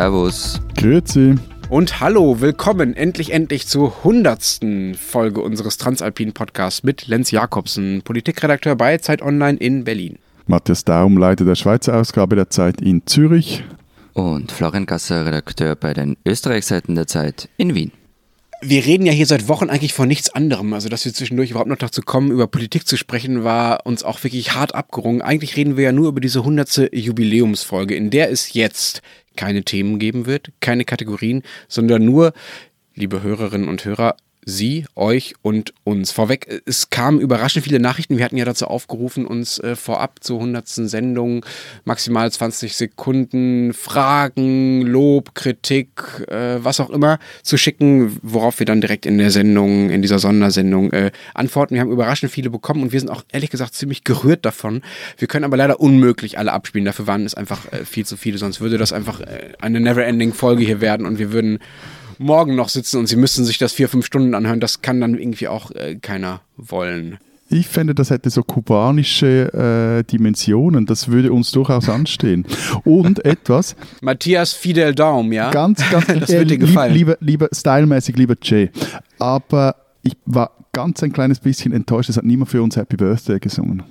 [0.00, 0.62] Servus.
[0.78, 1.34] Grüezi.
[1.68, 8.76] Und hallo, willkommen endlich, endlich zur hundertsten Folge unseres Transalpinen Podcasts mit Lenz Jakobsen, Politikredakteur
[8.76, 10.18] bei Zeit Online in Berlin.
[10.46, 13.62] Matthias Daum, Leiter der Schweizer Ausgabe der Zeit in Zürich.
[14.14, 17.92] Und Florian Gasser, Redakteur bei den Österreichseiten der Zeit in Wien.
[18.62, 20.72] Wir reden ja hier seit Wochen eigentlich von nichts anderem.
[20.72, 24.22] Also, dass wir zwischendurch überhaupt noch dazu kommen, über Politik zu sprechen, war uns auch
[24.24, 25.20] wirklich hart abgerungen.
[25.20, 29.02] Eigentlich reden wir ja nur über diese hundertste Jubiläumsfolge, in der es jetzt
[29.40, 32.34] keine Themen geben wird, keine Kategorien, sondern nur,
[32.94, 36.12] liebe Hörerinnen und Hörer, Sie, euch und uns.
[36.12, 38.16] Vorweg, es kamen überraschend viele Nachrichten.
[38.16, 40.66] Wir hatten ja dazu aufgerufen, uns äh, vorab zur 100.
[40.66, 41.44] Sendung
[41.84, 45.90] maximal 20 Sekunden Fragen, Lob, Kritik,
[46.28, 50.18] äh, was auch immer zu schicken, worauf wir dann direkt in der Sendung, in dieser
[50.18, 51.74] Sondersendung äh, antworten.
[51.74, 54.82] Wir haben überraschend viele bekommen und wir sind auch ehrlich gesagt ziemlich gerührt davon.
[55.18, 56.86] Wir können aber leider unmöglich alle abspielen.
[56.86, 58.38] Dafür waren es einfach äh, viel zu viele.
[58.38, 61.58] Sonst würde das einfach äh, eine Never-Ending Folge hier werden und wir würden
[62.20, 64.60] morgen noch sitzen und sie müssten sich das vier, fünf Stunden anhören.
[64.60, 67.18] Das kann dann irgendwie auch äh, keiner wollen.
[67.52, 70.86] Ich fände, das hätte so kubanische äh, Dimensionen.
[70.86, 72.46] Das würde uns durchaus anstehen.
[72.84, 73.74] Und etwas.
[74.02, 75.50] Matthias Fidel Daum, ja?
[75.50, 76.06] Ganz, ganz.
[76.20, 76.94] das äh, wird dir gefallen.
[76.94, 78.70] Lieber, lieber, stylmäßig, lieber Jay.
[79.18, 82.10] Aber ich war ganz ein kleines bisschen enttäuscht.
[82.10, 83.82] Es hat niemand für uns Happy Birthday gesungen.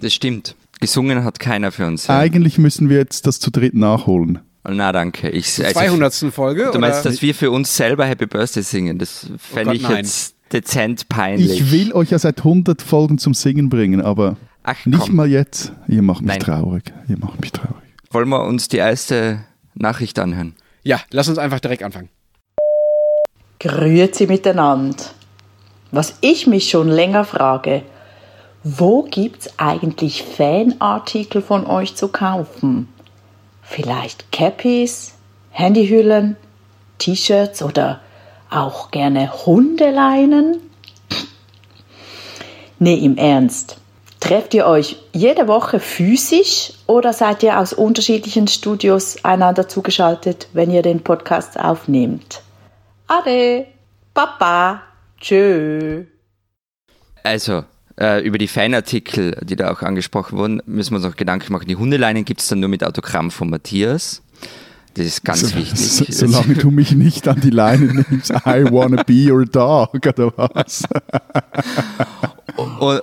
[0.00, 0.54] Das stimmt.
[0.80, 2.08] Gesungen hat keiner für uns.
[2.08, 2.18] Ja.
[2.18, 4.40] Eigentlich müssen wir jetzt das zu dritt nachholen.
[4.68, 5.30] Na danke.
[5.30, 6.06] Ich, Zur 200.
[6.06, 6.70] Also, Folge?
[6.72, 7.10] Du meinst, oder?
[7.10, 8.98] dass wir für uns selber Happy Birthday singen?
[8.98, 9.96] Das fände oh ich nein.
[9.98, 11.60] jetzt dezent peinlich.
[11.60, 15.72] Ich will euch ja seit 100 Folgen zum Singen bringen, aber Ach, nicht mal jetzt.
[15.88, 16.40] Ihr macht mich nein.
[16.40, 16.92] traurig.
[17.08, 17.74] Ihr macht mich traurig.
[18.10, 20.54] Wollen wir uns die erste Nachricht anhören?
[20.82, 22.08] Ja, lass uns einfach direkt anfangen.
[23.58, 25.02] Grüezi miteinander.
[25.90, 27.82] Was ich mich schon länger frage,
[28.62, 32.88] wo gibt's eigentlich Fanartikel von euch zu kaufen?
[33.68, 35.14] Vielleicht Cappies,
[35.50, 36.36] Handyhüllen,
[36.98, 38.00] T-Shirts oder
[38.48, 40.60] auch gerne Hundeleinen?
[42.78, 43.78] Nee, im Ernst.
[44.20, 50.70] Trefft ihr euch jede Woche physisch oder seid ihr aus unterschiedlichen Studios einander zugeschaltet, wenn
[50.70, 52.42] ihr den Podcast aufnehmt?
[53.08, 53.66] Ade,
[54.14, 54.82] Papa,
[55.20, 56.04] tschö.
[57.22, 57.64] Also,
[57.98, 61.66] äh, über die Fanartikel, die da auch angesprochen wurden, müssen wir uns noch Gedanken machen.
[61.68, 64.22] Die Hundeleinen gibt es dann nur mit Autogramm von Matthias.
[64.94, 65.78] Das ist ganz so, wichtig.
[65.78, 70.32] So, solange du mich nicht an die Leine nimmst, I wanna be your dog, oder
[70.36, 70.84] was?
[72.78, 73.02] und,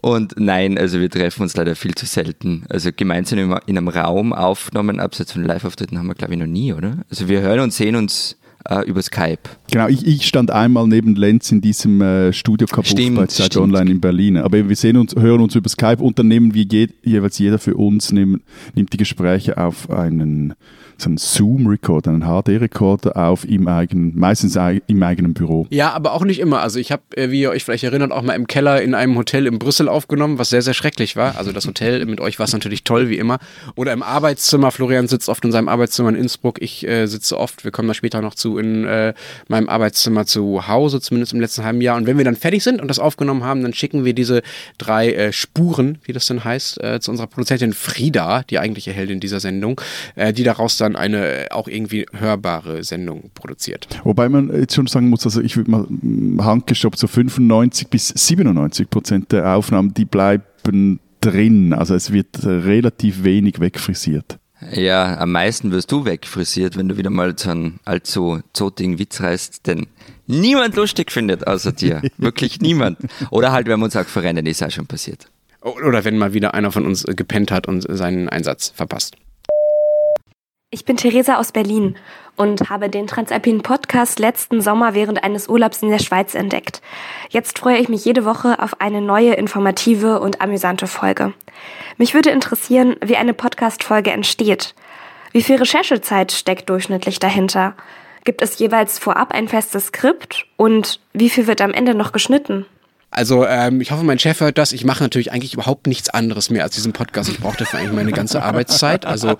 [0.00, 2.64] und, nein, also wir treffen uns leider viel zu selten.
[2.68, 6.72] Also gemeinsam in einem Raum aufgenommen, abseits von Live-Auftritten haben wir, glaube ich, noch nie,
[6.72, 6.98] oder?
[7.10, 8.36] Also wir hören und sehen uns
[8.68, 9.40] äh, über Skype.
[9.70, 13.64] Genau, ich, ich, stand einmal neben Lenz in diesem äh, Studio kaputt bei Zeit stimmt.
[13.64, 14.36] Online in Berlin.
[14.38, 17.58] Aber wir sehen uns, hören uns über Skype und dann nehmen wir je, jeweils jeder
[17.58, 18.42] für uns nehmen,
[18.74, 20.54] nimmt die Gespräche auf einen
[20.98, 24.56] so einen Zoom-Recorder, einen HD-Recorder auf im eigenen, meistens
[24.86, 25.66] im eigenen Büro.
[25.70, 26.60] Ja, aber auch nicht immer.
[26.60, 29.16] Also ich habe, äh, wie ihr euch vielleicht erinnert, auch mal im Keller in einem
[29.16, 31.36] Hotel in Brüssel aufgenommen, was sehr, sehr schrecklich war.
[31.36, 33.38] Also das Hotel mit euch war es natürlich toll, wie immer.
[33.74, 34.70] Oder im Arbeitszimmer.
[34.70, 36.60] Florian sitzt oft in seinem Arbeitszimmer in Innsbruck.
[36.62, 39.14] Ich äh, sitze oft, wir kommen da später noch zu, in äh,
[39.48, 41.96] meinem Arbeitszimmer zu Hause, zumindest im letzten halben Jahr.
[41.96, 44.42] Und wenn wir dann fertig sind und das aufgenommen haben, dann schicken wir diese
[44.78, 49.20] drei äh, Spuren, wie das denn heißt, äh, zu unserer Produzentin Frieda, die eigentliche Heldin
[49.20, 49.80] dieser Sendung,
[50.14, 53.88] äh, die daraus dann eine auch irgendwie hörbare Sendung produziert.
[54.04, 55.86] Wobei man jetzt schon sagen muss, also ich würde mal
[56.44, 61.72] handgestoppt, so 95 bis 97 Prozent der Aufnahmen, die bleiben drin.
[61.72, 64.38] Also es wird relativ wenig wegfrisiert.
[64.72, 69.20] Ja, am meisten wirst du wegfrisiert, wenn du wieder mal so einen allzu zotigen Witz
[69.20, 69.86] reißt, den
[70.26, 72.02] niemand lustig findet außer dir.
[72.18, 72.98] Wirklich niemand.
[73.30, 75.28] Oder halt, wenn wir uns auch verrennen, ist auch schon passiert.
[75.60, 79.16] Oder wenn mal wieder einer von uns gepennt hat und seinen Einsatz verpasst.
[80.74, 81.94] Ich bin Theresa aus Berlin
[82.34, 86.82] und habe den Transalpinen Podcast letzten Sommer während eines Urlaubs in der Schweiz entdeckt.
[87.30, 91.32] Jetzt freue ich mich jede Woche auf eine neue, informative und amüsante Folge.
[91.96, 94.74] Mich würde interessieren, wie eine Podcast-Folge entsteht.
[95.30, 97.74] Wie viel Recherchezeit steckt durchschnittlich dahinter?
[98.24, 100.44] Gibt es jeweils vorab ein festes Skript?
[100.56, 102.66] Und wie viel wird am Ende noch geschnitten?
[103.14, 104.72] Also ähm, ich hoffe, mein Chef hört das.
[104.72, 107.30] Ich mache natürlich eigentlich überhaupt nichts anderes mehr als diesen Podcast.
[107.30, 109.06] Ich brauche dafür eigentlich meine ganze Arbeitszeit.
[109.06, 109.36] Also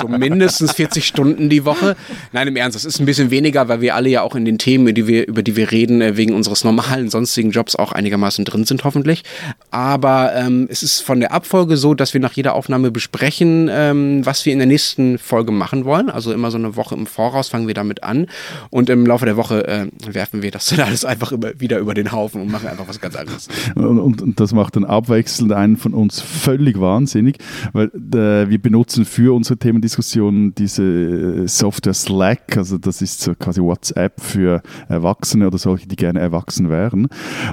[0.00, 1.94] so mindestens 40 Stunden die Woche.
[2.32, 4.58] Nein, im Ernst, das ist ein bisschen weniger, weil wir alle ja auch in den
[4.58, 7.92] Themen, über die wir, über die wir reden, äh, wegen unseres normalen sonstigen Jobs auch
[7.92, 9.22] einigermaßen drin sind, hoffentlich.
[9.70, 14.26] Aber ähm, es ist von der Abfolge so, dass wir nach jeder Aufnahme besprechen, ähm,
[14.26, 16.10] was wir in der nächsten Folge machen wollen.
[16.10, 18.26] Also immer so eine Woche im Voraus fangen wir damit an.
[18.70, 21.94] Und im Laufe der Woche äh, werfen wir das dann alles einfach immer wieder über
[21.94, 23.48] den Haufen und machen einfach was ganz ganz anderes.
[23.74, 27.38] Und, und, und, das macht dann abwechselnd einen von uns völlig wahnsinnig,
[27.72, 33.60] weil äh, wir benutzen für unsere Themendiskussionen diese Software Slack, also das ist so quasi
[33.60, 37.08] WhatsApp für Erwachsene oder solche, die gerne erwachsen wären.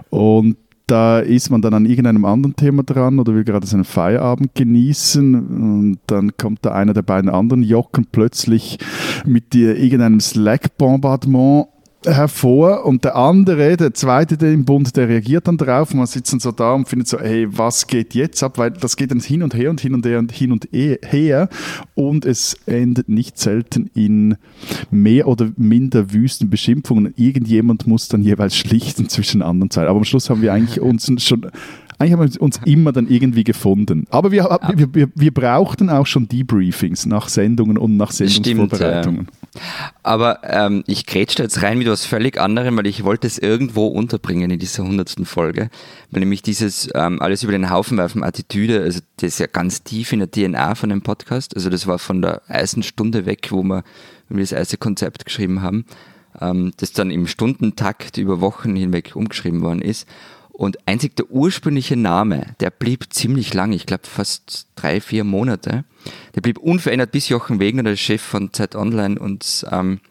[0.10, 0.58] Und
[0.90, 5.36] da ist man dann an irgendeinem anderen Thema dran oder will gerade seinen Feierabend genießen
[5.36, 8.80] und dann kommt da einer der beiden anderen Jocken plötzlich
[9.24, 11.68] mit dir irgendeinem Slack-Bombardement
[12.06, 16.08] hervor und der andere, der zweite der im Bund, der reagiert dann drauf und man
[16.08, 18.58] sitzt dann so da und findet so, hey, was geht jetzt ab?
[18.58, 21.50] Weil das geht dann hin und her und hin und her und hin und her
[21.96, 24.38] und es endet nicht selten in
[24.92, 27.14] mehr oder minder wüsten Beschimpfungen.
[27.18, 29.90] Irgendjemand muss dann jeweils schlichten zwischen anderen Zeilen.
[29.90, 31.48] Aber am Schluss haben wir eigentlich uns schon
[32.00, 34.06] eigentlich haben wir uns immer dann irgendwie gefunden.
[34.10, 39.24] Aber wir, wir, wir, wir, brauchten auch schon Debriefings nach Sendungen und nach Sendungsvorbereitungen.
[39.24, 39.39] Stimmt, ja.
[40.04, 43.88] Aber ähm, ich grätsche jetzt rein mit was völlig anderem, weil ich wollte es irgendwo
[43.88, 45.70] unterbringen in dieser hundertsten Folge.
[46.12, 49.84] Weil nämlich dieses ähm, alles über den Haufen werfen Attitüde, also das ist ja ganz
[49.84, 51.56] tief in der DNA von dem Podcast.
[51.56, 53.84] Also das war von der ersten Stunde weg, wo wir
[54.30, 55.86] das erste Konzept geschrieben haben,
[56.42, 60.08] ähm, das dann im Stundentakt über Wochen hinweg umgeschrieben worden ist.
[60.60, 65.86] Und einzig der ursprüngliche Name, der blieb ziemlich lang, ich glaube fast drei, vier Monate.
[66.36, 70.02] Der blieb unverändert, bis Jochen Wegner, der Chef von Zeit Online, uns ähm,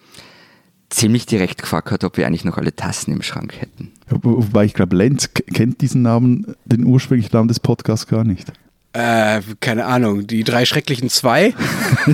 [0.88, 3.92] ziemlich direkt gefragt hat, ob wir eigentlich noch alle Tassen im Schrank hätten.
[4.08, 8.50] Wobei ich glaube, Lenz kennt diesen Namen, den ursprünglichen Namen des Podcasts gar nicht.
[8.94, 11.52] Äh, keine Ahnung, die drei schrecklichen zwei?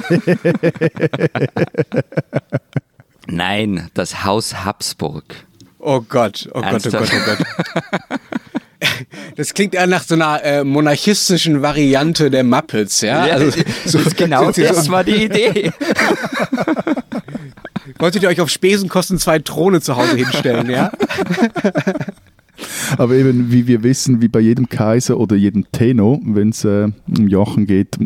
[3.29, 5.47] Nein, das Haus Habsburg.
[5.87, 7.37] Oh Gott, oh Gott, oh Gott, oh Gott.
[9.37, 13.27] Das klingt eher nach so einer äh, monarchistischen Variante der Muppets, ja?
[13.27, 15.73] ja also, so, genau so, das war die Idee.
[17.99, 20.91] Wolltet ihr euch auf Spesenkosten zwei Throne zu Hause hinstellen, ja?
[22.97, 26.89] Aber eben, wie wir wissen, wie bei jedem Kaiser oder jedem Tenno, wenn es äh,
[27.07, 27.99] um Jochen geht,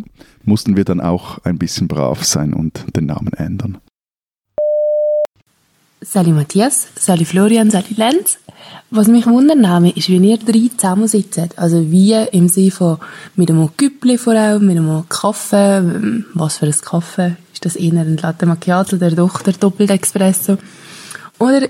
[0.43, 3.79] mussten wir dann auch ein bisschen brav sein und den Namen ändern.
[6.01, 8.39] Sali Matthias, Sali Florian, Sali Lenz.
[8.91, 11.59] Was mich wundern ist, wie ihr drei zusammensitzt.
[11.59, 12.99] Also wie im Sinne von
[13.37, 16.25] mit einem Küppli vor allem, mit einem Kaffee.
[16.35, 17.37] Was für ein Kaffee?
[17.53, 20.59] Ist das eher ein Latte Macchiato oder doch der Doppelt-Espresso?
[21.39, 21.69] Oder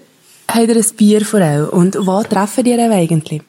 [0.49, 1.69] habt ihr ein Bier vor allem?
[1.71, 3.43] Und wo treffen ihr eigentlich?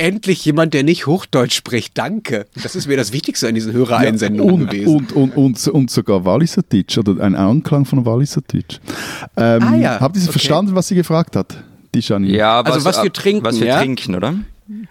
[0.00, 1.96] Endlich jemand, der nicht Hochdeutsch spricht.
[1.98, 2.46] Danke.
[2.60, 4.96] Das ist mir das Wichtigste an diesen Hörereinsendungen ja, gewesen.
[4.96, 8.80] Und, und, und, und sogar Walliserdeutsch oder ein Anklang von Walliserdeutsch.
[9.36, 10.00] Ähm, ah, ja.
[10.00, 10.32] Habt ihr okay.
[10.32, 11.62] verstanden, was sie gefragt hat?
[11.94, 12.36] Die Janine.
[12.36, 13.44] Ja, was, also was wir trinken.
[13.44, 13.78] Was wir ja?
[13.78, 14.34] trinken, oder?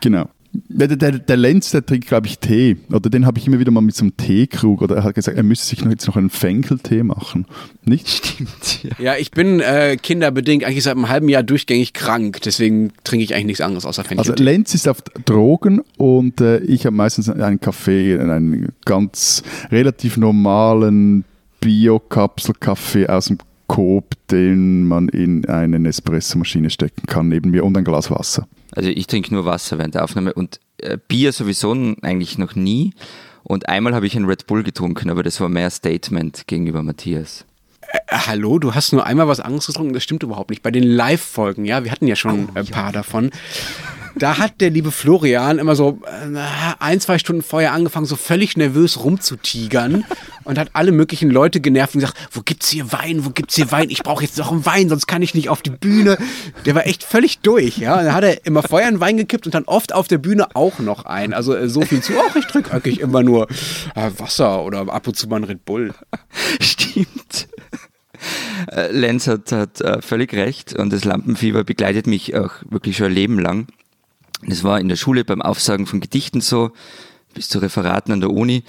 [0.01, 0.29] Genau.
[0.51, 2.77] Der, der, der Lenz, der trinkt, glaube ich, Tee.
[2.91, 4.81] Oder den habe ich immer wieder mal mit so einem Teekrug.
[4.81, 7.45] Oder er hat gesagt, er müsste sich noch, jetzt noch einen Fenkeltee machen.
[7.85, 8.07] Nicht?
[8.07, 8.83] Stimmt.
[8.83, 12.41] Ja, ja ich bin äh, kinderbedingt eigentlich seit einem halben Jahr durchgängig krank.
[12.43, 14.31] Deswegen trinke ich eigentlich nichts anderes außer Fenkeltee.
[14.31, 20.17] Also Lenz ist auf Drogen und äh, ich habe meistens einen Kaffee, einen ganz relativ
[20.17, 21.25] normalen
[21.61, 23.37] Bio-Kapsel-Kaffee aus dem
[23.67, 28.47] Coop, den man in eine Espressomaschine stecken kann, neben mir und ein Glas Wasser.
[28.79, 32.93] Also ich trinke nur Wasser während der Aufnahme und äh, Bier sowieso eigentlich noch nie.
[33.43, 37.43] Und einmal habe ich einen Red Bull getrunken, aber das war mehr Statement gegenüber Matthias.
[37.81, 40.63] Äh, hallo, du hast nur einmal was anderes getrunken, das stimmt überhaupt nicht.
[40.63, 42.91] Bei den Live-Folgen, ja, wir hatten ja schon oh, ein paar ja.
[42.93, 43.31] davon
[44.15, 46.39] da hat der liebe Florian immer so äh,
[46.79, 50.05] ein, zwei Stunden vorher angefangen, so völlig nervös rumzutigern
[50.43, 53.71] und hat alle möglichen Leute genervt und gesagt, wo gibt's hier Wein, wo gibt's hier
[53.71, 53.89] Wein?
[53.89, 56.17] Ich brauche jetzt noch einen Wein, sonst kann ich nicht auf die Bühne.
[56.65, 58.01] Der war echt völlig durch, ja.
[58.01, 60.79] Dann hat er immer vorher einen Wein gekippt und dann oft auf der Bühne auch
[60.79, 61.33] noch einen.
[61.33, 63.47] Also äh, so viel zu, auch ich trinke eigentlich immer nur
[63.95, 65.93] äh, Wasser oder ab und zu mal ein Red Bull.
[66.59, 67.47] Stimmt.
[68.91, 73.39] Lenz hat, hat völlig recht und das Lampenfieber begleitet mich auch wirklich schon ein Leben
[73.39, 73.67] lang.
[74.47, 76.71] Das war in der Schule beim Aufsagen von Gedichten so,
[77.33, 78.63] bis zu Referaten an der Uni.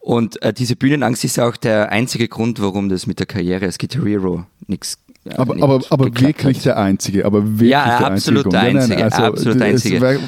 [0.00, 3.78] Und äh, diese Bühnenangst ist auch der einzige Grund, warum das mit der Karriere als
[3.78, 6.64] Guitar Hero nichts ja, aber, aber, aber wirklich hat.
[6.64, 8.96] der Einzige, aber wirklich ja, der absolut Einzige.
[8.96, 10.20] Der Einzige, also, absolut einzige.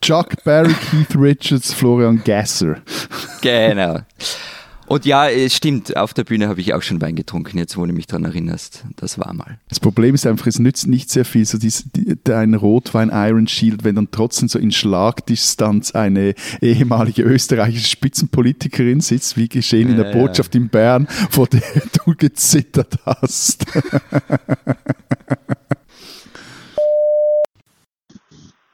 [0.00, 2.76] Chuck Berry, Keith Richards, Florian Gasser.
[3.40, 4.00] Genau.
[4.90, 7.86] Und ja, es stimmt, auf der Bühne habe ich auch schon Wein getrunken, jetzt wo
[7.86, 8.84] du mich daran erinnerst.
[8.96, 9.60] Das war mal.
[9.68, 13.46] Das Problem ist einfach, es nützt nicht sehr viel, so dies, die, dein Rotwein Iron
[13.46, 19.96] Shield, wenn dann trotzdem so in Schlagdistanz eine ehemalige österreichische Spitzenpolitikerin sitzt, wie geschehen in
[19.96, 21.62] der Botschaft in Bern, vor der
[22.04, 23.66] du gezittert hast.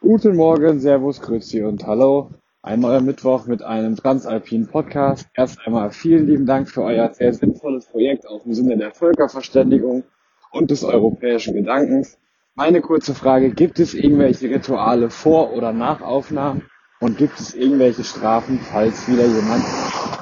[0.00, 2.30] Guten Morgen, Servus, Grüezi und Hallo
[2.66, 5.28] ein neuer Mittwoch mit einem transalpinen Podcast.
[5.34, 10.02] Erst einmal vielen lieben Dank für euer sehr sinnvolles Projekt auch im Sinne der Völkerverständigung
[10.50, 12.18] und des europäischen Gedankens.
[12.56, 16.62] Meine kurze Frage, gibt es irgendwelche Rituale vor oder nach Aufnahmen?
[16.98, 19.62] Und gibt es irgendwelche Strafen, falls wieder jemand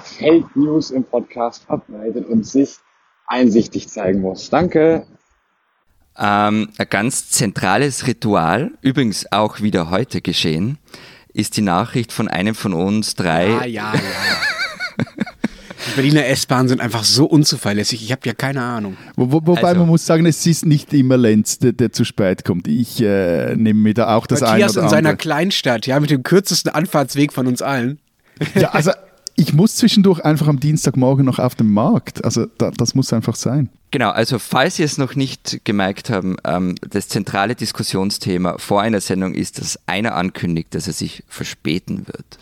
[0.03, 2.77] Fake News im Podcast verbreitet und sich
[3.27, 4.51] einsichtig zeigen muss?
[4.51, 5.07] Danke.
[6.19, 10.79] Ähm, ein ganz zentrales Ritual, übrigens auch wieder heute geschehen,
[11.35, 13.49] ist die Nachricht von einem von uns drei.
[13.49, 14.01] Ja, ja, ja.
[15.87, 18.03] Die Berliner S-Bahnen sind einfach so unzuverlässig.
[18.03, 18.97] Ich habe ja keine Ahnung.
[19.17, 19.81] Wo, wo, wobei also.
[19.81, 22.69] man muss sagen, es ist nicht immer Lenz, der, der zu spät kommt.
[22.69, 26.73] Ich äh, nehme mir da auch das Matthias in seiner Kleinstadt, ja, mit dem kürzesten
[26.73, 27.99] Anfahrtsweg von uns allen.
[28.55, 28.93] Ja, also
[29.37, 32.25] ich muss zwischendurch einfach am Dienstagmorgen noch auf dem Markt.
[32.25, 33.69] Also da, das muss einfach sein.
[33.91, 39.01] Genau, also falls Sie es noch nicht gemerkt haben, ähm, das zentrale Diskussionsthema vor einer
[39.01, 42.39] Sendung ist, dass einer ankündigt, dass er sich verspäten wird.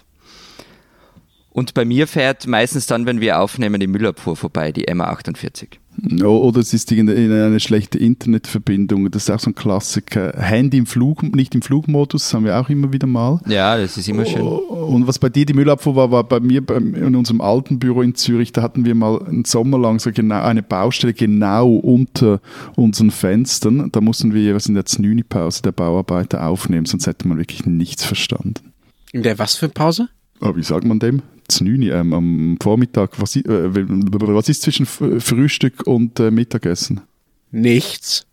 [1.50, 5.76] Und bei mir fährt meistens dann, wenn wir aufnehmen, die Müllabfuhr vorbei, die MA48.
[6.22, 9.11] Oder es ist eine schlechte Internetverbindung.
[9.11, 10.32] Das ist auch so ein Klassiker.
[10.37, 13.40] Handy im Flug, nicht im Flugmodus, das haben wir auch immer wieder mal.
[13.46, 14.42] Ja, das ist immer schön.
[14.42, 18.14] Und was bei dir die Müllabfuhr war, war bei mir in unserem alten Büro in
[18.14, 22.40] Zürich, da hatten wir mal einen Sommer lang so genau eine Baustelle genau unter
[22.75, 23.90] unseren Fenstern.
[23.92, 28.04] Da mussten wir jeweils in der Znüni-Pause der Bauarbeiter aufnehmen, sonst hätte man wirklich nichts
[28.04, 28.72] verstanden.
[29.12, 30.08] In der was für Pause?
[30.42, 31.22] Oh, wie sagt man dem?
[31.61, 33.20] 9 ähm, am Vormittag.
[33.20, 37.02] Was, äh, was ist zwischen Frühstück und äh, Mittagessen?
[37.50, 38.26] Nichts.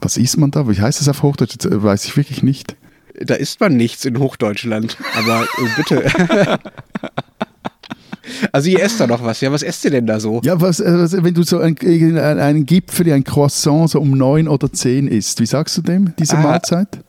[0.00, 0.68] Was isst man da?
[0.68, 1.56] Wie heißt das auf Hochdeutsch?
[1.58, 2.76] Das äh, weiß ich wirklich nicht.
[3.20, 4.96] Da isst man nichts in Hochdeutschland.
[5.16, 6.58] Aber äh, bitte.
[8.52, 9.52] Also ihr esst da noch was, ja?
[9.52, 10.40] Was esst ihr denn da so?
[10.44, 11.76] Ja, was, was wenn du so einen,
[12.18, 16.38] einen Gipfel, ein Croissant so um neun oder zehn isst, wie sagst du dem, diese
[16.38, 17.04] ah, Mahlzeit?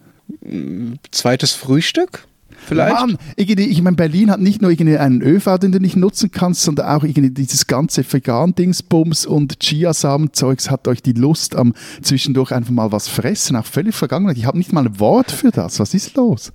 [1.11, 2.27] Zweites Frühstück?
[2.65, 2.93] Vielleicht?
[2.93, 6.87] Mann, ich meine, Berlin hat nicht nur einen ÖV, den du nicht nutzen kannst, sondern
[6.87, 13.07] auch dieses ganze Vegan-Dingsbums und Chiasamen-Zeugs hat euch die Lust am zwischendurch einfach mal was
[13.07, 14.35] fressen, auch völlig vergangen.
[14.35, 15.79] Ich habe nicht mal ein Wort für das.
[15.79, 16.51] Was ist los?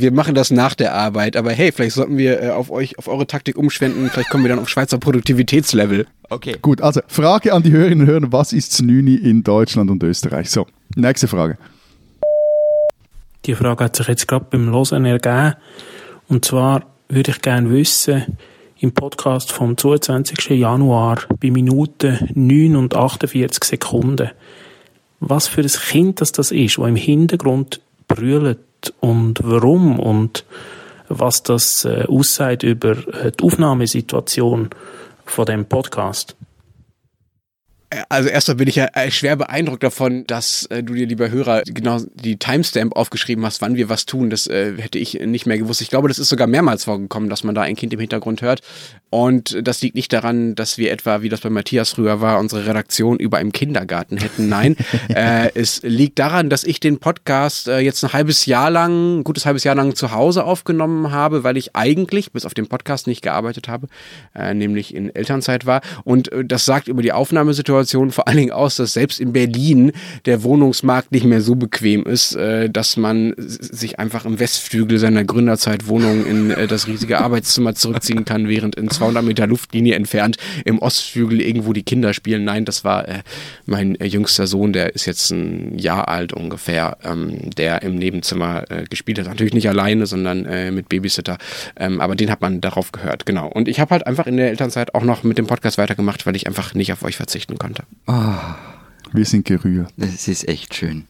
[0.00, 3.08] wir machen das nach der Arbeit, aber hey, vielleicht sollten wir äh, auf euch, auf
[3.08, 6.06] eure Taktik umschwenden, vielleicht kommen wir dann auf Schweizer Produktivitätslevel.
[6.30, 6.56] Okay.
[6.60, 10.50] Gut, also Frage an die Hörerinnen und Hörer, was ist Znüni in Deutschland und Österreich?
[10.50, 10.66] So,
[10.96, 11.58] nächste Frage.
[13.46, 15.54] Die Frage hat sich jetzt gerade beim Losen ergeben.
[16.28, 18.38] Und zwar würde ich gerne wissen,
[18.80, 20.50] im Podcast vom 22.
[20.50, 24.30] Januar bei Minuten 9 und 48 Sekunden,
[25.20, 28.58] was für ein Kind das, das ist, das im Hintergrund brüllt
[29.00, 30.44] und warum und
[31.08, 34.70] was das äh, aussagt über äh, die Aufnahmesituation
[35.24, 36.36] von dem Podcast
[38.08, 41.62] also erstmal bin ich ja äh, schwer beeindruckt davon, dass äh, du dir, lieber Hörer,
[41.62, 44.30] genau die Timestamp aufgeschrieben hast, wann wir was tun.
[44.30, 45.80] Das äh, hätte ich nicht mehr gewusst.
[45.80, 48.60] Ich glaube, das ist sogar mehrmals vorgekommen, dass man da ein Kind im Hintergrund hört.
[49.10, 52.66] Und das liegt nicht daran, dass wir etwa, wie das bei Matthias früher war, unsere
[52.66, 54.48] Redaktion über einem Kindergarten hätten.
[54.48, 54.76] Nein,
[55.08, 59.24] äh, es liegt daran, dass ich den Podcast äh, jetzt ein halbes Jahr lang, ein
[59.24, 63.06] gutes halbes Jahr lang zu Hause aufgenommen habe, weil ich eigentlich bis auf den Podcast
[63.06, 63.86] nicht gearbeitet habe,
[64.34, 65.80] äh, nämlich in Elternzeit war.
[66.02, 69.92] Und das sagt über die Aufnahmesituation Situation vor allen Dingen aus, dass selbst in Berlin
[70.24, 75.24] der Wohnungsmarkt nicht mehr so bequem ist, äh, dass man sich einfach im Westflügel seiner
[75.24, 80.78] Gründerzeitwohnung in äh, das riesige Arbeitszimmer zurückziehen kann, während in 200 Meter Luftlinie entfernt im
[80.78, 82.44] Ostflügel irgendwo die Kinder spielen.
[82.44, 83.22] Nein, das war äh,
[83.66, 89.18] mein jüngster Sohn, der ist jetzt ein Jahr alt ungefähr, ähm, der im Nebenzimmer gespielt
[89.18, 89.26] hat.
[89.26, 91.38] Natürlich nicht alleine, sondern mit Babysitter.
[91.76, 93.48] Ähm, aber den hat man darauf gehört, genau.
[93.48, 96.36] Und ich habe halt einfach in der Elternzeit auch noch mit dem Podcast weitergemacht, weil
[96.36, 97.84] ich einfach nicht auf euch verzichten konnte konnte.
[98.06, 99.88] Oh, wir sind gerührt.
[99.96, 101.04] Das ist echt schön.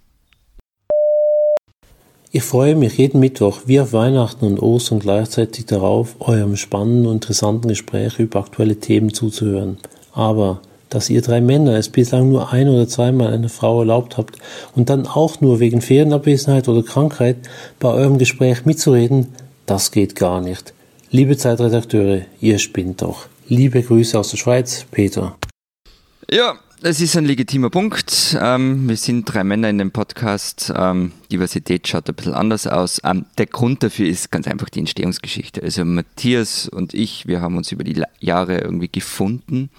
[2.31, 7.15] Ich freue mich jeden Mittwoch wie auf Weihnachten und Ostern gleichzeitig darauf, eurem spannenden und
[7.15, 9.79] interessanten Gespräch über aktuelle Themen zuzuhören.
[10.13, 14.39] Aber dass ihr drei Männer es bislang nur ein oder zweimal einer Frau erlaubt habt
[14.75, 17.37] und dann auch nur wegen Ferienabwesenheit oder Krankheit
[17.79, 19.29] bei eurem Gespräch mitzureden,
[19.67, 20.73] das geht gar nicht.
[21.11, 23.27] Liebe Zeitredakteure, ihr spinnt doch.
[23.49, 25.37] Liebe Grüße aus der Schweiz, Peter.
[26.31, 28.37] Ja, es ist ein legitimer Punkt.
[28.41, 30.73] Ähm, wir sind drei Männer in dem Podcast.
[30.75, 33.01] Ähm, Diversität schaut ein bisschen anders aus.
[33.05, 35.63] Ähm, der Grund dafür ist ganz einfach die Entstehungsgeschichte.
[35.63, 39.71] Also Matthias und ich, wir haben uns über die Jahre irgendwie gefunden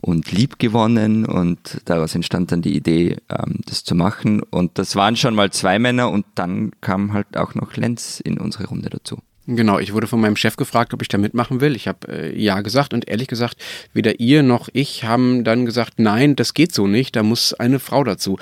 [0.00, 4.42] und lieb gewonnen und daraus entstand dann die Idee, ähm, das zu machen.
[4.42, 8.38] Und das waren schon mal zwei Männer und dann kam halt auch noch Lenz in
[8.38, 9.18] unsere Runde dazu.
[9.46, 11.74] Genau, ich wurde von meinem Chef gefragt, ob ich da mitmachen will.
[11.74, 13.56] Ich habe äh, ja gesagt und ehrlich gesagt,
[13.92, 17.80] weder ihr noch ich haben dann gesagt, nein, das geht so nicht, da muss eine
[17.80, 18.38] Frau dazu.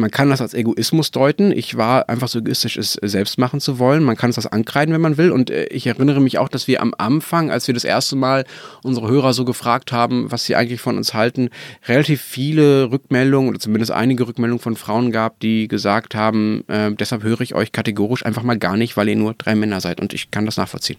[0.00, 1.52] Man kann das als Egoismus deuten.
[1.52, 4.02] Ich war einfach so egoistisch, es selbst machen zu wollen.
[4.02, 5.30] Man kann es das ankreiden, wenn man will.
[5.30, 8.44] Und äh, ich erinnere mich auch, dass wir am Anfang, als wir das erste Mal
[8.82, 11.50] unsere Hörer so gefragt haben, was sie eigentlich von uns halten,
[11.86, 17.22] relativ viele Rückmeldungen oder zumindest einige Rückmeldungen von Frauen gab, die gesagt haben, äh, deshalb
[17.22, 20.00] höre ich euch kategorisch einfach mal gar nicht, weil ihr nur drei Männer seid.
[20.00, 20.98] Und ich kann das nachvollziehen.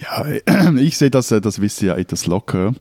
[0.00, 0.24] Ja,
[0.76, 2.74] ich sehe das, äh, das wisst ihr ja etwas locker.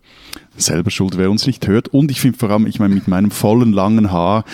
[0.57, 1.89] Selber schuld, wer uns nicht hört.
[1.89, 4.45] Und ich finde vor allem, ich meine, mit meinem vollen langen Haar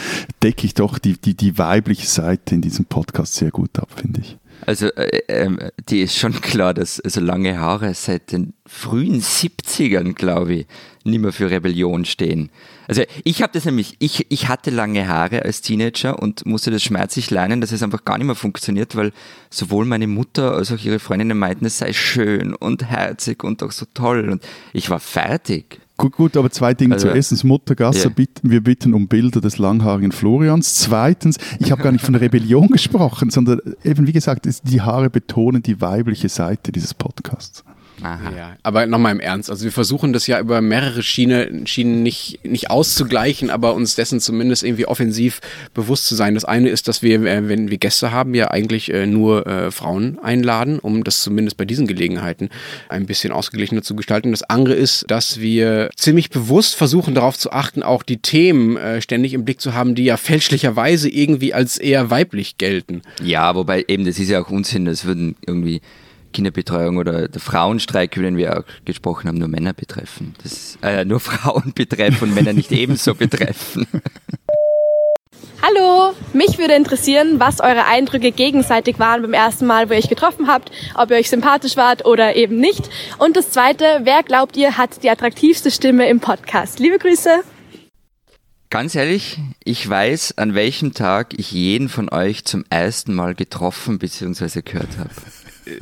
[0.44, 4.22] decke ich doch die, die, die weibliche Seite in diesem Podcast sehr gut ab, finde
[4.22, 4.38] ich.
[4.66, 10.14] Also, äh, äh, die ist schon klar, dass also lange Haare seit den frühen 70ern,
[10.14, 10.68] glaube ich,
[11.04, 12.50] nicht mehr für Rebellion stehen.
[12.88, 16.84] Also ich habe das nämlich, ich, ich hatte lange Haare als Teenager und musste das
[16.84, 19.12] schmerzlich lernen, dass es einfach gar nicht mehr funktioniert, weil
[19.50, 23.72] sowohl meine Mutter als auch ihre Freundinnen meinten, es sei schön und herzig und auch
[23.72, 25.80] so toll und ich war fertig.
[25.98, 27.44] Gut, gut, aber zwei Dinge also, zuerst.
[27.46, 28.10] Muttergasse, yeah.
[28.10, 30.76] bitten, wir bitten um Bilder des langhaarigen Florians.
[30.76, 35.64] Zweitens, ich habe gar nicht von Rebellion gesprochen, sondern eben, wie gesagt, die Haare betonen
[35.64, 37.64] die weibliche Seite dieses Podcasts.
[38.02, 38.32] Aha.
[38.36, 39.50] Ja, aber nochmal im Ernst.
[39.50, 44.20] Also wir versuchen das ja über mehrere Schiene, Schienen nicht, nicht auszugleichen, aber uns dessen
[44.20, 45.40] zumindest irgendwie offensiv
[45.74, 46.36] bewusst zu sein.
[46.36, 49.72] Das eine ist, dass wir, äh, wenn wir Gäste haben, ja eigentlich äh, nur äh,
[49.72, 52.50] Frauen einladen, um das zumindest bei diesen Gelegenheiten
[52.90, 54.32] ein bisschen ausgeglichener zu gestalten.
[54.32, 59.34] Das andere ist, dass wir ziemlich bewusst versuchen darauf zu achten, auch die Themen ständig
[59.34, 63.02] im Blick zu haben, die ja fälschlicherweise irgendwie als eher weiblich gelten.
[63.24, 65.82] Ja, wobei eben, das ist ja auch Unsinn, das würden irgendwie
[66.36, 70.36] Kinderbetreuung oder der Frauenstreik, über den wir auch gesprochen haben, nur Männer betreffen.
[70.44, 73.88] Das, äh, nur Frauen betreffen und Männer nicht ebenso betreffen.
[75.62, 80.10] Hallo, mich würde interessieren, was eure Eindrücke gegenseitig waren beim ersten Mal, wo ihr euch
[80.10, 82.90] getroffen habt, ob ihr euch sympathisch wart oder eben nicht.
[83.18, 86.80] Und das Zweite, wer glaubt ihr hat die attraktivste Stimme im Podcast?
[86.80, 87.30] Liebe Grüße.
[88.70, 93.98] Ganz ehrlich, ich weiß, an welchem Tag ich jeden von euch zum ersten Mal getroffen
[93.98, 94.62] bzw.
[94.62, 95.10] gehört habe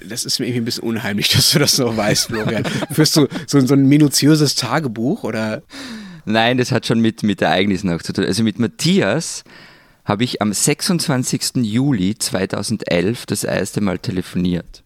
[0.07, 2.63] das ist mir irgendwie ein bisschen unheimlich, dass du das noch weißt, Florian.
[2.91, 5.63] Führst du so, so ein minutiöses Tagebuch oder?
[6.25, 8.25] Nein, das hat schon mit, mit Ereignissen auch zu tun.
[8.25, 9.43] Also mit Matthias
[10.05, 11.63] habe ich am 26.
[11.63, 14.83] Juli 2011 das erste Mal telefoniert.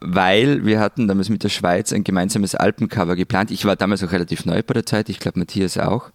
[0.00, 3.50] Weil wir hatten damals mit der Schweiz ein gemeinsames Alpencover geplant.
[3.50, 6.10] Ich war damals auch relativ neu bei der Zeit, ich glaube Matthias auch.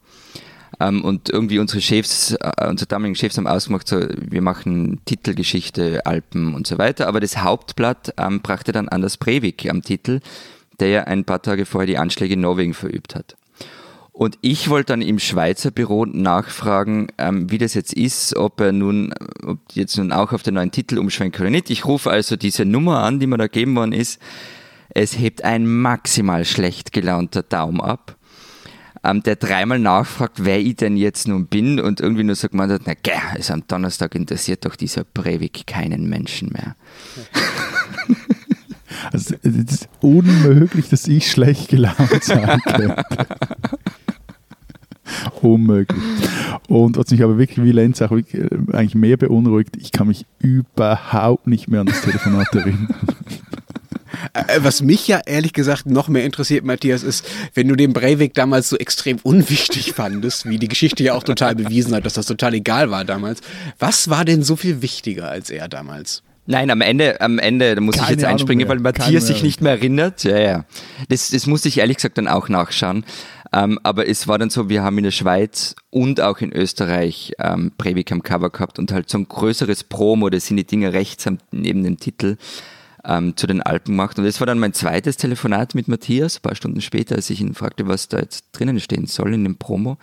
[0.79, 6.05] Ähm, und irgendwie unsere Chefs, äh, unsere damaligen Chefs haben ausgemacht, so, wir machen Titelgeschichte,
[6.05, 7.07] Alpen und so weiter.
[7.07, 10.19] Aber das Hauptblatt ähm, brachte dann Anders Breivik am Titel,
[10.79, 13.35] der ja ein paar Tage vorher die Anschläge in Norwegen verübt hat.
[14.11, 18.71] Und ich wollte dann im Schweizer Büro nachfragen, ähm, wie das jetzt ist, ob er
[18.71, 21.69] nun, ob jetzt nun auch auf den neuen Titel umschwenkt oder nicht.
[21.69, 24.21] Ich rufe also diese Nummer an, die mir da gegeben worden ist.
[24.89, 28.15] Es hebt ein maximal schlecht gelaunter Daumen ab
[29.05, 32.71] ähm, der dreimal nachfragt, wer ich denn jetzt nun bin und irgendwie nur so gemeint
[32.71, 36.75] hat, na gell, also am Donnerstag interessiert doch dieser Breivik keinen Menschen mehr.
[39.11, 43.03] Also es ist unmöglich, dass ich schlecht gelaunt sein könnte.
[45.41, 46.01] Unmöglich.
[46.67, 48.23] Und was mich aber wirklich wie Lenz auch äh,
[48.71, 52.87] eigentlich mehr beunruhigt, ich kann mich überhaupt nicht mehr an das Telefonat erinnern.
[54.35, 58.33] Äh, was mich ja ehrlich gesagt noch mehr interessiert, Matthias, ist, wenn du den Breivik
[58.33, 62.25] damals so extrem unwichtig fandest, wie die Geschichte ja auch total bewiesen hat, dass das
[62.25, 63.39] total egal war damals.
[63.79, 66.21] Was war denn so viel wichtiger als er damals?
[66.47, 69.61] Nein, am Ende, am Ende, da muss Keine ich jetzt einspringen, weil Matthias sich nicht
[69.61, 70.23] mehr erinnert.
[70.23, 70.65] Ja, ja.
[71.09, 73.03] Das, das musste ich ehrlich gesagt dann auch nachschauen.
[73.51, 77.33] Ähm, aber es war dann so, wir haben in der Schweiz und auch in Österreich
[77.39, 80.93] ähm, Breivik am Cover gehabt und halt so ein größeres Promo, das sind die Dinge
[80.93, 82.37] rechts neben dem Titel
[83.05, 84.17] ähm, zu den Alpen gemacht.
[84.17, 87.41] Und das war dann mein zweites Telefonat mit Matthias, ein paar Stunden später, als ich
[87.41, 89.97] ihn fragte, was da jetzt drinnen stehen soll in dem Promo.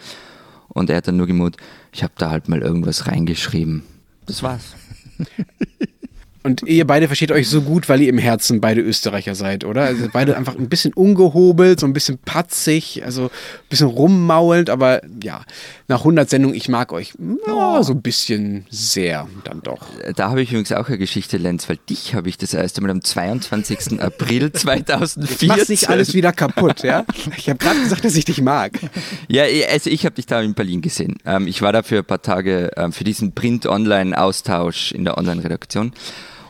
[0.68, 1.56] Und er hat dann nur gemut,
[1.92, 3.82] ich habe da halt mal irgendwas reingeschrieben.
[4.26, 4.74] Das war's.
[6.44, 9.82] Und ihr beide versteht euch so gut, weil ihr im Herzen beide Österreicher seid, oder?
[9.82, 15.02] Also beide einfach ein bisschen ungehobelt, so ein bisschen patzig, also ein bisschen rummaulend, aber
[15.22, 15.44] ja,
[15.86, 17.12] nach 100 Sendungen, ich mag euch
[17.46, 19.86] ja, so ein bisschen sehr dann doch.
[20.16, 22.90] Da habe ich übrigens auch eine Geschichte, Lenz, weil dich habe ich das erste Mal
[22.90, 24.00] am 22.
[24.00, 25.48] April 2014.
[25.48, 27.04] Machst nicht alles wieder kaputt, ja?
[27.36, 28.72] Ich habe gerade gesagt, dass ich dich mag.
[29.28, 31.16] Ja, also ich habe dich da in Berlin gesehen.
[31.24, 35.92] Ähm, ich war da für ein paar Tage ähm, für diesen Print-Online-Austausch in der Online-Redaktion.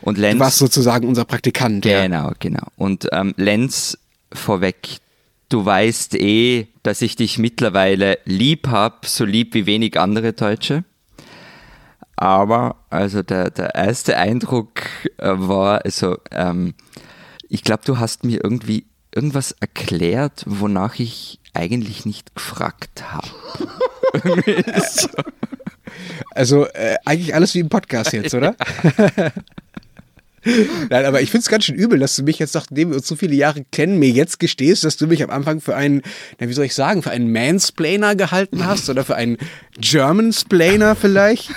[0.03, 0.37] Und Lenz.
[0.37, 1.83] Du warst sozusagen unser Praktikant.
[1.83, 2.33] Genau, ja.
[2.37, 2.67] genau.
[2.75, 3.97] Und ähm, Lenz
[4.33, 4.97] vorweg,
[5.47, 10.83] du weißt eh, dass ich dich mittlerweile lieb habe, so lieb wie wenig andere Deutsche.
[12.17, 14.81] Aber also der, der erste Eindruck
[15.17, 16.73] äh, war, also ähm,
[17.47, 18.85] ich glaube, du hast mir irgendwie
[19.15, 23.27] irgendwas erklärt, wonach ich eigentlich nicht gefragt habe.
[24.89, 25.07] so.
[26.31, 28.55] Also äh, eigentlich alles wie im Podcast jetzt, oder?
[30.89, 33.07] Nein, aber ich finde es ganz schön übel, dass du mich jetzt, nachdem wir uns
[33.07, 36.01] so viele Jahre kennen, mir jetzt gestehst, dass du mich am Anfang für einen,
[36.39, 39.37] na, wie soll ich sagen, für einen Mansplainer gehalten hast oder für einen
[39.79, 41.49] Germansplainer vielleicht.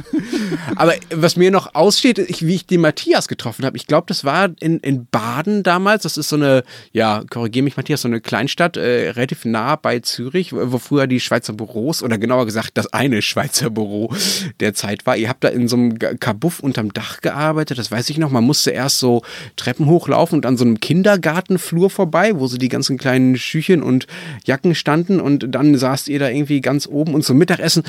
[0.76, 4.24] aber was mir noch aussteht, ich, wie ich den Matthias getroffen habe, ich glaube, das
[4.24, 6.04] war in, in Baden damals.
[6.04, 10.00] Das ist so eine, ja, korrigiere mich, Matthias, so eine Kleinstadt, äh, relativ nah bei
[10.00, 14.12] Zürich, wo früher die Schweizer Büros oder genauer gesagt das eine Schweizer Büro
[14.60, 15.16] der Zeit war.
[15.16, 18.30] Ihr habt da in so einem Kabuff unterm Dach gearbeitet, das weiß weiß ich noch,
[18.30, 19.22] man musste erst so
[19.56, 24.06] Treppen hochlaufen und an so einem Kindergartenflur vorbei, wo so die ganzen kleinen Schüchen und
[24.44, 27.82] Jacken standen und dann saßt ihr da irgendwie ganz oben und zum Mittagessen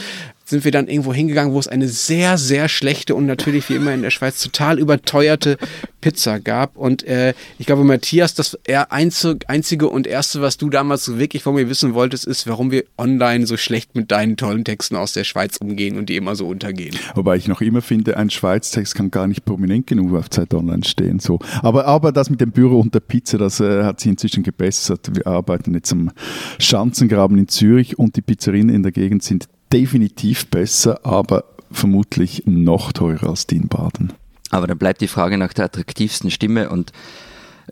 [0.46, 3.94] sind wir dann irgendwo hingegangen, wo es eine sehr, sehr schlechte und natürlich wie immer
[3.94, 5.58] in der Schweiz total überteuerte
[6.02, 6.78] Pizza gab.
[6.78, 8.58] Und äh, ich glaube, Matthias, das
[8.90, 13.48] einzige und erste, was du damals wirklich von mir wissen wolltest, ist, warum wir online
[13.48, 16.96] so schlecht mit deinen tollen Texten aus der Schweiz umgehen und die immer so untergehen.
[17.16, 20.84] Wobei ich noch immer finde, ein Schweiz-Text kann gar nicht prominent genug auf Zeit Online
[20.84, 21.20] stehen.
[21.20, 21.40] So.
[21.64, 25.10] Aber, aber das mit dem Büro und der Pizza, das äh, hat sich inzwischen gebessert.
[25.12, 26.12] Wir arbeiten jetzt am
[26.60, 32.92] Schanzengraben in Zürich und die Pizzerien in der Gegend sind definitiv besser, aber vermutlich noch
[32.92, 34.14] teurer als die in Baden.
[34.52, 36.92] Aber dann bleibt die Frage nach der attraktivsten Stimme und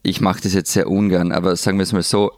[0.02, 2.32] ich mache das jetzt sehr ungern, aber sagen wir es mal so,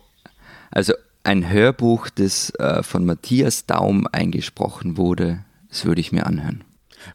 [0.71, 6.63] also ein Hörbuch, das äh, von Matthias Daum eingesprochen wurde, das würde ich mir anhören.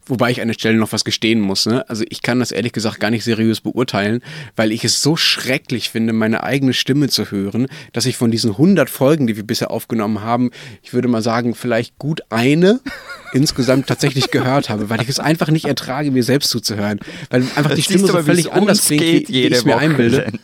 [0.05, 1.65] Wobei ich an der Stelle noch was gestehen muss.
[1.65, 1.87] Ne?
[1.89, 4.21] Also ich kann das ehrlich gesagt gar nicht seriös beurteilen,
[4.55, 8.51] weil ich es so schrecklich finde, meine eigene Stimme zu hören, dass ich von diesen
[8.51, 10.51] 100 Folgen, die wir bisher aufgenommen haben,
[10.81, 12.79] ich würde mal sagen, vielleicht gut eine
[13.33, 16.99] insgesamt tatsächlich gehört habe, weil ich es einfach nicht ertrage, mir selbst zuzuhören.
[17.29, 20.31] Weil einfach das die Stimme so völlig anders klingt, wie, wie ich es mir einbilde.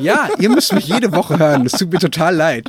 [0.00, 1.62] Ja, ihr müsst mich jede Woche hören.
[1.62, 2.68] Das tut mir total leid.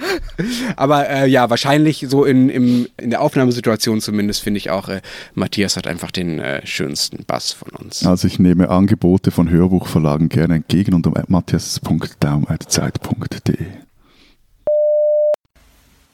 [0.76, 5.02] Aber äh, ja, wahrscheinlich so in, im, in der Aufnahmesituation zumindest finde ich auch, äh,
[5.34, 8.06] Matthias hat einfach den äh, schönsten Bass von uns.
[8.06, 13.66] Also ich nehme Angebote von Hörbuchverlagen gerne entgegen unter matthias.daum.zeit.de.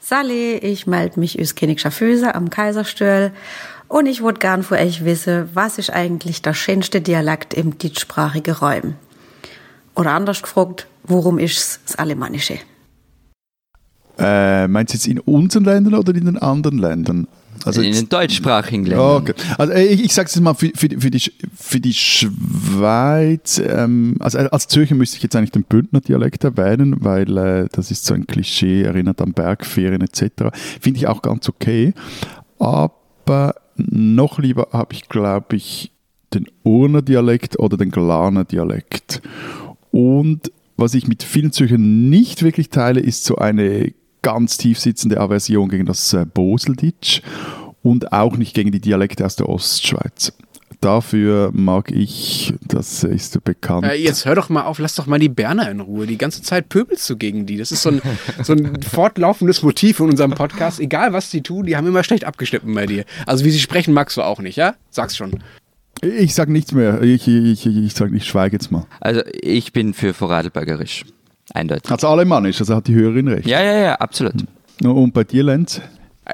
[0.00, 3.30] Sally, ich melde mich aus Königschafüse am Kaiserstühl
[3.86, 8.54] und ich würde gern von euch wissen, was ist eigentlich der schönste Dialekt im deutschsprachigen
[8.54, 8.94] Räum?
[9.94, 12.58] Oder anders gefragt, worum ist es das Alemannische?
[14.18, 17.26] Äh, meinst du jetzt in unseren Ländern oder in den anderen Ländern?
[17.64, 19.22] Also in den deutschsprachigen Ländern.
[19.22, 19.34] Okay.
[19.58, 24.38] Also ich, ich sage es mal für, für, für, die, für die Schweiz, ähm, also
[24.38, 28.14] als Zürcher müsste ich jetzt eigentlich den Bündner Dialekt erwähnen, weil äh, das ist so
[28.14, 30.56] ein Klischee, erinnert an Bergferien etc.
[30.80, 31.94] Finde ich auch ganz okay.
[32.58, 35.92] Aber noch lieber habe ich, glaube ich,
[36.34, 39.22] den Urner Dialekt oder den Glaner Dialekt.
[39.90, 43.92] Und was ich mit vielen Zürchern nicht wirklich teile, ist so eine
[44.22, 47.22] ganz tief sitzende Aversion gegen das äh, Boseldeutsch
[47.82, 50.32] und auch nicht gegen die Dialekte aus der Ostschweiz.
[50.80, 53.84] Dafür mag ich, das ist bekannt.
[53.84, 56.06] Äh, jetzt hör doch mal auf, lass doch mal die Berner in Ruhe.
[56.06, 57.58] Die ganze Zeit pöbelst du gegen die.
[57.58, 58.02] Das ist so ein,
[58.42, 60.80] so ein fortlaufendes Motiv in unserem Podcast.
[60.80, 63.04] Egal was die tun, die haben immer schlecht abgeschnitten bei dir.
[63.26, 64.74] Also wie sie sprechen, magst du auch nicht, ja?
[64.88, 65.42] Sag's schon.
[66.00, 67.02] Ich sag nichts mehr.
[67.02, 68.86] Ich, ich, ich, ich sag, ich schweige jetzt mal.
[69.00, 71.04] Also ich bin für Vorarlbergerisch.
[71.54, 71.90] Eindeutig.
[71.90, 73.46] Also alemannisch, also hat die Hörerin recht.
[73.46, 74.34] Ja, ja, ja, absolut.
[74.82, 75.80] Und bei dir, Lenz?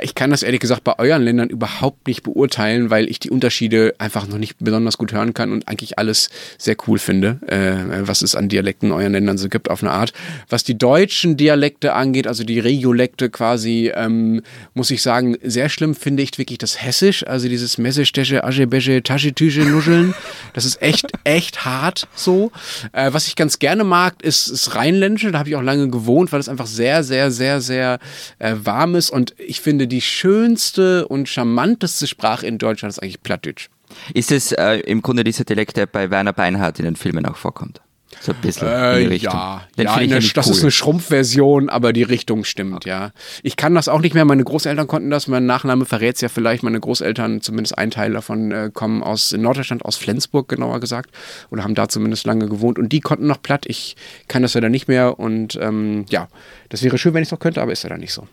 [0.03, 3.95] Ich kann das ehrlich gesagt bei euren Ländern überhaupt nicht beurteilen, weil ich die Unterschiede
[3.99, 8.23] einfach noch nicht besonders gut hören kann und eigentlich alles sehr cool finde, äh, was
[8.23, 10.13] es an Dialekten in euren Ländern so gibt auf eine Art.
[10.49, 14.43] Was die deutschen Dialekte angeht, also die Regiolekte quasi, ähm,
[14.75, 19.63] muss ich sagen, sehr schlimm finde ich wirklich das Hessisch, also dieses Messesteche, Aschebesche, Taschetüche,
[19.63, 20.15] Nuscheln.
[20.53, 22.53] Das ist echt, echt hart so.
[22.93, 26.33] Äh, was ich ganz gerne mag, ist das Rheinländische, da habe ich auch lange gewohnt,
[26.33, 27.99] weil es einfach sehr, sehr, sehr, sehr
[28.39, 33.23] äh, warm ist und ich finde, die schönste und charmanteste Sprache in Deutschland ist eigentlich
[33.23, 33.69] Plattdeutsch.
[34.15, 37.37] Ist es äh, im Grunde dieser Dialekt, der bei Werner Beinhardt in den Filmen auch
[37.37, 37.81] vorkommt?
[38.21, 39.33] So ein bisschen äh, in die Richtung.
[39.33, 40.53] Ja, Den ja eine, das cool.
[40.53, 42.89] ist eine Schrumpfversion, aber die Richtung stimmt, okay.
[42.89, 43.13] ja.
[43.43, 44.25] Ich kann das auch nicht mehr.
[44.25, 45.27] Meine Großeltern konnten das.
[45.27, 46.63] Mein Nachname verrät es ja vielleicht.
[46.63, 51.11] Meine Großeltern, zumindest ein Teil davon, äh, kommen aus Norddeutschland, aus Flensburg genauer gesagt.
[51.51, 52.79] Oder haben da zumindest lange gewohnt.
[52.79, 53.67] Und die konnten noch platt.
[53.67, 53.97] Ich
[54.29, 55.19] kann das ja dann nicht mehr.
[55.19, 56.29] Und ähm, ja,
[56.69, 58.27] das wäre schön, wenn ich es noch könnte, aber ist ja dann nicht so.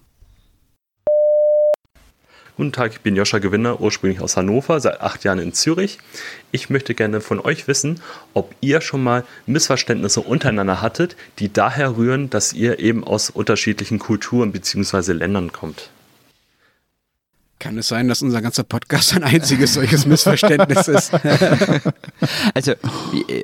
[2.55, 5.97] Guten Tag, ich bin Joscha Gewinner, ursprünglich aus Hannover, seit acht Jahren in Zürich.
[6.51, 7.99] Ich möchte gerne von euch wissen,
[8.35, 13.97] ob ihr schon mal Missverständnisse untereinander hattet, die daher rühren, dass ihr eben aus unterschiedlichen
[13.97, 15.13] Kulturen bzw.
[15.13, 15.89] Ländern kommt.
[17.57, 21.11] Kann es sein, dass unser ganzer Podcast ein einziges solches Missverständnis ist?
[22.53, 22.73] also,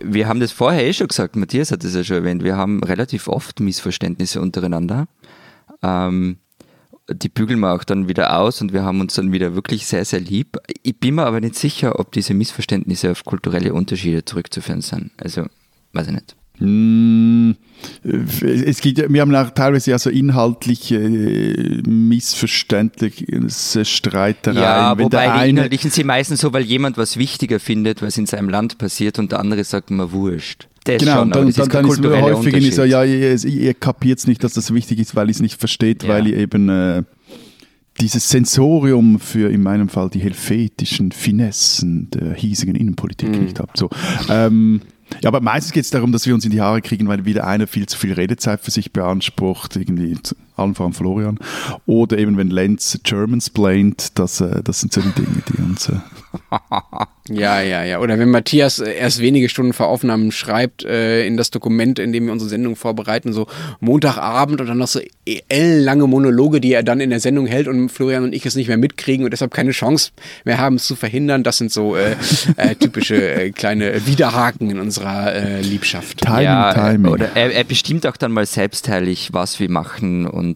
[0.04, 2.84] wir haben das vorher eh schon gesagt, Matthias hat es ja schon erwähnt, wir haben
[2.84, 5.08] relativ oft Missverständnisse untereinander.
[5.82, 6.38] Ähm,
[7.12, 10.06] die bügeln wir auch dann wieder aus und wir haben uns dann wieder wirklich sehr,
[10.06, 10.58] sehr lieb.
[10.84, 15.12] Ich bin mir aber nicht sicher, ob diese Missverständnisse auf kulturelle Unterschiede zurückzuführen sind.
[15.17, 15.45] Also,
[15.93, 16.36] weiß ich nicht.
[16.60, 17.56] Hm,
[18.04, 23.26] es gibt, wir haben auch teilweise also inhaltliche äh, missverständliche
[23.86, 24.62] Streitereien.
[24.62, 28.26] Ja, Wenn wobei die inhaltlichen sind meistens so, weil jemand was wichtiger findet, was in
[28.26, 30.67] seinem Land passiert und der andere sagt immer wurscht.
[30.93, 34.43] Das genau, schon, und dann, dann, dann ist häufig so, ja, ihr, ihr kapiert nicht,
[34.43, 36.10] dass das wichtig ist, weil ihr es nicht versteht, ja.
[36.10, 37.04] weil ihr eben äh,
[37.99, 43.43] dieses Sensorium für in meinem Fall die helvetischen Finessen der hiesigen Innenpolitik mhm.
[43.43, 43.78] nicht habt.
[43.78, 43.89] So,
[44.30, 44.82] ähm,
[45.21, 47.45] ja, aber meistens geht es darum, dass wir uns in die Haare kriegen, weil wieder
[47.45, 50.17] einer viel zu viel Redezeit für sich beansprucht, irgendwie
[50.60, 51.39] allen voran Florian.
[51.86, 55.89] Oder eben, wenn Lenz Germans blaint, das, äh, das sind so die Dinge, die uns.
[55.89, 56.00] Äh
[57.30, 58.00] ja, ja, ja.
[58.00, 62.12] Oder wenn Matthias äh, erst wenige Stunden vor Aufnahmen schreibt, äh, in das Dokument, in
[62.12, 63.48] dem wir unsere Sendung vorbereiten, so
[63.80, 65.00] Montagabend und dann noch so
[65.48, 68.67] ellenlange Monologe, die er dann in der Sendung hält und Florian und ich es nicht
[68.67, 70.12] mehr mitkriegen und deshalb keine Chance
[70.45, 71.43] mehr haben, es zu verhindern.
[71.43, 72.15] Das sind so äh,
[72.58, 76.22] äh, typische äh, kleine Widerhaken in unserer äh, Liebschaft.
[76.22, 77.12] Timing, ja, Timing.
[77.12, 80.48] Oder er, er bestimmt auch dann mal selbstteilig, was wir machen und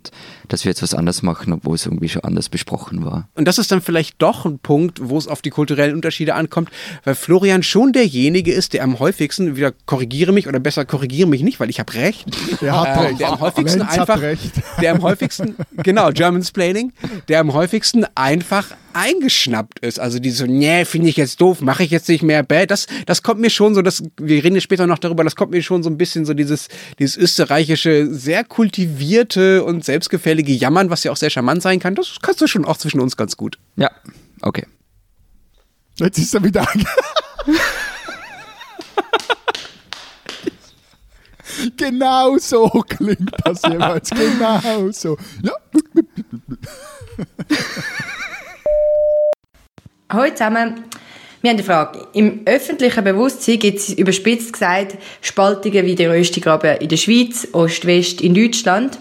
[0.48, 3.30] dass wir jetzt was anders machen, obwohl es irgendwie schon anders besprochen war.
[3.36, 6.70] Und das ist dann vielleicht doch ein Punkt, wo es auf die kulturellen Unterschiede ankommt,
[7.04, 11.44] weil Florian schon derjenige ist, der am häufigsten, wieder korrigiere mich oder besser korrigiere mich
[11.44, 12.26] nicht, weil ich habe recht.
[12.62, 13.20] Der hat äh, recht.
[13.20, 14.22] Der am häufigsten Lenz einfach,
[14.82, 16.94] der am häufigsten, genau, German Splaining,
[17.28, 20.00] der am häufigsten einfach eingeschnappt ist.
[20.00, 22.88] Also diese so, nee, finde ich jetzt doof, mache ich jetzt nicht mehr, bäh, das,
[23.06, 25.84] das kommt mir schon so, das, wir reden später noch darüber, das kommt mir schon
[25.84, 26.68] so ein bisschen so dieses,
[27.00, 32.18] dieses österreichische, sehr kultivierte und selbstgefällige Jammern, was ja auch sehr charmant sein kann, das
[32.22, 33.60] kannst du schon auch zwischen uns ganz gut.
[33.76, 33.92] Ja,
[34.42, 34.66] okay.
[36.00, 36.68] Jetzt ist er wieder
[41.78, 44.10] Genau so klingt das jeweils.
[44.10, 45.18] Genau so.
[45.44, 45.54] Ja.
[50.10, 50.84] Hallo zusammen.
[51.42, 52.08] Wir haben eine Frage.
[52.14, 58.22] Im öffentlichen Bewusstsein gibt es überspitzt gesagt Spaltungen wie der Röstigraben in der Schweiz, Ost-West
[58.22, 58.98] in Deutschland.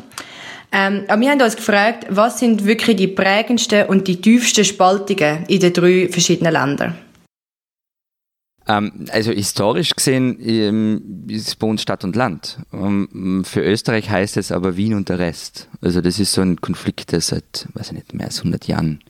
[0.72, 5.44] Ähm, aber wir haben uns gefragt, was sind wirklich die prägendsten und die tiefsten Spaltungen
[5.46, 6.94] in den drei verschiedenen Ländern?
[8.66, 12.58] Ähm, also historisch gesehen ähm, ist es bei uns Stadt und Land.
[12.72, 15.68] Ähm, für Österreich heißt es aber Wien und der Rest.
[15.82, 19.00] Also das ist so ein Konflikt, der seit, weiß ich nicht, mehr als 100 Jahren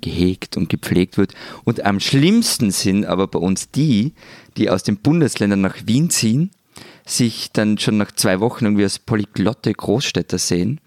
[0.00, 1.34] gehegt und gepflegt wird.
[1.62, 4.12] Und am schlimmsten sind aber bei uns die,
[4.56, 6.50] die aus den Bundesländern nach Wien ziehen,
[7.10, 10.80] sich dann schon nach zwei Wochen irgendwie als polyglotte Großstädter sehen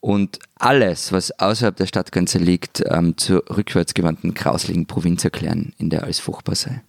[0.00, 6.02] und alles, was außerhalb der Stadtgrenze liegt, ähm, zur rückwärtsgewandten grausligen Provinz erklären, in der
[6.02, 6.82] alles furchtbar sei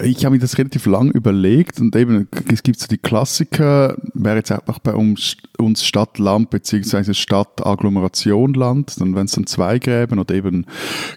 [0.00, 4.36] ich habe mir das relativ lang überlegt und eben, es gibt so die Klassiker, wäre
[4.36, 10.18] jetzt auch noch bei uns, uns Stadt-Land beziehungsweise Stadt-Agglomeration-Land, dann wären es dann zwei Gräben
[10.18, 10.66] oder eben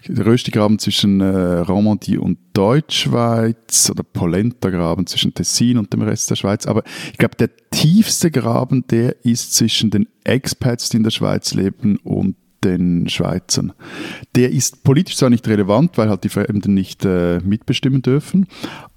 [0.08, 6.66] Röstigraben zwischen äh, Romandie und Deutschschweiz oder Polenta-Graben zwischen Tessin und dem Rest der Schweiz.
[6.66, 11.52] Aber ich glaube, der tiefste Graben, der ist zwischen den Expats, die in der Schweiz
[11.52, 13.72] leben und den Schweizern.
[14.34, 18.46] Der ist politisch zwar nicht relevant, weil halt die Fremden nicht äh, mitbestimmen dürfen,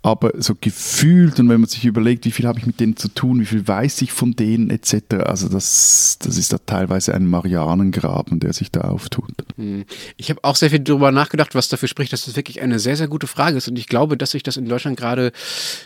[0.08, 3.10] aber so gefühlt und wenn man sich überlegt, wie viel habe ich mit denen zu
[3.10, 7.28] tun, wie viel weiß ich von denen etc., also das, das ist da teilweise ein
[7.28, 9.34] Marianengraben, der sich da auftut.
[9.58, 9.84] Hm.
[10.16, 12.96] Ich habe auch sehr viel darüber nachgedacht, was dafür spricht, dass das wirklich eine sehr,
[12.96, 15.34] sehr gute Frage ist und ich glaube, dass sich das in Deutschland gerade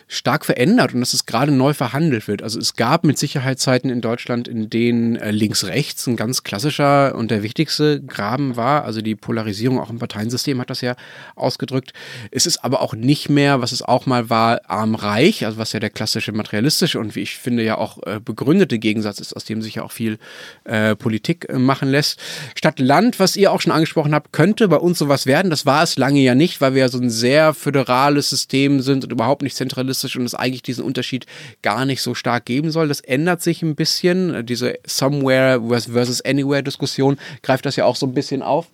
[0.08, 2.44] stark verändert und dass es gerade neu verhandelt wird.
[2.44, 7.16] Also es gab mit Sicherheit Zeiten in Deutschland, in denen äh, links-rechts ein ganz klassischer
[7.16, 7.71] und der wichtigste
[8.06, 10.96] Graben war, also die Polarisierung auch im Parteiensystem hat das ja
[11.36, 11.94] ausgedrückt.
[12.32, 15.80] Es ist aber auch nicht mehr, was es auch mal war arm-reich, also was ja
[15.80, 19.62] der klassische materialistische und wie ich finde ja auch äh, begründete Gegensatz ist, aus dem
[19.62, 20.18] sich ja auch viel
[20.64, 22.20] äh, Politik äh, machen lässt.
[22.56, 25.50] Stadt Land, was ihr auch schon angesprochen habt, könnte bei uns sowas werden.
[25.50, 29.04] Das war es lange ja nicht, weil wir ja so ein sehr föderales System sind
[29.04, 31.26] und überhaupt nicht zentralistisch und es eigentlich diesen Unterschied
[31.62, 32.88] gar nicht so stark geben soll.
[32.88, 34.46] Das ändert sich ein bisschen.
[34.46, 38.68] Diese Somewhere versus Anywhere Diskussion greift das ja auch so ein bisschen auf.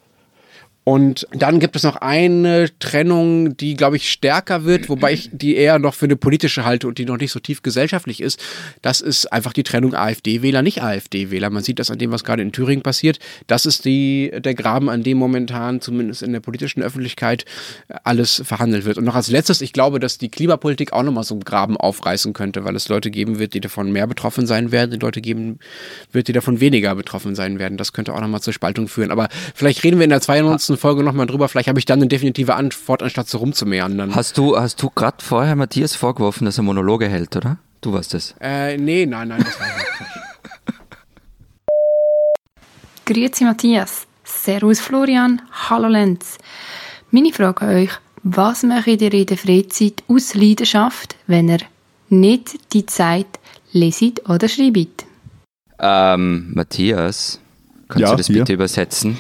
[0.88, 5.58] Und dann gibt es noch eine Trennung, die, glaube ich, stärker wird, wobei ich die
[5.58, 8.40] eher noch für eine politische halte und die noch nicht so tief gesellschaftlich ist.
[8.82, 11.50] Das ist einfach die Trennung AfD-Wähler, nicht AfD-Wähler.
[11.50, 13.20] Man sieht das an dem, was gerade in Thüringen passiert.
[13.48, 17.44] Das ist die, der Graben, an dem momentan, zumindest in der politischen Öffentlichkeit,
[18.06, 18.98] alles verhandelt wird.
[18.98, 22.32] Und noch als letztes, ich glaube, dass die Klimapolitik auch nochmal so einen Graben aufreißen
[22.32, 25.60] könnte, weil es Leute geben wird, die davon mehr betroffen sein werden, die Leute geben
[26.14, 27.78] wird, die davon weniger betroffen sein werden.
[27.78, 29.12] Das könnte auch nochmal zur Spaltung führen.
[29.12, 31.50] Aber vielleicht reden wir in der 92 nächsten Folge nochmal drüber.
[31.50, 34.16] Vielleicht habe ich dann eine definitive Antwort, anstatt so rumzumeandern.
[34.16, 37.58] Hast du, hast du gerade vorher Matthias vorgeworfen, dass er Monologe hält, oder?
[37.82, 38.36] Du warst das.
[38.40, 40.76] Äh, nee, nein, nein, das war ich nicht.
[43.06, 44.08] Grüezi Matthias.
[44.24, 45.42] Servus Florian.
[45.70, 46.38] Hallo Lenz.
[47.12, 47.92] Meine Frage an euch.
[48.24, 51.60] Was macht ihr in der Freizeit aus Leidenschaft, wenn ihr
[52.10, 53.40] nicht die Zeit
[53.72, 55.06] leset oder schreibt?
[55.80, 57.40] Ähm, Matthias,
[57.88, 58.40] kannst ja, du das hier.
[58.40, 59.18] bitte übersetzen?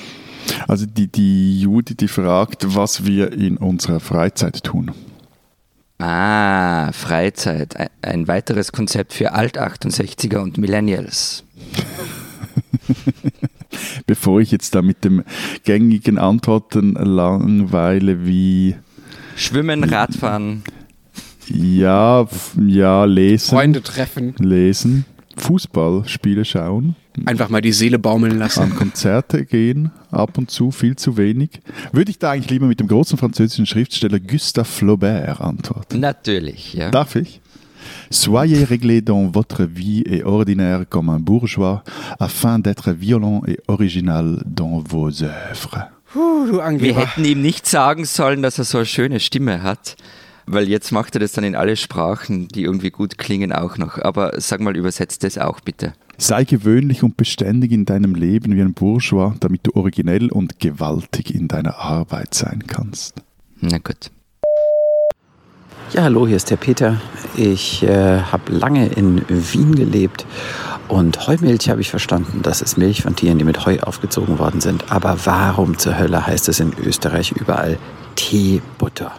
[0.68, 4.92] Also die, die Judy, die fragt, was wir in unserer Freizeit tun.
[6.00, 7.76] Ah, Freizeit.
[8.02, 11.44] Ein weiteres Konzept für Alt-68er und Millennials.
[14.06, 15.24] Bevor ich jetzt da mit dem
[15.64, 18.76] gängigen Antworten langweile wie
[19.36, 20.64] Schwimmen, Radfahren.
[21.48, 22.28] Ja,
[22.66, 23.50] ja, lesen.
[23.50, 24.36] Freunde treffen.
[24.40, 25.06] Lesen.
[25.38, 26.96] Fußballspiele schauen.
[27.26, 28.62] Einfach mal die Seele baumeln lassen.
[28.62, 31.62] An Konzerte gehen, ab und zu, viel zu wenig.
[31.92, 36.00] Würde ich da eigentlich lieber mit dem großen französischen Schriftsteller Gustave Flaubert antworten?
[36.00, 36.92] Natürlich, ja.
[36.92, 37.42] Darf ich?
[38.10, 41.84] Soyez réglé dans votre vie et ordinaire comme un bourgeois,
[42.20, 45.90] afin d'être violent et original dans vos œuvres.
[46.14, 49.98] Puh, du Wir hätten ihm nicht sagen sollen, dass er so eine schöne Stimme hat,
[50.46, 54.00] weil jetzt macht er das dann in alle Sprachen, die irgendwie gut klingen, auch noch.
[54.00, 55.94] Aber sag mal, übersetzt das auch bitte.
[56.20, 61.34] Sei gewöhnlich und beständig in deinem Leben wie ein Bourgeois, damit du originell und gewaltig
[61.34, 63.22] in deiner Arbeit sein kannst.
[63.62, 64.10] Na gut.
[65.94, 67.00] Ja, hallo, hier ist der Peter.
[67.36, 70.26] Ich äh, habe lange in Wien gelebt
[70.88, 72.42] und Heumilch habe ich verstanden.
[72.42, 74.92] Das ist Milch von Tieren, die mit Heu aufgezogen worden sind.
[74.92, 77.78] Aber warum zur Hölle heißt es in Österreich überall
[78.16, 79.12] Teebutter?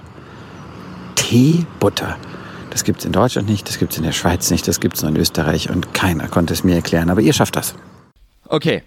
[1.15, 2.17] Teebutter.
[2.79, 4.95] Das gibt es in Deutschland nicht, das gibt es in der Schweiz nicht, das gibt
[4.95, 7.75] es nur in Österreich und keiner konnte es mir erklären, aber ihr schafft das.
[8.47, 8.85] Okay.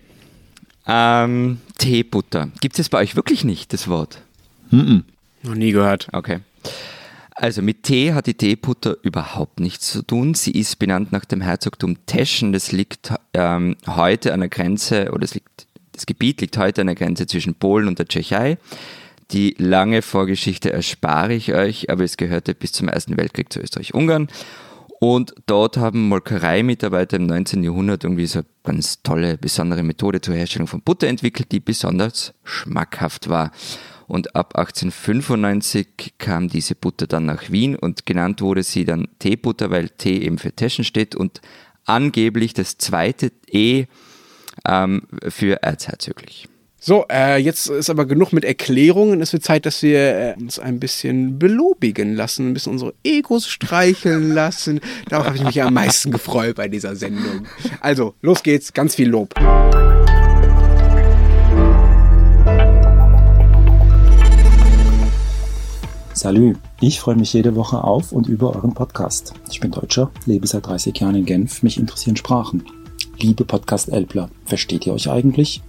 [0.88, 2.48] Ähm, Teebutter.
[2.62, 4.22] Gibt es bei euch wirklich nicht, das Wort?
[4.70, 5.04] Mm -mm.
[5.44, 6.08] Noch nie gehört.
[6.14, 6.40] Okay.
[7.32, 10.36] Also mit Tee hat die Teebutter überhaupt nichts zu tun.
[10.36, 12.54] Sie ist benannt nach dem Herzogtum Teschen.
[12.54, 16.88] Das liegt ähm, heute an der Grenze, oder es liegt, das Gebiet liegt heute an
[16.88, 18.58] der Grenze zwischen Polen und der Tschechei.
[19.32, 24.28] Die lange Vorgeschichte erspare ich euch, aber es gehörte bis zum Ersten Weltkrieg zu Österreich-Ungarn.
[25.00, 27.64] Und dort haben Molkereimitarbeiter im 19.
[27.64, 32.34] Jahrhundert irgendwie so eine ganz tolle, besondere Methode zur Herstellung von Butter entwickelt, die besonders
[32.44, 33.52] schmackhaft war.
[34.06, 39.72] Und ab 1895 kam diese Butter dann nach Wien und genannt wurde sie dann Teebutter,
[39.72, 41.42] weil Tee eben für Taschen steht und
[41.86, 43.86] angeblich das zweite E
[44.68, 46.51] ähm, für erzherzöglich.
[46.84, 49.22] So, äh, jetzt ist aber genug mit Erklärungen.
[49.22, 53.48] Es wird Zeit, dass wir äh, uns ein bisschen belobigen lassen, ein bisschen unsere Egos
[53.48, 54.80] streicheln lassen.
[55.08, 57.46] Darauf habe ich mich am meisten gefreut bei dieser Sendung.
[57.82, 59.36] Also, los geht's, ganz viel Lob.
[66.14, 69.36] Salü, ich freue mich jede Woche auf und über euren Podcast.
[69.52, 72.66] Ich bin Deutscher, lebe seit 30 Jahren in Genf, mich interessieren Sprachen.
[73.20, 75.62] Liebe Podcast-Elbler, versteht ihr euch eigentlich?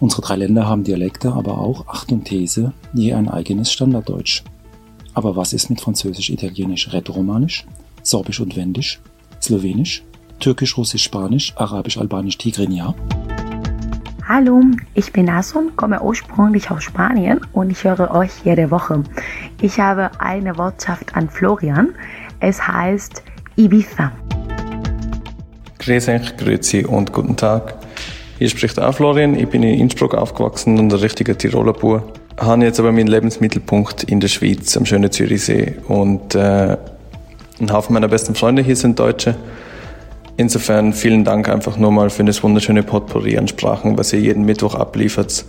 [0.00, 4.42] Unsere drei Länder haben Dialekte, aber auch, Achtung These, je ein eigenes Standarddeutsch.
[5.12, 7.66] Aber was ist mit Französisch, Italienisch, Rätoromanisch,
[8.02, 8.98] Sorbisch und Wendisch,
[9.42, 10.02] Slowenisch,
[10.38, 12.94] Türkisch, Russisch, Spanisch, Arabisch, Albanisch, Tigrinya?
[14.26, 14.62] Hallo,
[14.94, 19.02] ich bin Asun, komme ursprünglich aus Spanien und ich höre euch jede Woche.
[19.60, 21.90] Ich habe eine Wortschaft an Florian.
[22.38, 23.22] Es heißt
[23.56, 24.12] Ibiza.
[25.78, 27.79] Grüß euch, grüezi und guten Tag.
[28.40, 29.38] Hier spricht auch Florian.
[29.38, 32.18] Ich bin in Innsbruck aufgewachsen und ein richtiger Tiroler Bub.
[32.38, 35.74] Habe jetzt aber meinen Lebensmittelpunkt in der Schweiz, am schönen Zürichsee.
[35.88, 36.78] Und äh,
[37.60, 39.34] ein Haufen meiner besten Freunde hier sind Deutsche.
[40.38, 44.46] Insofern vielen Dank einfach nur mal für das wunderschöne Potpourri an Sprachen, was ihr jeden
[44.46, 45.44] Mittwoch abliefert.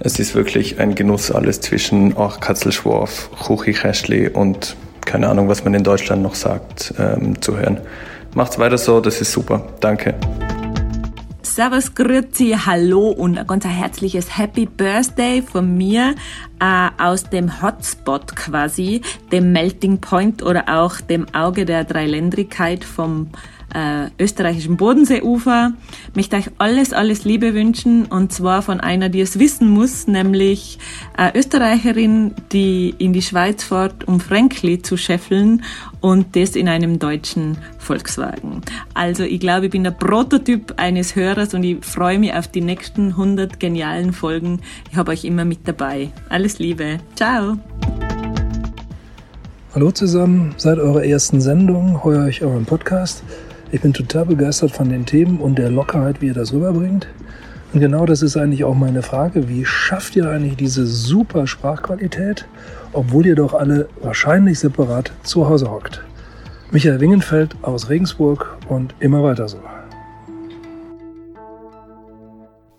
[0.00, 5.72] Es ist wirklich ein Genuss, alles zwischen Ach, Katzelschworf, Chuchichäschli und keine Ahnung, was man
[5.72, 7.78] in Deutschland noch sagt, ähm, zu hören.
[8.34, 9.62] Macht's weiter so, das ist super.
[9.78, 10.16] Danke.
[11.58, 16.14] Servus, Grüezi, Hallo und ein ganz herzliches Happy Birthday von mir
[16.60, 23.30] äh, aus dem Hotspot quasi, dem Melting Point oder auch dem Auge der Dreiländrigkeit vom
[23.74, 25.72] äh, österreichischen Bodenseeufer.
[26.14, 30.78] Möchte euch alles, alles Liebe wünschen und zwar von einer, die es wissen muss, nämlich
[31.16, 35.62] äh, Österreicherin, die in die Schweiz fährt, um Frankli zu scheffeln
[36.00, 38.62] und das in einem deutschen Volkswagen.
[38.94, 42.60] Also ich glaube, ich bin der Prototyp eines Hörers und ich freue mich auf die
[42.60, 44.60] nächsten 100 genialen Folgen.
[44.90, 46.10] Ich habe euch immer mit dabei.
[46.28, 46.98] Alles Liebe.
[47.14, 47.58] Ciao.
[49.74, 53.22] Hallo zusammen, seit eurer ersten Sendung heuer ich euren Podcast.
[53.70, 57.06] Ich bin total begeistert von den Themen und der Lockerheit, wie ihr das rüberbringt.
[57.74, 59.46] Und genau das ist eigentlich auch meine Frage.
[59.46, 62.46] Wie schafft ihr eigentlich diese super Sprachqualität,
[62.94, 66.02] obwohl ihr doch alle wahrscheinlich separat zu Hause hockt?
[66.70, 69.58] Michael Wingenfeld aus Regensburg und immer weiter so.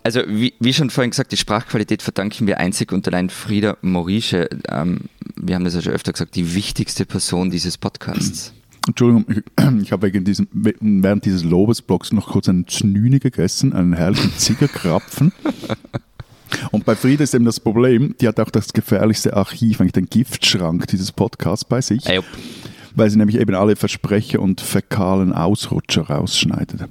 [0.02, 4.50] Also wie, wie, schon vorhin gesagt, die Sprachqualität verdanken wir einzig und allein Frieda Morische.
[4.68, 5.02] Ähm,
[5.36, 8.54] wir haben das ja schon öfter gesagt, die wichtigste Person dieses Podcasts.
[8.90, 13.94] Entschuldigung, ich, ich habe wegen diesem, während dieses Lobesblocks noch kurz einen Znüni gegessen, einen
[13.94, 15.32] herrlichen Ziegerkrapfen.
[16.72, 20.08] Und bei Frieda ist eben das Problem, die hat auch das gefährlichste Archiv, eigentlich den
[20.08, 22.06] Giftschrank dieses Podcasts bei sich.
[22.06, 22.22] Hey,
[22.96, 26.86] weil sie nämlich eben alle Versprecher und fäkalen Ausrutscher rausschneidet.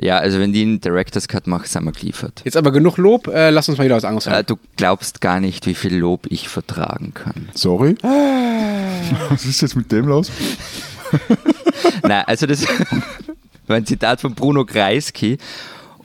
[0.00, 2.42] Ja, also wenn die einen Director's Cut macht, sind wir geliefert.
[2.44, 4.40] Jetzt aber genug Lob, äh, lass uns mal wieder was anderes hören.
[4.40, 7.50] Äh, du glaubst gar nicht, wie viel Lob ich vertragen kann.
[7.54, 7.96] Sorry?
[9.28, 10.30] was ist jetzt mit dem los?
[12.02, 12.64] Nein, also das
[13.66, 15.38] war ein Zitat von Bruno Kreisky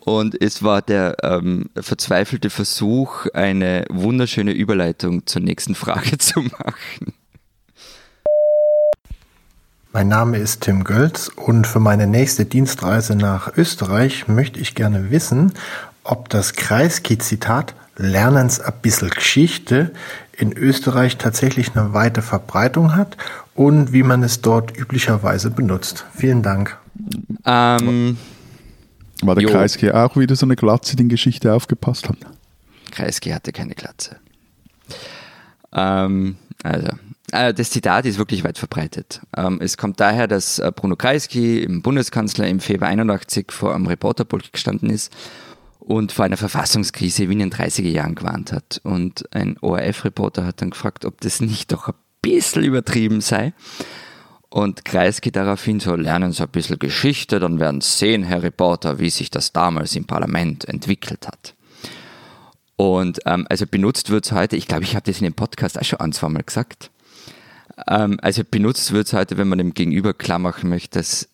[0.01, 7.14] und es war der ähm, verzweifelte Versuch, eine wunderschöne Überleitung zur nächsten Frage zu machen.
[9.93, 15.10] Mein Name ist Tim Gölz und für meine nächste Dienstreise nach Österreich möchte ich gerne
[15.12, 15.53] wissen,
[16.03, 19.91] ob das Kreisky-Zitat Lernens ein bisschen Geschichte
[20.38, 23.18] in Österreich tatsächlich eine weite Verbreitung hat
[23.56, 26.06] und wie man es dort üblicherweise benutzt.
[26.14, 26.78] Vielen Dank.
[27.44, 28.18] Ähm,
[29.22, 29.50] War der jo.
[29.50, 32.18] Kreisky auch wieder so eine Glatze, die in Geschichte aufgepasst hat?
[32.92, 34.18] Kreisky hatte keine Glatze.
[35.74, 36.90] Ähm, also,
[37.32, 39.22] äh, das Zitat ist wirklich weit verbreitet.
[39.36, 43.88] Ähm, es kommt daher, dass äh, Bruno Kreisky, im Bundeskanzler, im Februar 81 vor einem
[43.88, 45.12] Reporterpult gestanden ist
[45.88, 48.82] und vor einer Verfassungskrise wie in den 30er Jahren gewarnt hat.
[48.84, 53.54] Und ein ORF-Reporter hat dann gefragt, ob das nicht doch ein bisschen übertrieben sei.
[54.50, 59.00] Und Kreisky daraufhin so, lernen Sie ein bisschen Geschichte, dann werden Sie sehen, Herr Reporter,
[59.00, 61.56] wie sich das damals im Parlament entwickelt hat.
[62.76, 65.80] Und ähm, also benutzt wird es heute, ich glaube, ich habe das in dem Podcast
[65.80, 66.92] auch schon ein, zwei Mal gesagt.
[67.88, 71.30] Ähm, also benutzt wird es heute, wenn man dem Gegenüber klar machen möchte, dass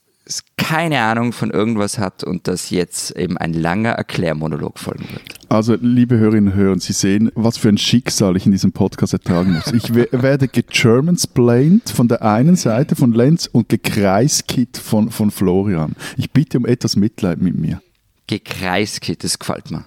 [0.57, 5.21] keine Ahnung von irgendwas hat und dass jetzt eben ein langer Erklärmonolog folgen wird.
[5.49, 9.13] Also, liebe Hörerinnen und Hörer, Sie sehen, was für ein Schicksal ich in diesem Podcast
[9.13, 9.73] ertragen muss.
[9.73, 15.95] Ich werde gegermansplained von der einen Seite von Lenz und gekreiskit von, von Florian.
[16.17, 17.81] Ich bitte um etwas Mitleid mit mir.
[18.27, 19.85] Gekreiskit, das gefällt mir.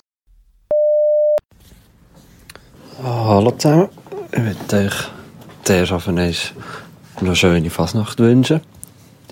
[3.02, 3.88] Hallo zusammen.
[4.32, 4.94] Ich möchte euch
[5.64, 6.32] zuerst auf eine
[7.34, 8.60] schöne Fasnacht wünschen.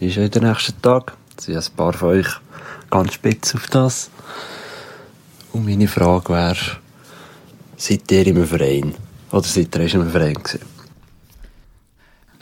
[0.05, 1.16] Ist ja der nächste Tag.
[1.38, 2.26] Es sind ein paar von euch
[2.90, 4.11] ganz spitz auf das.
[5.50, 6.76] Und meine Frage wäre,
[7.78, 8.94] seid ihr im Verein?
[9.32, 10.73] Oder seid ihr erst im Verein gewesen?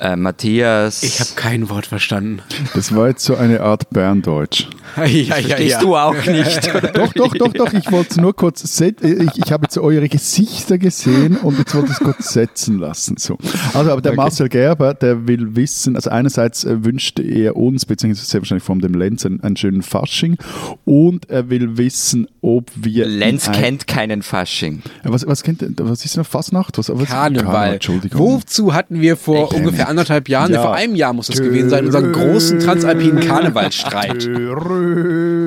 [0.03, 1.05] Äh, Matthias.
[1.05, 2.43] Ich habe kein Wort verstanden.
[2.75, 4.67] Das war jetzt so eine Art Berndeutsch.
[4.97, 5.81] ja, ja, ja, ja.
[5.81, 6.75] du auch nicht.
[6.95, 7.73] doch, doch, doch, doch.
[7.73, 9.29] Ich wollte es nur kurz setzen.
[9.29, 13.17] Ich, ich habe jetzt eure Gesichter gesehen und jetzt wollte ich es kurz setzen lassen.
[13.17, 13.39] So.
[13.75, 14.17] Also, aber der okay.
[14.17, 18.81] Marcel Gerber, der will wissen, also einerseits äh, wünscht er uns, beziehungsweise sehr wahrscheinlich von
[18.81, 20.37] dem Lenz, einen, einen schönen Fasching
[20.85, 23.07] und er will wissen, ob wir.
[23.07, 24.83] Lenz kennt keinen Fasching.
[25.05, 26.77] Was, was, kennt, was ist denn Fasnacht?
[26.77, 27.45] Was, was Karneval.
[27.45, 27.75] Karneval.
[27.75, 28.21] Entschuldigung.
[28.21, 30.63] Wozu hatten wir vor ich ungefähr anderthalb Jahren, ja.
[30.63, 34.29] vor einem Jahr muss das gewesen sein, unseren großen transalpinen Karnevalstreit.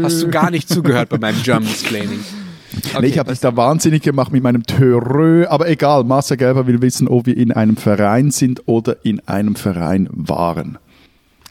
[0.04, 2.20] Hast du gar nicht zugehört bei meinem German Explaining.
[2.78, 6.68] Okay, nee, ich habe mich da wahnsinnig gemacht mit meinem Törö, aber egal, Marcel Gerber
[6.68, 10.78] will wissen, ob wir in einem Verein sind oder in einem Verein waren.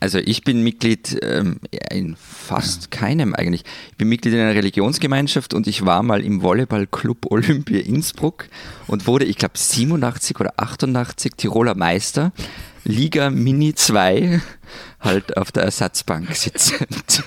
[0.01, 3.65] Also ich bin Mitglied ähm, in fast keinem eigentlich.
[3.93, 8.49] Ich bin Mitglied in einer Religionsgemeinschaft und ich war mal im Volleyballclub Olympia Innsbruck
[8.87, 12.33] und wurde, ich glaube, 87 oder 88 Tiroler Meister.
[12.85, 14.41] Liga Mini 2
[15.01, 17.25] halt auf der Ersatzbank sitzend.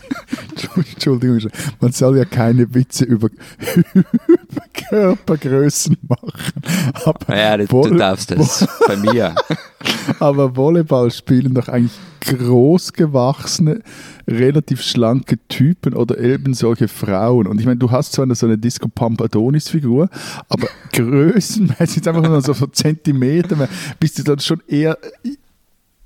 [0.75, 3.29] Entschuldigung, man soll ja keine Witze über,
[3.93, 6.61] über Körpergrößen machen.
[7.05, 9.35] Aber ja, du darfst das bei mir.
[10.19, 13.81] Aber Volleyball spielen doch eigentlich großgewachsene,
[14.27, 17.47] relativ schlanke Typen oder eben solche Frauen.
[17.47, 20.09] Und ich meine, du hast zwar eine, so eine Disco Pump Adonis Figur,
[20.49, 24.97] aber größenmäßig einfach nur so, so Zentimeter, bist du dann schon eher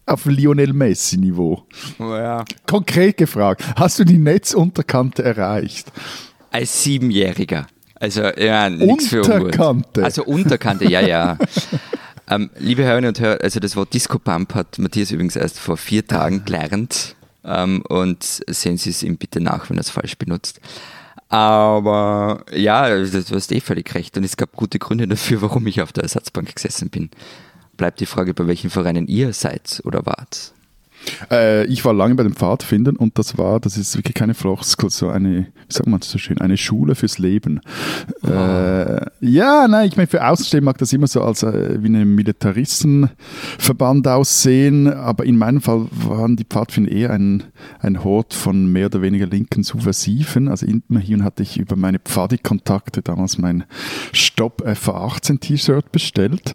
[0.06, 1.66] auf Lionel Messi Niveau.
[2.00, 2.44] Oh ja.
[2.68, 5.92] Konkret gefragt, hast du die Netzunterkante erreicht?
[6.52, 7.68] Als Siebenjähriger.
[7.96, 10.04] Also ja, nichts für Unterkante.
[10.04, 11.38] Also Unterkante, ja, ja.
[12.30, 15.78] ähm, liebe Hörerinnen und Hörer, also das Wort Disco Pump hat Matthias übrigens erst vor
[15.78, 17.16] vier Tagen gelernt.
[17.44, 20.60] Ähm, und sehen Sie es ihm bitte nach, wenn er es falsch benutzt.
[21.30, 24.18] Aber ja, du hast eh völlig recht.
[24.18, 27.10] Und es gab gute Gründe dafür, warum ich auf der Ersatzbank gesessen bin
[27.82, 30.54] bleibt die Frage, bei welchen Vereinen ihr seid oder wart.
[31.30, 34.90] Äh, ich war lange bei den Pfadfindern und das war, das ist wirklich keine Floskel,
[34.90, 37.62] so eine, wie sagt man das so schön, eine Schule fürs Leben.
[38.24, 38.30] Oh.
[38.30, 42.16] Äh, ja, nein, ich meine, für Außenstehende mag das immer so als äh, wie ein
[42.16, 47.44] Militaristenverband aussehen, aber in meinem Fall waren die Pfadfinder eher ein,
[47.80, 50.48] ein Hort von mehr oder weniger linken Subversiven.
[50.48, 53.64] Also immerhin hatte ich über meine Pfadi-Kontakte damals mein
[54.12, 56.54] Stopp FA18 T-Shirt bestellt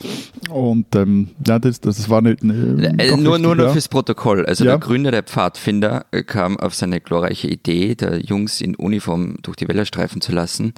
[0.50, 4.46] und ähm, ja, das, das war eine, eine äh, nur, nur, nur fürs Protokoll Toll.
[4.46, 4.72] Also ja.
[4.72, 9.56] der Gründer der Pfadfinder äh, kam auf seine glorreiche Idee, der Jungs in Uniform durch
[9.56, 10.74] die Wälder streifen zu lassen.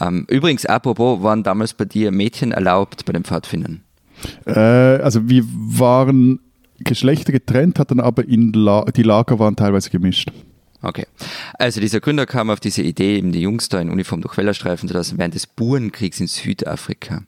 [0.00, 3.82] Ähm, übrigens, apropos, waren damals bei dir Mädchen erlaubt bei den Pfadfindern?
[4.46, 6.40] Äh, also wir waren
[6.78, 10.32] Geschlechter getrennt, hatten aber in La die Lager waren teilweise gemischt.
[10.82, 11.06] Okay.
[11.58, 14.54] Also dieser Gründer kam auf diese Idee, eben die Jungs da in Uniform durch Wälder
[14.54, 17.22] streifen zu lassen, während des Burenkriegs in Südafrika.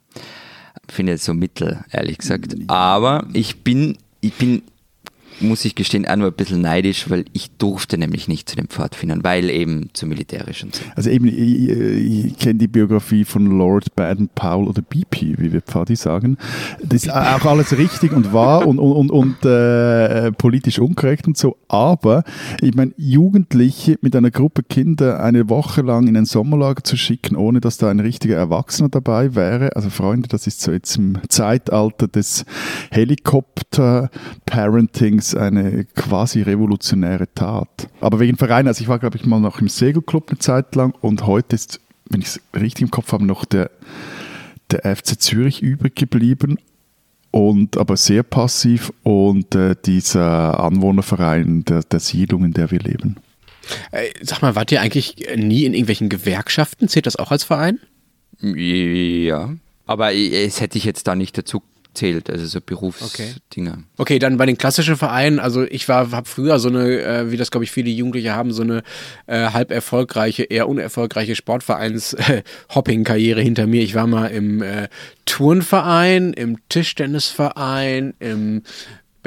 [0.89, 2.55] Finde ich so mittel, ehrlich gesagt.
[2.67, 4.61] Aber ich bin, ich bin
[5.39, 8.67] muss ich gestehen, auch nur ein bisschen neidisch, weil ich durfte nämlich nicht zu den
[8.67, 10.83] Pfadfindern, weil eben zu militärisch und so.
[10.95, 15.95] Also eben, ich, ich kenne die Biografie von Lord Baden-Powell oder BP, wie wir Pfadi
[15.95, 16.37] sagen.
[16.83, 21.37] Das ist auch alles richtig und wahr und, und, und, und äh, politisch unkorrekt und
[21.37, 22.23] so, aber
[22.61, 27.35] ich meine, Jugendliche mit einer Gruppe Kinder eine Woche lang in ein Sommerlager zu schicken,
[27.35, 31.19] ohne dass da ein richtiger Erwachsener dabei wäre, also Freunde, das ist so jetzt im
[31.29, 32.45] Zeitalter des
[32.91, 37.89] Helikopter-Parentings ist eine quasi revolutionäre Tat.
[37.99, 40.93] Aber wegen Verein, also ich war, glaube ich, mal noch im Segelclub eine Zeit lang
[41.01, 43.71] und heute ist, wenn ich es richtig im Kopf habe, noch der,
[44.71, 46.57] der FC Zürich übrig geblieben
[47.31, 53.17] und aber sehr passiv und äh, dieser Anwohnerverein der, der Siedlung, in der wir leben.
[53.91, 56.87] Äh, sag mal, wart ihr eigentlich nie in irgendwelchen Gewerkschaften?
[56.87, 57.79] Zählt das auch als Verein?
[58.39, 59.55] Ja,
[59.85, 61.61] aber es hätte ich jetzt da nicht dazu
[61.93, 63.71] zählt, also so Berufsdinger.
[63.71, 63.83] Okay.
[63.97, 67.37] okay, dann bei den klassischen Vereinen, also ich war, habe früher so eine, äh, wie
[67.37, 68.83] das glaube ich viele Jugendliche haben, so eine
[69.25, 73.81] äh, halb erfolgreiche, eher unerfolgreiche Sportvereins-Hopping-Karriere hinter mir.
[73.81, 74.87] Ich war mal im äh,
[75.25, 78.61] Turnverein, im Tischtennisverein, im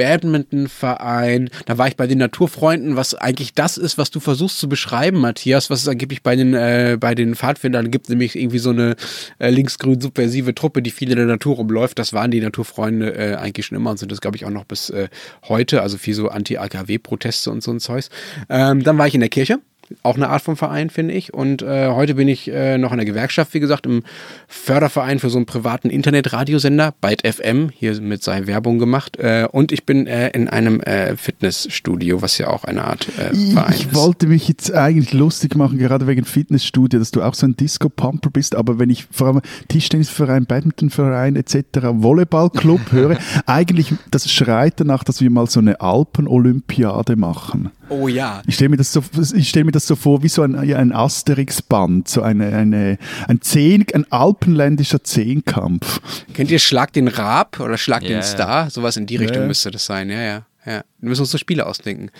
[0.00, 1.50] Badmintonverein.
[1.66, 5.20] Da war ich bei den Naturfreunden, was eigentlich das ist, was du versuchst zu beschreiben,
[5.20, 8.96] Matthias, was es angeblich bei den, äh, bei den Pfadfindern gibt, nämlich irgendwie so eine
[9.38, 11.98] äh, linksgrün subversive Truppe, die viel in der Natur rumläuft.
[11.98, 14.64] Das waren die Naturfreunde äh, eigentlich schon immer und sind das, glaube ich, auch noch
[14.64, 15.08] bis äh,
[15.48, 18.08] heute, also viel so Anti-AKW-Proteste und so ein Zeugs.
[18.48, 19.58] Ähm, dann war ich in der Kirche
[20.02, 21.34] auch eine Art von Verein, finde ich.
[21.34, 24.02] Und äh, heute bin ich äh, noch in der Gewerkschaft, wie gesagt, im
[24.48, 29.16] Förderverein für so einen privaten Internetradiosender, Byte FM, hier mit sei Werbung gemacht.
[29.18, 33.34] Äh, und ich bin äh, in einem äh, Fitnessstudio, was ja auch eine Art äh,
[33.34, 33.86] Verein ich ist.
[33.86, 37.56] Ich wollte mich jetzt eigentlich lustig machen, gerade wegen Fitnessstudio, dass du auch so ein
[37.56, 44.74] Disco-Pumper bist, aber wenn ich vor allem Tischtennisverein, Badmintonverein etc., Volleyballclub höre, eigentlich, das schreit
[44.78, 47.70] danach, dass wir mal so eine Alpen-Olympiade machen.
[47.90, 48.42] Oh ja.
[48.46, 49.02] Ich stelle mir, das so,
[49.42, 53.84] stell mir das so vor wie so ein, ein Asterix-Band, so eine, eine, ein, Zehn,
[53.92, 56.00] ein alpenländischer Zehnkampf.
[56.32, 58.12] Kennt ihr Schlag den Raab oder Schlag yeah.
[58.12, 58.70] den Star?
[58.70, 59.46] Sowas in die Richtung yeah.
[59.48, 60.46] müsste das sein, ja, ja.
[60.66, 62.10] Ja, wir müssen uns so Spiele ausdenken.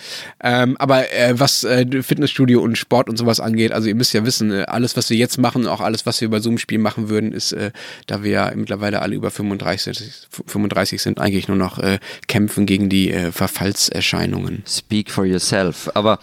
[0.43, 4.25] Ähm, aber äh, was äh, Fitnessstudio und Sport und sowas angeht, also ihr müsst ja
[4.25, 6.79] wissen, äh, alles, was wir jetzt machen, auch alles, was wir bei so einem Spiel
[6.79, 7.71] machen würden, ist, äh,
[8.07, 12.89] da wir ja mittlerweile alle über 35, 35 sind, eigentlich nur noch äh, kämpfen gegen
[12.89, 14.63] die äh, Verfallserscheinungen.
[14.67, 15.91] Speak for yourself.
[15.93, 16.17] Aber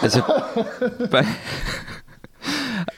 [0.00, 0.22] also
[1.10, 1.26] bei,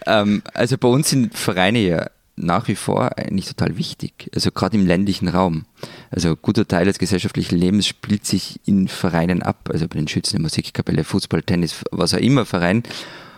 [0.06, 4.76] ähm, also bei uns sind Vereine ja nach wie vor eigentlich total wichtig, also gerade
[4.76, 5.66] im ländlichen Raum.
[6.12, 10.08] Also ein guter Teil des gesellschaftlichen Lebens spielt sich in Vereinen ab, also bei den
[10.08, 12.82] Schützen, der Musikkapelle, Fußball, Tennis, was auch immer Verein.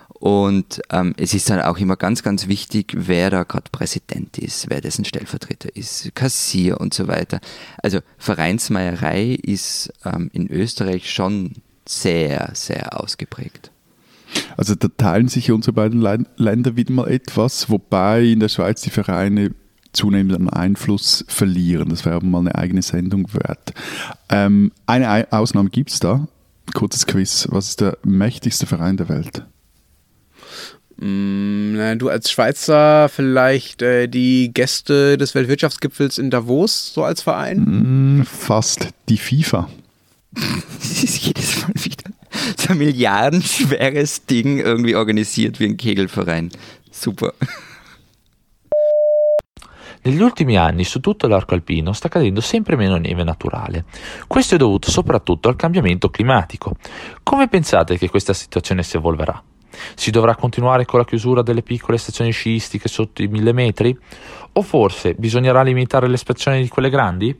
[0.08, 4.70] Und ähm, es ist dann auch immer ganz, ganz wichtig, wer da gerade Präsident ist,
[4.70, 7.40] wer dessen Stellvertreter ist, Kassier und so weiter.
[7.82, 11.52] Also Vereinsmeierei ist ähm, in Österreich schon
[11.86, 13.70] sehr, sehr ausgeprägt.
[14.56, 16.00] Also da teilen sich unsere beiden
[16.36, 19.54] Länder wieder mal etwas, wobei in der Schweiz die Vereine
[19.94, 21.88] zunehmend an Einfluss verlieren.
[21.88, 23.72] Das wäre mal eine eigene Sendung wert.
[24.28, 26.26] Ähm, eine Ausnahme gibt es da.
[26.74, 27.48] Kurzes Quiz.
[27.50, 29.44] Was ist der mächtigste Verein der Welt?
[30.96, 38.18] Mm, du als Schweizer vielleicht äh, die Gäste des Weltwirtschaftsgipfels in Davos, so als Verein?
[38.18, 39.68] Mm, fast die FIFA.
[40.32, 42.10] das ist jedes Mal wieder
[42.56, 46.50] so ein milliardenschweres Ding irgendwie organisiert wie ein Kegelverein.
[46.90, 47.34] Super.
[50.06, 53.86] Negli ultimi anni su tutto l'arco alpino sta cadendo sempre meno neve naturale.
[54.26, 56.76] Questo è dovuto soprattutto al cambiamento climatico.
[57.22, 59.42] Come pensate che questa situazione si evolverà?
[59.94, 63.96] Si dovrà continuare con la chiusura delle piccole stazioni sciistiche sotto i mille metri?
[64.52, 67.34] O forse bisognerà limitare l'espansione di quelle grandi?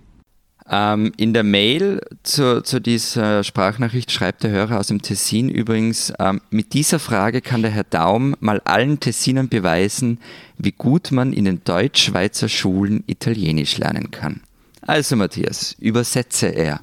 [0.71, 6.13] Ähm, in der Mail zu, zu, dieser Sprachnachricht schreibt der Hörer aus dem Tessin übrigens,
[6.19, 10.19] ähm, mit dieser Frage kann der Herr Daum mal allen Tessinern beweisen,
[10.57, 14.41] wie gut man in den Deutsch-Schweizer Schulen Italienisch lernen kann.
[14.81, 16.81] Also Matthias, übersetze er.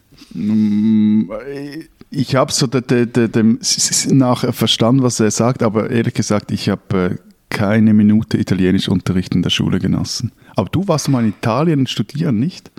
[2.11, 3.59] Ich habe so de, de, de, dem
[4.09, 7.15] nachher verstanden, was er sagt, aber ehrlich gesagt, ich habe äh,
[7.49, 10.31] keine Minute Italienischunterricht in der Schule genossen.
[10.55, 12.71] Aber du warst mal in Italien studieren, nicht?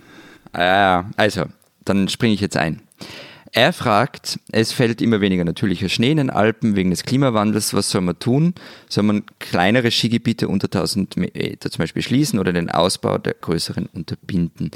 [0.54, 1.44] Ja, also,
[1.84, 2.82] dann springe ich jetzt ein.
[3.54, 7.74] Er fragt, es fällt immer weniger natürlicher Schnee in den Alpen wegen des Klimawandels.
[7.74, 8.54] Was soll man tun?
[8.88, 13.86] Soll man kleinere Skigebiete unter 1000 Meter zum Beispiel schließen oder den Ausbau der größeren
[13.92, 14.70] unterbinden?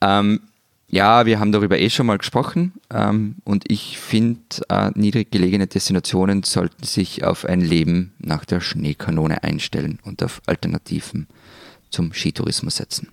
[0.00, 0.40] Ähm,
[0.88, 5.68] ja, wir haben darüber eh schon mal gesprochen ähm, und ich finde, äh, niedrig gelegene
[5.68, 11.28] Destinationen sollten sich auf ein Leben nach der Schneekanone einstellen und auf Alternativen
[11.90, 13.08] zum Skitourismus setzen.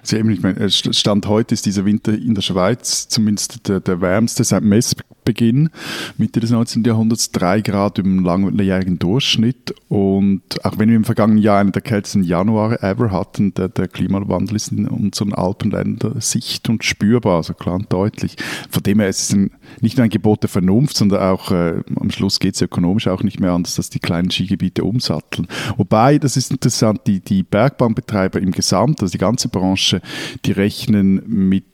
[0.00, 4.00] Also eben, ich meine, Stand heute ist dieser Winter in der Schweiz zumindest der, der
[4.00, 5.70] wärmste seit Messbeginn,
[6.16, 6.84] Mitte des 19.
[6.84, 9.74] Jahrhunderts, drei Grad im langjährigen Durchschnitt.
[9.88, 13.88] Und auch wenn wir im vergangenen Jahr einen der kältesten Januare ever hatten, der, der
[13.88, 18.36] Klimawandel ist in unseren Alpenländern sicht und spürbar, also klar und deutlich.
[18.70, 21.82] Von dem her ist es ein, nicht nur ein Gebot der Vernunft, sondern auch äh,
[21.96, 25.46] am Schluss geht es ökonomisch auch nicht mehr anders, dass die kleinen Skigebiete umsatteln.
[25.76, 30.00] Wobei, das ist interessant, die, die Bergbahnbetreiber im Gesamt, also die ganze Branche, Branche,
[30.44, 31.64] die rechnen mit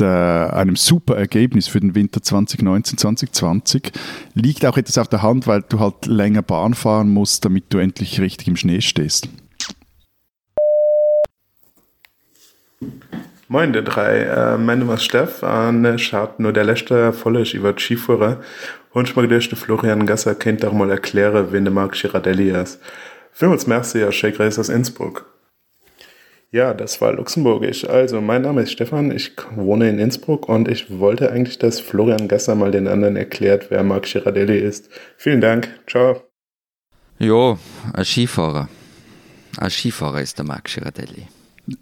[0.00, 3.92] äh, einem super Ergebnis für den Winter 2019, 2020.
[4.34, 7.78] Liegt auch etwas auf der Hand, weil du halt länger Bahn fahren musst, damit du
[7.78, 9.28] endlich richtig im Schnee stehst.
[13.48, 14.20] Moin, der drei.
[14.20, 15.84] Äh, mein Name ist Stefan.
[15.96, 18.40] Ich habe nur der letzte Folge über Skiführer.
[18.92, 22.80] Und ich mag dir, Florian Gasser kennt auch mal erklären, wen der Marc Girardelli ist.
[23.32, 25.26] Vielmals merci, Herr Shake aus Innsbruck.
[26.52, 27.84] Ja, das war luxemburgisch.
[27.84, 32.26] Also, mein Name ist Stefan, ich wohne in Innsbruck und ich wollte eigentlich, dass Florian
[32.26, 34.88] Gasser mal den anderen erklärt, wer Marc Girardelli ist.
[35.16, 35.68] Vielen Dank.
[35.86, 36.24] Ciao.
[37.20, 37.56] Jo,
[37.92, 38.68] ein Skifahrer.
[39.58, 41.28] Ein Skifahrer ist der Marc Girardelli.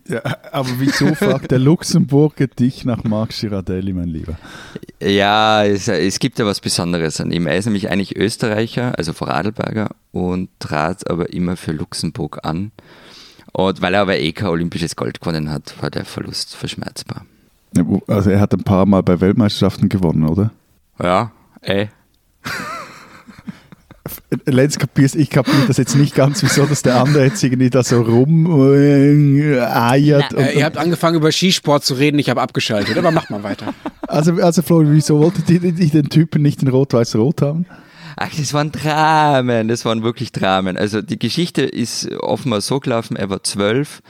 [0.07, 0.21] Ja,
[0.53, 4.39] aber wieso fragt der Luxemburger dich nach Marc Girardelli, mein Lieber?
[5.01, 7.47] Ja, es, es, gibt ja was Besonderes an ihm.
[7.47, 12.73] Er ist nämlich eigentlich Österreicher, also Vorarlberger und trat aber immer für Luxemburg an.
[13.53, 17.25] Und weil er aber eh kein olympisches Gold gewonnen hat, war der Verlust verschmerzbar.
[18.07, 20.53] Also er hat ein paar Mal bei Weltmeisterschaften gewonnen, oder?
[21.01, 21.33] Ja,
[21.63, 21.87] eh.
[24.47, 27.83] Lenz kapierst, ich kapiere das jetzt nicht ganz, wieso dass der andere jetzt irgendwie da
[27.83, 28.33] so rumeiert.
[30.35, 33.75] Äh, ihr habt angefangen über Skisport zu reden, ich habe abgeschaltet, aber macht mal weiter.
[34.09, 37.67] Also, also Florian, wieso wolltet ihr den Typen nicht in Rot-Weiß-Rot haben?
[38.17, 40.77] Ach, das waren Dramen, das waren wirklich Dramen.
[40.77, 44.03] Also die Geschichte ist offenbar so gelaufen, er war zwölf,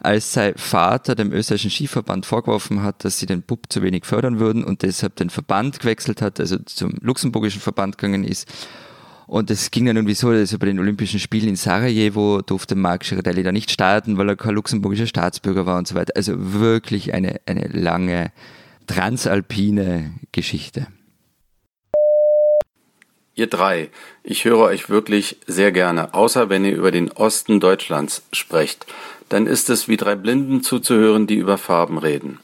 [0.00, 4.38] als sein Vater dem österreichischen Skiverband vorgeworfen hat, dass sie den Bub zu wenig fördern
[4.38, 8.48] würden und deshalb den Verband gewechselt hat, also zum luxemburgischen Verband gegangen ist.
[9.26, 13.02] Und es ging dann irgendwie so, dass bei den Olympischen Spielen in Sarajevo durfte Marc
[13.02, 16.14] Girardelli da nicht starten, weil er kein luxemburgischer Staatsbürger war und so weiter.
[16.16, 18.32] Also wirklich eine, eine lange
[18.86, 20.86] transalpine Geschichte.
[23.38, 23.90] Ihr drei,
[24.24, 28.84] ich höre euch wirklich sehr gerne, außer wenn ihr über den Osten Deutschlands sprecht.
[29.28, 32.40] Dann ist es wie drei Blinden zuzuhören, die über Farben reden.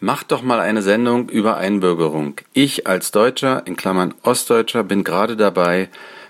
[0.00, 2.34] Macht doch mal eine Sendung über Einbürgerung.
[2.52, 5.88] Ich als Deutscher, in Klammern Ostdeutscher, bin gerade dabei,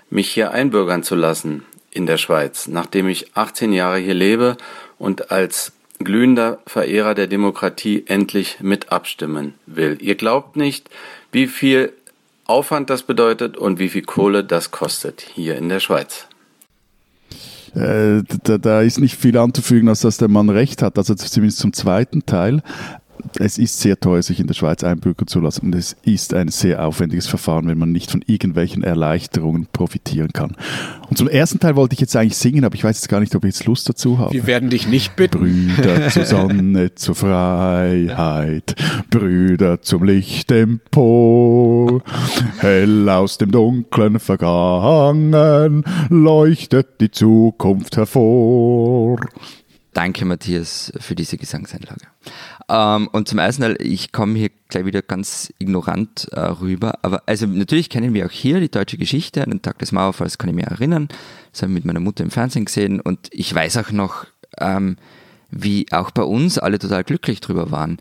[0.09, 4.55] mich hier einbürgern zu lassen in der Schweiz, nachdem ich 18 Jahre hier lebe
[4.97, 9.97] und als glühender Verehrer der Demokratie endlich mit abstimmen will.
[9.99, 10.89] Ihr glaubt nicht,
[11.33, 11.91] wie viel
[12.49, 16.27] Aufwand das bedeutet und wie viel Kohle das kostet hier in der Schweiz.
[17.75, 21.59] Äh, da, da, ist nicht viel anzufügen, als dass der Mann recht hat, also zumindest
[21.59, 22.63] zum zweiten Teil
[23.37, 26.49] es ist sehr teuer, sich in der Schweiz einbürgern zu lassen und es ist ein
[26.49, 30.55] sehr aufwendiges Verfahren, wenn man nicht von irgendwelchen Erleichterungen profitieren kann.
[31.09, 33.35] Und zum ersten Teil wollte ich jetzt eigentlich singen, aber ich weiß jetzt gar nicht,
[33.35, 34.33] ob ich jetzt Lust dazu habe.
[34.33, 35.39] Wir werden dich nicht bitten.
[35.39, 38.75] Brüder zur Sonne, zur Freiheit,
[39.09, 42.01] Brüder zum Licht empor,
[42.59, 49.19] hell aus dem Dunklen vergangen, leuchtet die Zukunft hervor.
[49.93, 52.05] Danke, Matthias, für diese Gesangseinlage.
[52.69, 57.47] Ähm, und zum ersten ich komme hier gleich wieder ganz ignorant äh, rüber, aber also
[57.47, 59.43] natürlich kennen wir auch hier die deutsche Geschichte.
[59.43, 61.07] An den Tag des Mauerfalls kann ich mich erinnern.
[61.51, 64.25] Das habe ich mit meiner Mutter im Fernsehen gesehen und ich weiß auch noch,
[64.59, 64.97] ähm,
[65.49, 67.97] wie auch bei uns alle total glücklich drüber waren.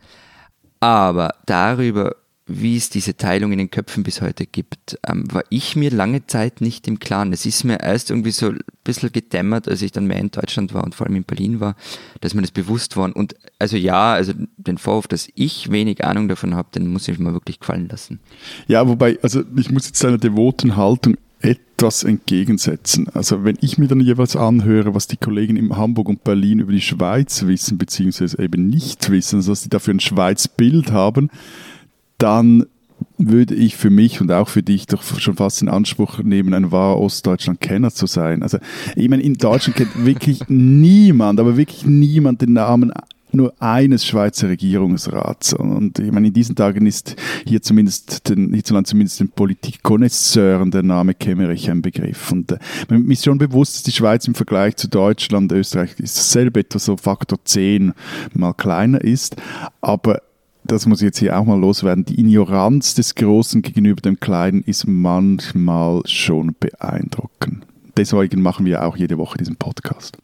[0.81, 2.17] Aber darüber,
[2.49, 6.27] wie es diese Teilung in den Köpfen bis heute gibt, ähm, war ich mir lange
[6.27, 7.33] Zeit nicht im Klaren.
[7.33, 10.73] Es ist mir erst irgendwie so ein bisschen gedämmert, als ich dann mehr in Deutschland
[10.73, 11.77] war und vor allem in Berlin war,
[12.23, 13.15] dass mir das bewusst war.
[13.15, 17.19] Und also ja, also den Vorwurf, dass ich wenig Ahnung davon habe, den muss ich
[17.19, 18.19] mir wirklich gefallen lassen.
[18.67, 23.09] Ja, wobei, also ich muss jetzt deiner devoten Haltung etwas entgegensetzen.
[23.15, 26.73] Also wenn ich mir dann jeweils anhöre, was die Kollegen in Hamburg und Berlin über
[26.73, 31.31] die Schweiz wissen, beziehungsweise eben nicht wissen, also dass sie dafür ein Schweiz-Bild haben,
[32.19, 32.67] dann
[33.17, 36.71] würde ich für mich und auch für dich doch schon fast in Anspruch nehmen, ein
[36.73, 38.43] wahrer Ostdeutschland-Kenner zu sein.
[38.43, 38.59] Also,
[38.97, 42.93] ich meine, in Deutschland kennt wirklich niemand, aber wirklich niemand den Namen
[43.31, 45.53] nur eines Schweizer Regierungsrats.
[45.53, 47.17] Und ich meine, in diesen Tagen ist
[47.47, 52.33] hier zumindest den, hierzulande zumindest den Politikkonnoisseuren der Name Kemmerich ein Begriff.
[52.33, 52.59] Und äh,
[52.89, 56.79] mir ist schon bewusst, dass die Schweiz im Vergleich zu Deutschland, Österreich ist dasselbe etwa
[56.79, 57.93] so Faktor 10
[58.33, 59.37] mal kleiner ist.
[59.83, 60.23] Aber
[60.69, 64.63] das muss ich jetzt hier auch mal loswerden, die Ignoranz des Großen gegenüber dem Kleinen
[64.63, 67.67] ist manchmal schon beeindruckend.
[67.97, 70.19] Deswegen machen wir auch jede Woche diesen Podcast.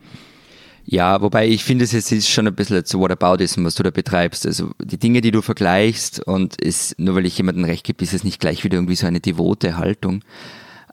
[0.84, 4.46] Ja, wobei ich finde, es ist schon ein bisschen so Whataboutism, was du da betreibst.
[4.46, 8.12] Also die Dinge, die du vergleichst und ist, nur weil ich jemandem recht gebe, ist
[8.12, 10.22] es nicht gleich wieder irgendwie so eine devote Haltung.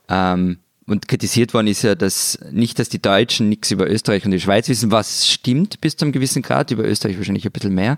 [0.07, 4.31] Ähm, und kritisiert worden ist ja, dass nicht, dass die Deutschen nichts über Österreich und
[4.31, 7.75] die Schweiz wissen, was stimmt bis zu einem gewissen Grad, über Österreich wahrscheinlich ein bisschen
[7.75, 7.97] mehr,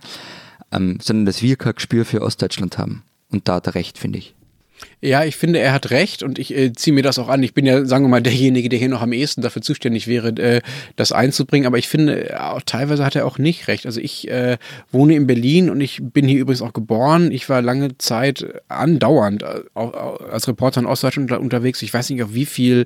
[0.74, 3.03] ähm, sondern dass wir kein Gespür für Ostdeutschland haben.
[3.30, 4.36] Und da hat er recht, finde ich.
[5.05, 7.43] Ja, ich finde, er hat recht und ich äh, ziehe mir das auch an.
[7.43, 10.29] Ich bin ja, sagen wir mal, derjenige, der hier noch am ehesten dafür zuständig wäre,
[10.29, 10.61] äh,
[10.95, 11.67] das einzubringen.
[11.67, 13.85] Aber ich finde, äh, auch, teilweise hat er auch nicht recht.
[13.85, 14.57] Also ich äh,
[14.93, 17.33] wohne in Berlin und ich bin hier übrigens auch geboren.
[17.33, 21.81] Ich war lange Zeit andauernd äh, als Reporter in Ostdeutschland unterwegs.
[21.81, 22.85] Ich weiß nicht, auf wie viel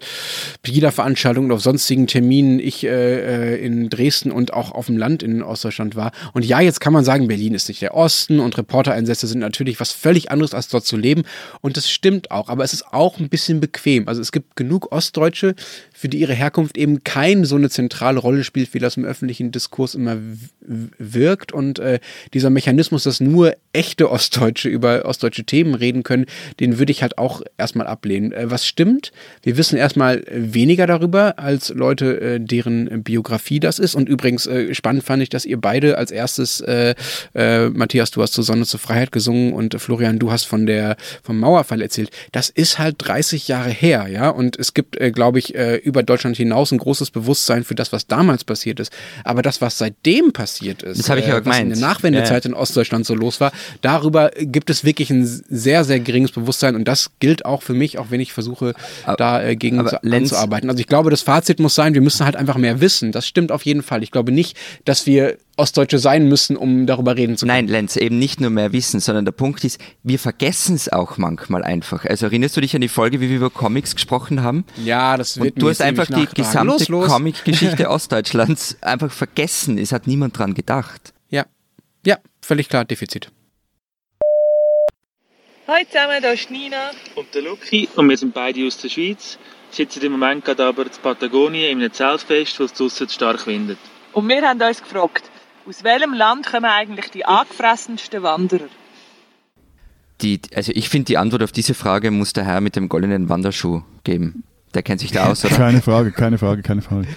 [0.64, 5.22] Pegida-Veranstaltungen oder auf sonstigen Terminen ich äh, äh, in Dresden und auch auf dem Land
[5.22, 6.12] in Ostdeutschland war.
[6.34, 9.80] Und ja, jetzt kann man sagen, Berlin ist nicht der Osten und Reportereinsätze sind natürlich
[9.80, 11.22] was völlig anderes, als dort zu leben.
[11.62, 14.08] Und das stimmt auch, aber es ist auch ein bisschen bequem.
[14.08, 15.56] Also es gibt genug Ostdeutsche,
[15.94, 19.52] für die ihre Herkunft eben keine so eine zentrale Rolle spielt, wie das im öffentlichen
[19.52, 20.18] Diskurs immer
[20.62, 21.52] wirkt.
[21.52, 22.00] Und äh,
[22.34, 26.26] dieser Mechanismus, dass nur echte Ostdeutsche über ostdeutsche Themen reden können,
[26.60, 28.32] den würde ich halt auch erstmal ablehnen.
[28.32, 29.12] Äh, was stimmt?
[29.44, 33.96] Wir wissen erstmal weniger darüber als Leute, äh, deren Biografie das ist.
[33.96, 36.96] Und übrigens äh, spannend fand ich, dass ihr beide als erstes, äh,
[37.34, 40.98] äh, Matthias, du hast zur Sonne zur Freiheit gesungen und Florian, du hast von der
[41.24, 41.97] vom Mauerfall erzählt.
[42.32, 44.30] Das ist halt 30 Jahre her, ja.
[44.30, 48.44] Und es gibt, glaube ich, über Deutschland hinaus ein großes Bewusstsein für das, was damals
[48.44, 48.92] passiert ist.
[49.24, 52.46] Aber das, was seitdem passiert ist, das habe ich ja äh, was in der Nachwendezeit
[52.46, 52.50] ja.
[52.50, 56.88] in Ostdeutschland so los war, darüber gibt es wirklich ein sehr, sehr geringes Bewusstsein und
[56.88, 58.74] das gilt auch für mich, auch wenn ich versuche,
[59.06, 60.70] aber, da äh, gegen zu, anzuarbeiten.
[60.70, 63.12] Also ich glaube, das Fazit muss sein, wir müssen halt einfach mehr wissen.
[63.12, 64.04] Das stimmt auf jeden Fall.
[64.04, 67.66] Ich glaube nicht, dass wir Ostdeutsche sein müssen, um darüber reden zu können.
[67.66, 71.18] Nein, Lenz, eben nicht nur mehr wissen, sondern der Punkt ist, wir vergessen es auch
[71.18, 72.06] manchmal einfach.
[72.06, 74.66] Also erinnerst du dich an die Folge, wie wir über Comics gesprochen haben?
[74.84, 79.78] Ja, das wird Und du hast einfach die gesamte Comic-Geschichte Ostdeutschlands einfach vergessen.
[79.78, 81.14] Es hat niemand dran gedacht.
[81.30, 81.46] Ja,
[82.06, 83.32] ja, völlig klar, Defizit.
[85.68, 89.38] Hallo zusammen, da ist Nina und der Luki und wir sind beide aus der Schweiz,
[89.70, 93.78] sitzen im Moment gerade aber in Patagonien in einem Zeltfest, wo es draussen stark windet.
[94.14, 95.30] Und wir haben uns gefragt,
[95.68, 98.70] aus welchem Land kommen eigentlich die angefressensten Wanderer?
[100.22, 103.30] Die, also ich finde, die Antwort auf diese Frage muss der Herr mit dem goldenen
[103.30, 104.44] Wanderschuh geben.
[104.74, 105.56] Der kennt sich da aus, oder?
[105.56, 107.08] Keine Frage, keine Frage, keine Frage.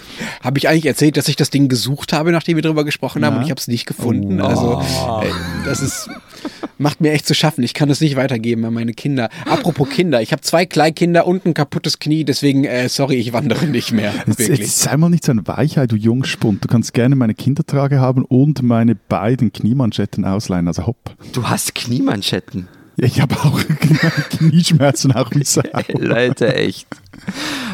[0.41, 3.33] Habe ich eigentlich erzählt, dass ich das Ding gesucht habe, nachdem wir darüber gesprochen haben
[3.33, 3.39] ja.
[3.39, 4.41] und ich habe es nicht gefunden.
[4.41, 4.45] Oh.
[4.45, 4.81] Also
[5.65, 6.09] das ist
[6.77, 7.63] macht mir echt zu schaffen.
[7.63, 9.29] Ich kann das nicht weitergeben an meine Kinder.
[9.45, 13.65] Apropos Kinder, ich habe zwei Kleinkinder und ein kaputtes Knie, deswegen äh, sorry, ich wandere
[13.65, 14.13] nicht mehr.
[14.25, 14.59] Wirklich.
[14.59, 16.63] Jetzt, sei mal nicht so ein Weichheit, du Jungspund.
[16.63, 20.67] Du kannst gerne meine Kindertrage haben und meine beiden Kniemanschetten ausleihen.
[20.67, 21.15] Also hopp.
[21.33, 22.67] Du hast Kniemanschetten.
[22.97, 23.59] Ich habe auch
[24.29, 25.63] Knieschmerzen, auch wie Sau.
[25.93, 26.87] Leute, echt.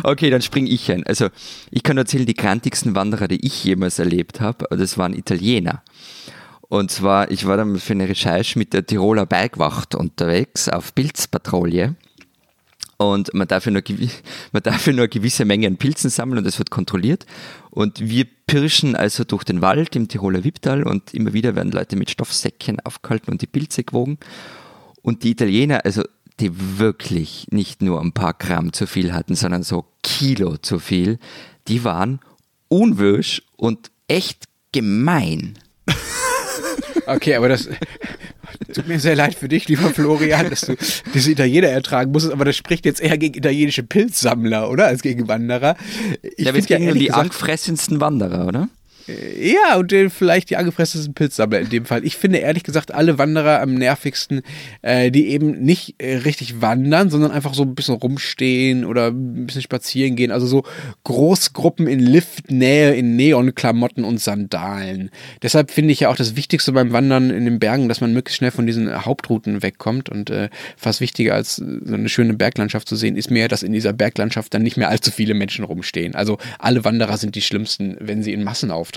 [0.04, 1.06] Okay, dann springe ich ein.
[1.06, 1.30] Also,
[1.72, 5.84] ich kann erzählen, die krantigsten Wanderer, die ich jemals erlebt habe, das waren Italiener.
[6.70, 11.96] Und zwar, ich war dann für eine Recherche mit der Tiroler Bergwacht unterwegs auf Pilzpatrouille.
[12.98, 13.84] Und man darf, ja nur,
[14.52, 17.26] man darf ja nur eine gewisse Menge an Pilzen sammeln und das wird kontrolliert.
[17.70, 21.96] Und wir pirschen also durch den Wald im Tiroler Wipptal und immer wieder werden Leute
[21.96, 24.18] mit Stoffsäckchen aufgehalten und die Pilze gewogen.
[25.08, 26.04] Und die Italiener, also
[26.42, 31.18] die wirklich nicht nur ein paar Gramm zu viel hatten, sondern so Kilo zu viel,
[31.70, 32.20] die waren
[32.68, 34.44] unwirsch und echt
[34.74, 35.58] gemein.
[37.06, 37.70] Okay, aber das
[38.74, 40.76] tut mir sehr leid für dich, lieber Florian, dass du
[41.14, 44.88] diese Italiener ertragen musstest, aber das spricht jetzt eher gegen italienische Pilzsammler, oder?
[44.88, 45.78] Als gegen Wanderer.
[46.22, 48.68] Ich ja, wir gegen ja die angefressensten Wanderer, oder?
[49.08, 52.04] Ja, und vielleicht die angefresstesten Pilzsammler in dem Fall.
[52.04, 54.42] Ich finde ehrlich gesagt alle Wanderer am nervigsten,
[54.82, 59.46] äh, die eben nicht äh, richtig wandern, sondern einfach so ein bisschen rumstehen oder ein
[59.46, 60.32] bisschen spazieren gehen.
[60.32, 60.64] Also so
[61.06, 65.10] Großgruppen in Liftnähe in Neonklamotten und Sandalen.
[65.42, 68.40] Deshalb finde ich ja auch das Wichtigste beim Wandern in den Bergen, dass man möglichst
[68.40, 70.10] schnell von diesen Hauptrouten wegkommt.
[70.10, 73.72] Und äh, fast wichtiger als so eine schöne Berglandschaft zu sehen, ist mir, dass in
[73.72, 76.14] dieser Berglandschaft dann nicht mehr allzu viele Menschen rumstehen.
[76.14, 78.97] Also alle Wanderer sind die schlimmsten, wenn sie in Massen auftreten.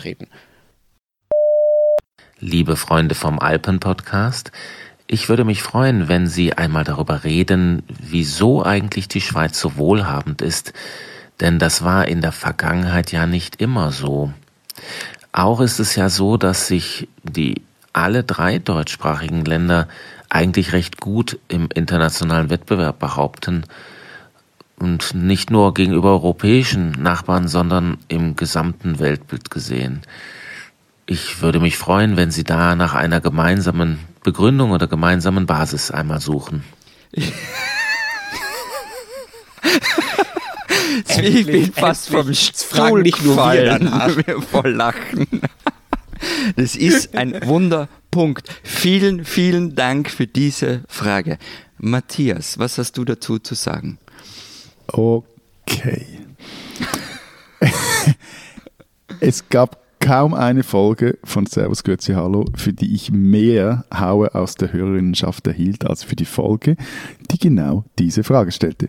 [2.39, 4.51] Liebe Freunde vom Alpen-Podcast,
[5.07, 10.41] ich würde mich freuen, wenn Sie einmal darüber reden, wieso eigentlich die Schweiz so wohlhabend
[10.41, 10.73] ist,
[11.41, 14.33] denn das war in der Vergangenheit ja nicht immer so.
[15.33, 19.89] Auch ist es ja so, dass sich die alle drei deutschsprachigen Länder
[20.29, 23.65] eigentlich recht gut im internationalen Wettbewerb behaupten
[24.81, 30.01] und nicht nur gegenüber europäischen Nachbarn, sondern im gesamten Weltbild gesehen.
[31.07, 36.21] Ich würde mich freuen, wenn Sie da nach einer gemeinsamen Begründung oder gemeinsamen Basis einmal
[36.21, 36.65] suchen.
[41.23, 43.89] ich bin fast vom Stuhl nicht nur gefallen
[44.51, 45.27] vor Lachen.
[46.57, 48.49] Das ist ein Wunderpunkt.
[48.63, 51.39] Vielen, vielen Dank für diese Frage.
[51.79, 53.99] Matthias, was hast du dazu zu sagen?
[54.93, 56.07] Okay.
[59.21, 64.55] es gab kaum eine Folge von Servus Grüezi Hallo, für die ich mehr Haue aus
[64.55, 66.77] der Hörerinnenschaft erhielt, als für die Folge,
[67.31, 68.89] die genau diese Frage stellte.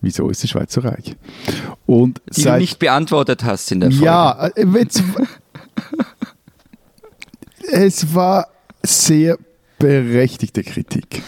[0.00, 1.16] Wieso ist die Schweiz so reich?
[1.86, 4.04] Und die seit, du nicht beantwortet hast in der Folge.
[4.04, 5.02] Ja, äh, jetzt,
[7.70, 8.48] es war
[8.82, 9.38] sehr
[9.78, 11.22] berechtigte Kritik.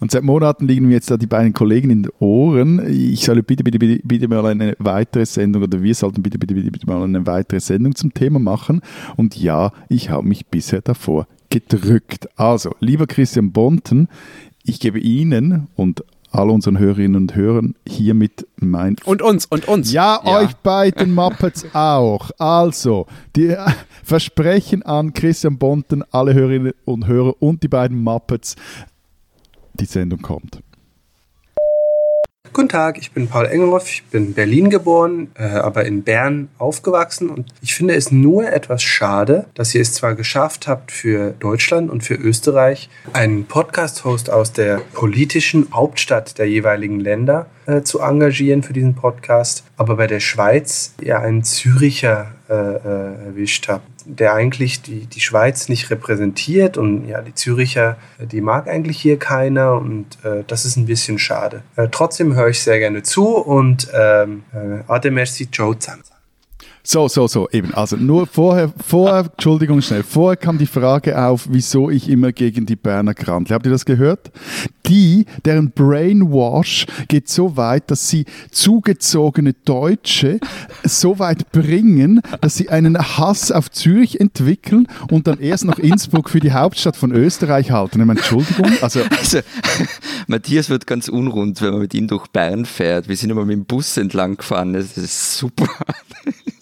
[0.00, 2.86] Und seit Monaten liegen mir jetzt da die beiden Kollegen in den Ohren.
[2.88, 6.54] Ich solle bitte, bitte, bitte, bitte mal eine weitere Sendung oder wir sollten bitte, bitte,
[6.54, 8.80] bitte, bitte mal eine weitere Sendung zum Thema machen.
[9.16, 12.28] Und ja, ich habe mich bisher davor gedrückt.
[12.36, 14.08] Also, lieber Christian Bonten,
[14.64, 18.96] ich gebe Ihnen und all unseren Hörerinnen und Hörern hiermit mein.
[19.04, 19.92] Und uns, und uns.
[19.92, 20.38] Ja, ja.
[20.38, 22.30] euch beiden Muppets auch.
[22.38, 23.54] Also, die
[24.04, 28.56] Versprechen an Christian Bonten, alle Hörerinnen und Hörer und die beiden Muppets
[29.80, 30.60] die Sendung kommt.
[32.52, 36.48] Guten Tag, ich bin Paul Engelhoff, ich bin in Berlin geboren, äh, aber in Bern
[36.58, 41.34] aufgewachsen und ich finde es nur etwas schade, dass ihr es zwar geschafft habt für
[41.38, 48.00] Deutschland und für Österreich, einen Podcast-Host aus der politischen Hauptstadt der jeweiligen Länder äh, zu
[48.00, 53.97] engagieren für diesen Podcast, aber bei der Schweiz ja einen Züricher äh, äh erwischt habt
[54.08, 59.18] der eigentlich die, die Schweiz nicht repräsentiert und ja, die Züricher, die mag eigentlich hier
[59.18, 61.62] keiner und äh, das ist ein bisschen schade.
[61.76, 66.02] Äh, trotzdem höre ich sehr gerne zu und ähm, äh, Ade merci, ciao zusammen.
[66.90, 67.74] So, so, so, eben.
[67.74, 72.64] Also nur vorher, vorher, Entschuldigung schnell, vorher kam die Frage auf, wieso ich immer gegen
[72.64, 73.54] die Berner krantle.
[73.54, 74.32] Habt ihr das gehört?
[74.86, 80.40] Die, deren Brainwash geht so weit, dass sie zugezogene Deutsche
[80.82, 86.30] so weit bringen, dass sie einen Hass auf Zürich entwickeln und dann erst noch Innsbruck
[86.30, 87.98] für die Hauptstadt von Österreich halten.
[87.98, 88.72] Meine, Entschuldigung.
[88.80, 89.40] Also, also
[90.26, 93.10] Matthias wird ganz unrund, wenn man mit ihm durch Bern fährt.
[93.10, 94.72] Wir sind immer mit dem Bus entlang gefahren.
[94.72, 95.68] Das ist super.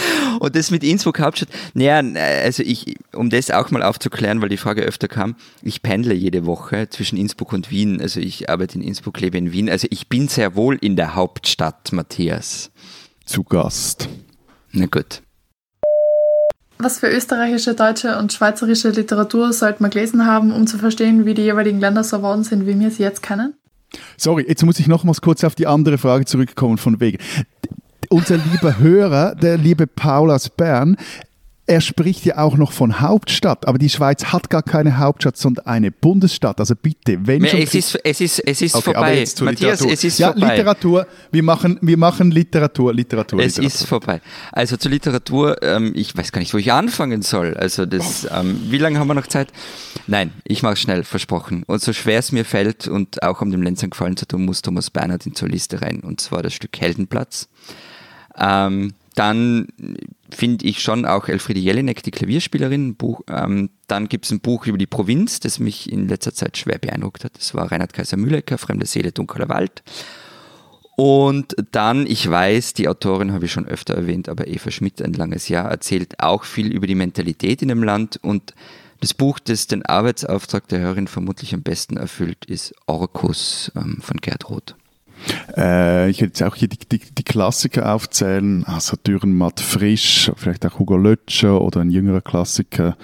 [0.40, 2.02] Und das mit Innsbruck Hauptstadt, naja,
[2.42, 6.46] also ich, um das auch mal aufzuklären, weil die Frage öfter kam, ich pendle jede
[6.46, 8.00] Woche zwischen Innsbruck und Wien.
[8.00, 9.70] Also ich arbeite in Innsbruck, lebe in Wien.
[9.70, 12.70] Also ich bin sehr wohl in der Hauptstadt, Matthias.
[13.24, 14.08] Zu Gast.
[14.72, 15.22] Na gut.
[16.78, 21.32] Was für österreichische, deutsche und schweizerische Literatur sollte man gelesen haben, um zu verstehen, wie
[21.32, 23.54] die jeweiligen Länder so geworden sind, wie wir sie jetzt kennen?
[24.18, 27.18] Sorry, jetzt muss ich nochmals kurz auf die andere Frage zurückkommen von wegen
[28.10, 30.96] unser lieber Hörer, der liebe Paul aus Bern,
[31.68, 35.66] er spricht ja auch noch von Hauptstadt, aber die Schweiz hat gar keine Hauptstadt, sondern
[35.66, 36.60] eine Bundesstadt.
[36.60, 37.60] Also bitte, wenn schon.
[37.60, 39.00] Es ist, es ist, es ist okay, vorbei.
[39.00, 39.92] Matthias, Literatur.
[39.92, 40.56] es ist ja, vorbei.
[40.56, 41.06] Literatur.
[41.32, 43.40] Wir machen, wir machen Literatur, Literatur.
[43.40, 43.66] Es Literatur.
[43.66, 44.20] ist vorbei.
[44.52, 47.54] Also zur Literatur, ähm, ich weiß gar nicht, wo ich anfangen soll.
[47.54, 49.48] Also das, ähm, wie lange haben wir noch Zeit?
[50.06, 51.64] Nein, ich mache schnell, versprochen.
[51.64, 54.62] Und so schwer es mir fällt und auch um dem Lenzern gefallen zu tun, muss
[54.62, 56.00] Thomas Bernhard in zur Liste rein.
[56.00, 57.48] Und zwar das Stück Heldenplatz.
[58.38, 59.68] Ähm, dann
[60.30, 62.96] finde ich schon auch Elfriede Jelinek, die Klavierspielerin.
[62.96, 66.56] Buch, ähm, dann gibt es ein Buch über die Provinz, das mich in letzter Zeit
[66.58, 67.36] schwer beeindruckt hat.
[67.38, 69.82] Das war Reinhard Kaiser Mühlecker, Fremde Seele, Dunkler Wald.
[70.96, 75.12] Und dann, ich weiß, die Autorin habe ich schon öfter erwähnt, aber Eva Schmidt, ein
[75.12, 78.18] langes Jahr, erzählt auch viel über die Mentalität in dem Land.
[78.22, 78.54] Und
[79.00, 84.16] das Buch, das den Arbeitsauftrag der Hörerin vermutlich am besten erfüllt, ist Orkus ähm, von
[84.18, 84.74] Gerd Roth.
[85.56, 90.66] Äh, ich hätte jetzt auch hier die, die, die Klassiker aufzählen, also Dürrenmatt Frisch, vielleicht
[90.66, 92.96] auch Hugo Lötscher oder ein jüngerer Klassiker,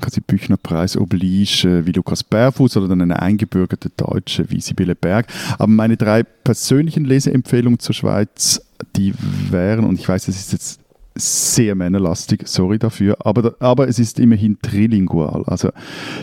[0.00, 5.26] quasi Büchnerpreis Oblige, wie Lukas Bärfuß oder dann eine eingebürgerte Deutsche wie Sibylle Berg.
[5.58, 8.62] Aber meine drei persönlichen Leseempfehlungen zur Schweiz,
[8.96, 9.12] die
[9.50, 10.80] wären, und ich weiß, das ist jetzt
[11.18, 15.44] sehr männerlastig, sorry dafür, aber, aber es ist immerhin trilingual.
[15.46, 15.70] Also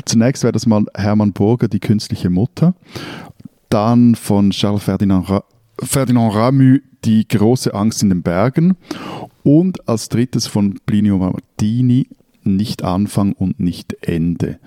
[0.05, 2.73] zunächst wäre das mal Hermann Burger, die künstliche Mutter,
[3.75, 5.43] dann von Charles Ferdinand, Ra
[5.83, 8.77] Ferdinand Ramü, die große Angst in den Bergen
[9.43, 12.07] und als drittes von Plinio Martini,
[12.43, 14.59] nicht Anfang und nicht Ende.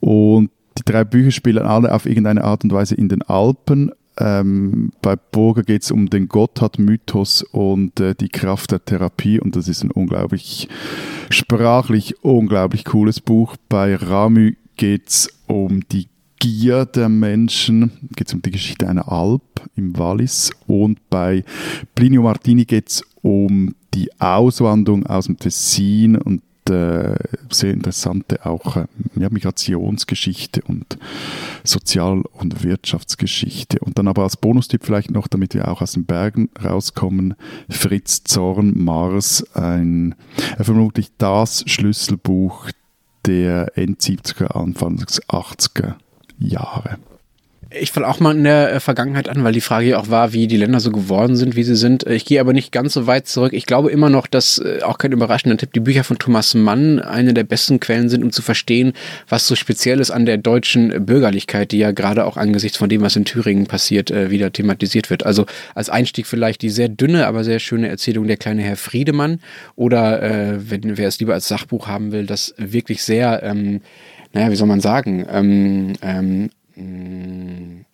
[0.00, 3.92] Und die drei Bücher spielen alle auf irgendeine Art und Weise in den Alpen.
[4.16, 9.56] Ähm, bei Burger geht es um den Gotthard-Mythos und äh, die Kraft der Therapie und
[9.56, 10.70] das ist ein unglaublich
[11.28, 13.56] sprachlich unglaublich cooles Buch.
[13.68, 16.08] Bei Ramü geht es um die
[16.38, 19.42] Gier der Menschen, geht es um die Geschichte einer Alp
[19.76, 20.50] im Wallis.
[20.66, 21.44] Und bei
[21.94, 27.14] Plinio Martini geht es um die Auswanderung aus dem Tessin und äh,
[27.50, 28.84] sehr interessante auch äh,
[29.16, 30.98] ja, Migrationsgeschichte und
[31.64, 33.78] Sozial- und Wirtschaftsgeschichte.
[33.80, 37.34] Und dann aber als Bonustipp vielleicht noch, damit wir auch aus den Bergen rauskommen,
[37.70, 40.14] Fritz Zorn, Mars, ein
[40.58, 42.70] äh, vermutlich das Schlüsselbuch
[43.26, 45.94] der End 70er, Anfang 80er
[46.38, 46.98] Jahre.
[47.70, 50.32] Ich falle auch mal in der äh, Vergangenheit an, weil die Frage ja auch war,
[50.32, 52.06] wie die Länder so geworden sind, wie sie sind.
[52.06, 53.52] Ich gehe aber nicht ganz so weit zurück.
[53.52, 56.98] Ich glaube immer noch, dass, äh, auch kein überraschender Tipp, die Bücher von Thomas Mann
[56.98, 58.94] eine der besten Quellen sind, um zu verstehen,
[59.28, 63.02] was so speziell ist an der deutschen Bürgerlichkeit, die ja gerade auch angesichts von dem,
[63.02, 65.26] was in Thüringen passiert, äh, wieder thematisiert wird.
[65.26, 69.40] Also als Einstieg vielleicht die sehr dünne, aber sehr schöne Erzählung Der kleine Herr Friedemann
[69.76, 73.82] oder, äh, wenn wer es lieber als Sachbuch haben will, das wirklich sehr, ähm,
[74.32, 76.50] naja, wie soll man sagen, ähm, ähm,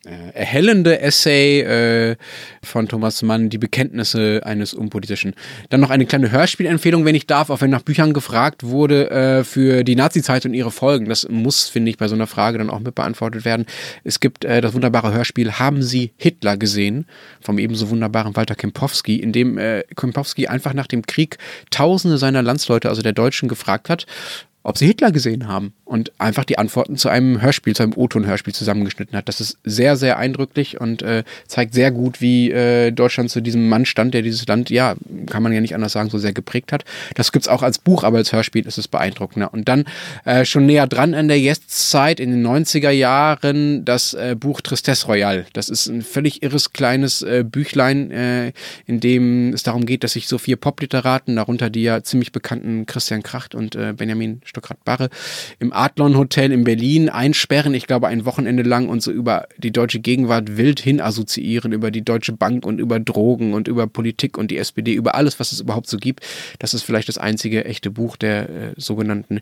[0.06, 2.16] äh, erhellende Essay äh,
[2.62, 5.34] von Thomas Mann, die Bekenntnisse eines Unpolitischen.
[5.70, 9.44] Dann noch eine kleine Hörspielempfehlung, wenn ich darf, auch wenn nach Büchern gefragt wurde äh,
[9.44, 11.08] für die Nazi-Zeit und ihre Folgen.
[11.08, 13.64] Das muss, finde ich, bei so einer Frage dann auch mit beantwortet werden.
[14.02, 17.06] Es gibt äh, das wunderbare Hörspiel Haben Sie Hitler gesehen?
[17.40, 21.38] vom ebenso wunderbaren Walter Kempowski, in dem äh, Kempowski einfach nach dem Krieg
[21.70, 24.06] Tausende seiner Landsleute, also der Deutschen, gefragt hat,
[24.62, 28.54] ob sie Hitler gesehen haben und einfach die Antworten zu einem Hörspiel, zu einem O-Ton-Hörspiel
[28.54, 29.28] zusammengeschnitten hat.
[29.28, 33.68] Das ist sehr, sehr eindrücklich und äh, zeigt sehr gut, wie äh, Deutschland zu diesem
[33.68, 34.94] Mann stand, der dieses Land, ja,
[35.28, 36.84] kann man ja nicht anders sagen, so sehr geprägt hat.
[37.14, 39.52] Das gibt's auch als Buch, aber als Hörspiel ist es beeindruckender.
[39.52, 39.84] Und dann
[40.24, 45.06] äh, schon näher dran an der Jetztzeit, in den 90er Jahren, das äh, Buch Tristesse
[45.06, 45.44] Royale.
[45.52, 48.52] Das ist ein völlig irres kleines äh, Büchlein, äh,
[48.86, 52.86] in dem es darum geht, dass sich so vier Popliteraten, darunter die ja ziemlich bekannten
[52.86, 55.10] Christian Kracht und äh, Benjamin Stuckrad-Barre,
[55.58, 59.72] im Adlon Hotel in Berlin einsperren, ich glaube ein Wochenende lang und so über die
[59.72, 64.38] deutsche Gegenwart wild hin assoziieren, über die Deutsche Bank und über Drogen und über Politik
[64.38, 66.24] und die SPD, über alles, was es überhaupt so gibt.
[66.58, 69.40] Das ist vielleicht das einzige echte Buch der äh, sogenannten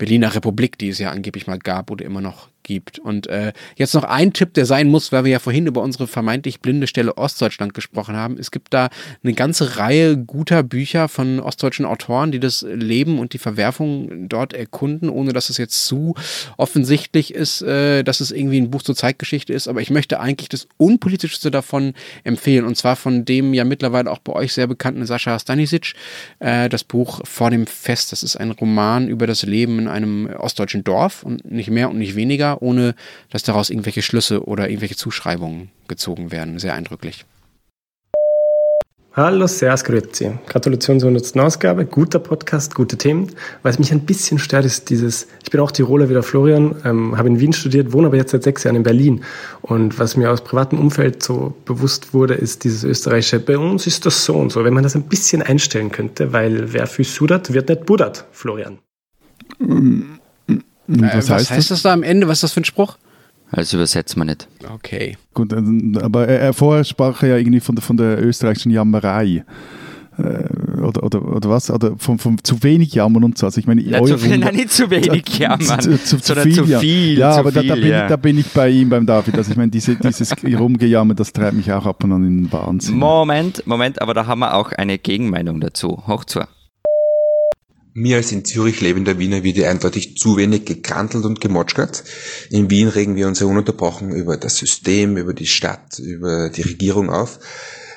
[0.00, 2.98] Berliner Republik, die es ja angeblich mal gab oder immer noch gibt.
[2.98, 6.06] Und äh, jetzt noch ein Tipp, der sein muss, weil wir ja vorhin über unsere
[6.06, 8.38] vermeintlich blinde Stelle Ostdeutschland gesprochen haben.
[8.38, 8.90] Es gibt da
[9.22, 14.52] eine ganze Reihe guter Bücher von ostdeutschen Autoren, die das Leben und die Verwerfungen dort
[14.52, 16.14] erkunden, ohne dass es jetzt zu
[16.56, 19.68] offensichtlich ist, äh, dass es irgendwie ein Buch zur Zeitgeschichte ist.
[19.68, 21.94] Aber ich möchte eigentlich das Unpolitischste davon
[22.24, 22.64] empfehlen.
[22.64, 25.94] Und zwar von dem ja mittlerweile auch bei euch sehr bekannten Sascha Stanisic,
[26.38, 28.12] äh, das Buch Vor dem Fest.
[28.12, 31.98] Das ist ein Roman über das Leben in einem ostdeutschen Dorf und nicht mehr und
[31.98, 32.94] nicht weniger ohne
[33.30, 36.58] dass daraus irgendwelche Schlüsse oder irgendwelche Zuschreibungen gezogen werden.
[36.58, 37.24] Sehr eindrücklich.
[39.14, 40.38] Hallo, Servus, Grüezi.
[40.46, 41.36] Gratulation zur 100.
[41.40, 41.84] Ausgabe.
[41.84, 43.32] Guter Podcast, gute Themen.
[43.64, 47.18] Was mich ein bisschen stört, ist dieses, ich bin auch Tiroler wie der Florian, ähm,
[47.18, 49.24] habe in Wien studiert, wohne aber jetzt seit sechs Jahren in Berlin.
[49.62, 54.06] Und was mir aus privatem Umfeld so bewusst wurde, ist dieses österreichische, bei uns ist
[54.06, 54.64] das so und so.
[54.64, 58.78] Wenn man das ein bisschen einstellen könnte, weil wer viel sudert, wird nicht buddert, Florian.
[59.58, 60.02] Mm,
[60.86, 61.68] was, äh, was heißt, heißt das?
[61.68, 62.28] das da am Ende?
[62.28, 62.96] Was ist das für ein Spruch?
[63.52, 64.48] Also übersetzt man nicht.
[64.74, 65.16] Okay.
[65.34, 69.44] Gut, aber er, vorher sprach er ja irgendwie von der, von der österreichischen Jammerei.
[70.18, 71.70] Äh, oder, oder, oder was?
[71.70, 73.46] Oder von, von zu wenig jammern und so.
[73.46, 76.54] Also ich meine, ja, zu viel, nein, nicht zu wenig jammern, zu, zu, zu viel,
[76.54, 77.18] zu viel.
[77.18, 78.02] Ja, zu aber viel, da, da, bin ja.
[78.02, 79.36] ich, da, bin ich, bei ihm, beim David.
[79.36, 82.52] Also ich meine, diese, dieses Rumgejammer, das treibt mich auch ab und an in den
[82.52, 82.98] Wahnsinn.
[82.98, 86.04] Moment, Moment, aber da haben wir auch eine Gegenmeinung dazu.
[86.06, 86.40] Hoch zu.
[87.92, 92.04] Mir als in Zürich lebender Wiener wird eindeutig zu wenig gekrantelt und gemotschert.
[92.48, 96.62] In Wien regen wir uns ja ununterbrochen über das System, über die Stadt, über die
[96.62, 97.40] Regierung auf.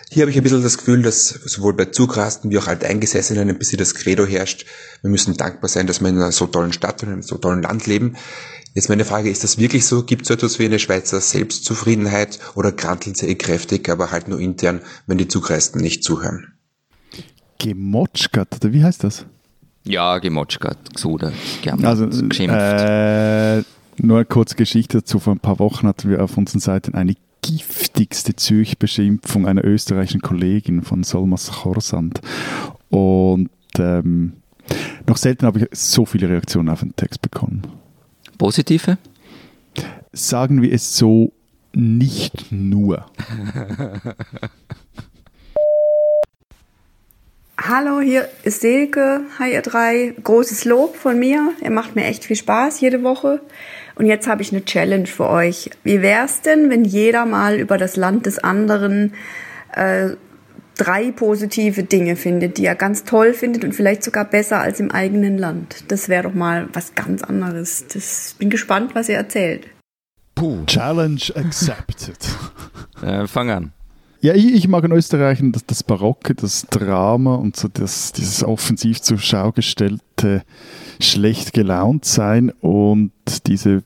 [0.09, 3.57] Hier habe ich ein bisschen das Gefühl, dass sowohl bei Zugrasten wie auch Alteingesessenen ein
[3.57, 4.65] bisschen das Credo herrscht.
[5.01, 7.37] Wir müssen dankbar sein, dass wir in einer so tollen Stadt und in einem so
[7.37, 8.15] tollen Land leben.
[8.75, 10.03] Jetzt meine Frage, ist das wirklich so?
[10.03, 14.27] Gibt es so etwas wie eine Schweizer Selbstzufriedenheit oder granteln sie eh kräftig, aber halt
[14.27, 16.53] nur intern, wenn die Zugreisten nicht zuhören?
[17.59, 19.25] Gemotschgert, oder wie heißt das?
[19.85, 21.33] Ja, gemotschgert, gesudert,
[21.83, 22.55] also, geschimpft.
[22.57, 23.63] Äh,
[23.97, 25.19] nur eine kurze Geschichte dazu.
[25.19, 30.81] Vor ein paar Wochen hatten wir auf unseren Seiten eine giftigste Zürich-Beschimpfung einer österreichischen Kollegin
[30.81, 32.21] von Solmas Chorsand.
[32.89, 34.33] Und ähm,
[35.07, 37.63] noch selten habe ich so viele Reaktionen auf den Text bekommen.
[38.37, 38.97] Positive?
[40.13, 41.33] Sagen wir es so,
[41.73, 43.05] nicht nur.
[47.61, 49.21] Hallo, hier ist Silke.
[49.37, 50.15] Hi ihr drei.
[50.23, 51.53] Großes Lob von mir.
[51.61, 53.41] Er macht mir echt viel Spaß jede Woche.
[53.95, 55.69] Und jetzt habe ich eine Challenge für euch.
[55.83, 59.13] Wie wäre es denn, wenn jeder mal über das Land des anderen
[59.75, 60.09] äh,
[60.77, 64.89] drei positive Dinge findet, die er ganz toll findet und vielleicht sogar besser als im
[64.89, 65.91] eigenen Land.
[65.91, 67.85] Das wäre doch mal was ganz anderes.
[67.93, 69.67] Das bin gespannt, was ihr erzählt.
[70.33, 70.65] Puh.
[70.65, 72.17] Challenge accepted.
[73.03, 73.73] äh, fang an.
[74.23, 78.41] Ja, ich, ich, mag in Österreich das, das Barocke, das Drama und so das, dieses
[78.41, 80.43] offensiv zur Schau gestellte
[81.01, 83.11] schlecht gelaunt sein und
[83.47, 83.83] diese,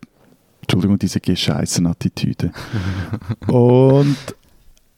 [0.62, 2.52] Entschuldigung, diese Gescheißen-Attitüde.
[3.48, 4.16] und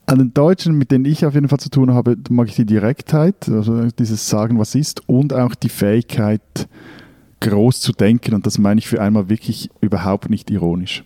[0.07, 2.65] an den Deutschen, mit denen ich auf jeden Fall zu tun habe, mag ich die
[2.65, 6.67] Direktheit, also dieses Sagen, was ist, und auch die Fähigkeit,
[7.39, 8.33] groß zu denken.
[8.33, 11.05] Und das meine ich für einmal wirklich überhaupt nicht ironisch.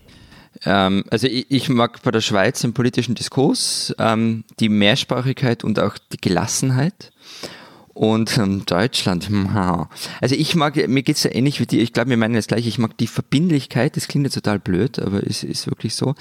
[0.66, 5.80] Ähm, also ich, ich, mag bei der Schweiz im politischen Diskurs ähm, die Mehrsprachigkeit und
[5.80, 7.12] auch die Gelassenheit.
[7.94, 9.30] Und ähm, Deutschland,
[10.20, 12.48] also ich mag, mir geht es ja ähnlich wie dir, ich glaube, wir meinen das
[12.48, 16.16] gleiche, ich mag die Verbindlichkeit, das klingt jetzt total blöd, aber es ist wirklich so.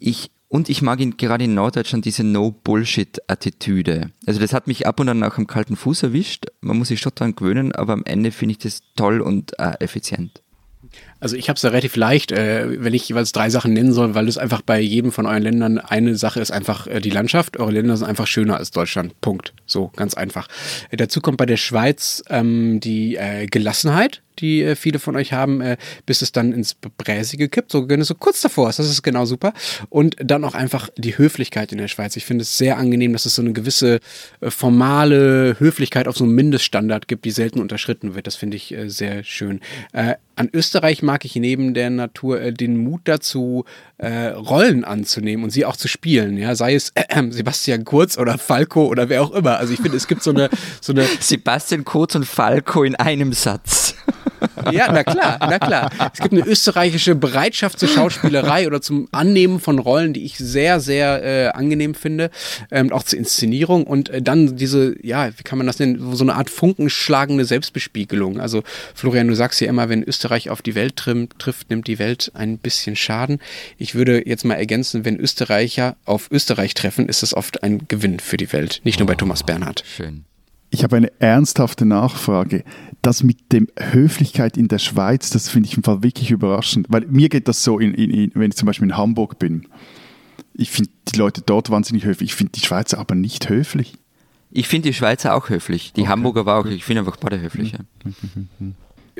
[0.00, 4.10] Ich und ich mag ihn gerade in Norddeutschland diese No-Bullshit-Attitüde.
[4.24, 6.46] Also das hat mich ab und an auch am kalten Fuß erwischt.
[6.60, 9.72] Man muss sich schon daran gewöhnen, aber am Ende finde ich das toll und äh,
[9.80, 10.42] effizient.
[11.24, 14.14] Also ich habe es ja relativ leicht, äh, wenn ich jeweils drei Sachen nennen soll,
[14.14, 17.58] weil es einfach bei jedem von euren Ländern eine Sache ist einfach äh, die Landschaft.
[17.58, 19.18] Eure Länder sind einfach schöner als Deutschland.
[19.22, 19.54] Punkt.
[19.64, 20.48] So, ganz einfach.
[20.90, 25.32] Äh, dazu kommt bei der Schweiz ähm, die äh, Gelassenheit die äh, viele von euch
[25.32, 28.78] haben, äh, bis es dann ins Bräsige kippt, so wenn es so kurz davor ist.
[28.78, 29.52] Das ist genau super.
[29.90, 32.16] Und dann auch einfach die Höflichkeit in der Schweiz.
[32.16, 34.00] Ich finde es sehr angenehm, dass es so eine gewisse
[34.40, 38.26] äh, formale Höflichkeit auf so einem Mindeststandard gibt, die selten unterschritten wird.
[38.26, 39.60] Das finde ich äh, sehr schön.
[39.92, 43.64] Äh, an Österreich mag ich neben der Natur äh, den Mut dazu,
[43.98, 46.36] äh, Rollen anzunehmen und sie auch zu spielen.
[46.36, 49.58] Ja, sei es äh, Sebastian Kurz oder Falco oder wer auch immer.
[49.58, 50.48] Also ich finde, es gibt so eine,
[50.80, 53.83] so eine Sebastian Kurz und Falco in einem Satz.
[54.72, 55.90] Ja, na klar, na klar.
[56.12, 60.80] Es gibt eine österreichische Bereitschaft zur Schauspielerei oder zum Annehmen von Rollen, die ich sehr,
[60.80, 62.30] sehr äh, angenehm finde,
[62.70, 66.24] ähm, auch zur Inszenierung und äh, dann diese, ja, wie kann man das nennen, so
[66.24, 68.40] eine Art funkenschlagende Selbstbespiegelung.
[68.40, 68.62] Also
[68.94, 72.58] Florian, du sagst ja immer, wenn Österreich auf die Welt trifft, nimmt die Welt ein
[72.58, 73.40] bisschen Schaden.
[73.78, 78.20] Ich würde jetzt mal ergänzen, wenn Österreicher auf Österreich treffen, ist das oft ein Gewinn
[78.20, 79.84] für die Welt, nicht nur bei Thomas Bernhard.
[79.86, 80.24] Schön.
[80.74, 82.64] Ich habe eine ernsthafte Nachfrage.
[83.00, 86.86] Das mit dem Höflichkeit in der Schweiz, das finde ich im Fall wirklich überraschend.
[86.88, 89.66] Weil mir geht das so, in, in, wenn ich zum Beispiel in Hamburg bin.
[90.52, 92.30] Ich finde die Leute dort wahnsinnig höflich.
[92.30, 93.94] Ich finde die Schweizer aber nicht höflich.
[94.50, 95.92] Ich finde die Schweizer auch höflich.
[95.92, 96.10] Die okay.
[96.10, 97.74] Hamburger war auch, ich finde einfach beide höflich.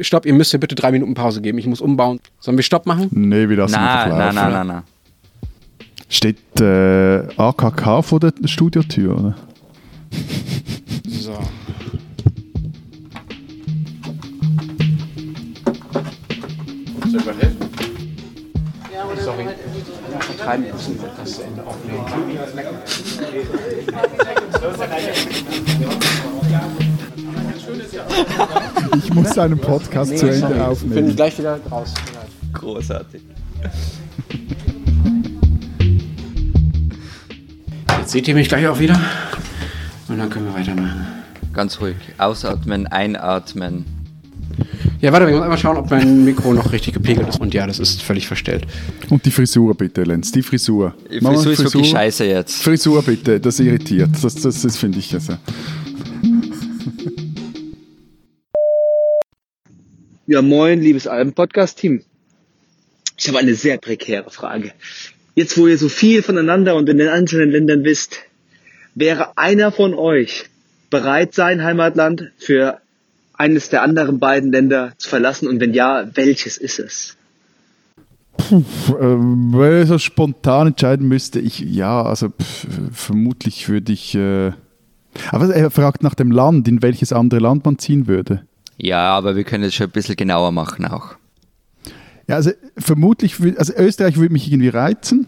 [0.01, 1.59] Stopp, ihr müsst mir bitte drei Minuten Pause geben.
[1.59, 2.19] Ich muss umbauen.
[2.41, 3.11] Sollen wir Stopp machen?
[3.13, 4.35] Nee, wir lassen na, einfach laufen.
[4.35, 4.83] Nein, nein, nein, nein.
[6.09, 9.37] Steht äh, AKK vor der Studiotür, oder?
[11.07, 11.33] So.
[17.11, 17.57] Soll ich mal helfen?
[18.93, 19.45] Ja, oder Sorry.
[19.45, 22.05] Ja, vertreiben jetzt den Podcast zu Ende aufnehmen.
[28.97, 30.61] Ich muss einen Podcast nee, zu Ende sorry.
[30.61, 30.97] aufnehmen.
[30.99, 31.95] Ich bin gleich wieder raus.
[32.53, 33.23] Großartig.
[37.99, 38.99] Jetzt seht ihr mich gleich auch wieder.
[40.15, 41.09] Und dann können wir weitermachen.
[41.53, 41.97] Ganz ruhig.
[42.19, 43.85] Ausatmen, einatmen.
[45.01, 47.41] Ja, warte, ich muss einmal schauen, ob mein Mikro noch richtig gepegelt ist.
[47.41, 48.65] Und ja, das ist völlig verstellt.
[49.11, 50.31] Und die Frisur bitte, Lenz.
[50.31, 50.95] Die Frisur.
[51.11, 52.63] Die Frisur, Frisur ist wirklich scheiße jetzt.
[52.63, 54.11] Frisur bitte, das irritiert.
[54.23, 55.37] Das, das, das finde ich also.
[60.29, 62.05] Ja, moin, liebes Alben-Podcast-Team.
[63.19, 64.75] Ich habe eine sehr prekäre Frage.
[65.35, 68.21] Jetzt, wo ihr so viel voneinander und in den einzelnen Ländern wisst,
[68.95, 70.47] wäre einer von euch
[70.91, 72.79] bereit, sein Heimatland für
[73.35, 75.49] eines der anderen beiden Länder zu verlassen?
[75.49, 77.17] Und wenn ja, welches ist es?
[78.37, 84.15] Puh, äh, wenn ich so spontan entscheiden müsste, ich ja, also pff, vermutlich würde ich.
[84.15, 84.53] Äh,
[85.31, 88.45] aber er fragt nach dem Land, in welches andere Land man ziehen würde.
[88.77, 91.15] Ja, aber wir können es schon ein bisschen genauer machen auch.
[92.27, 95.27] Ja, also vermutlich, also Österreich würde mich irgendwie reizen.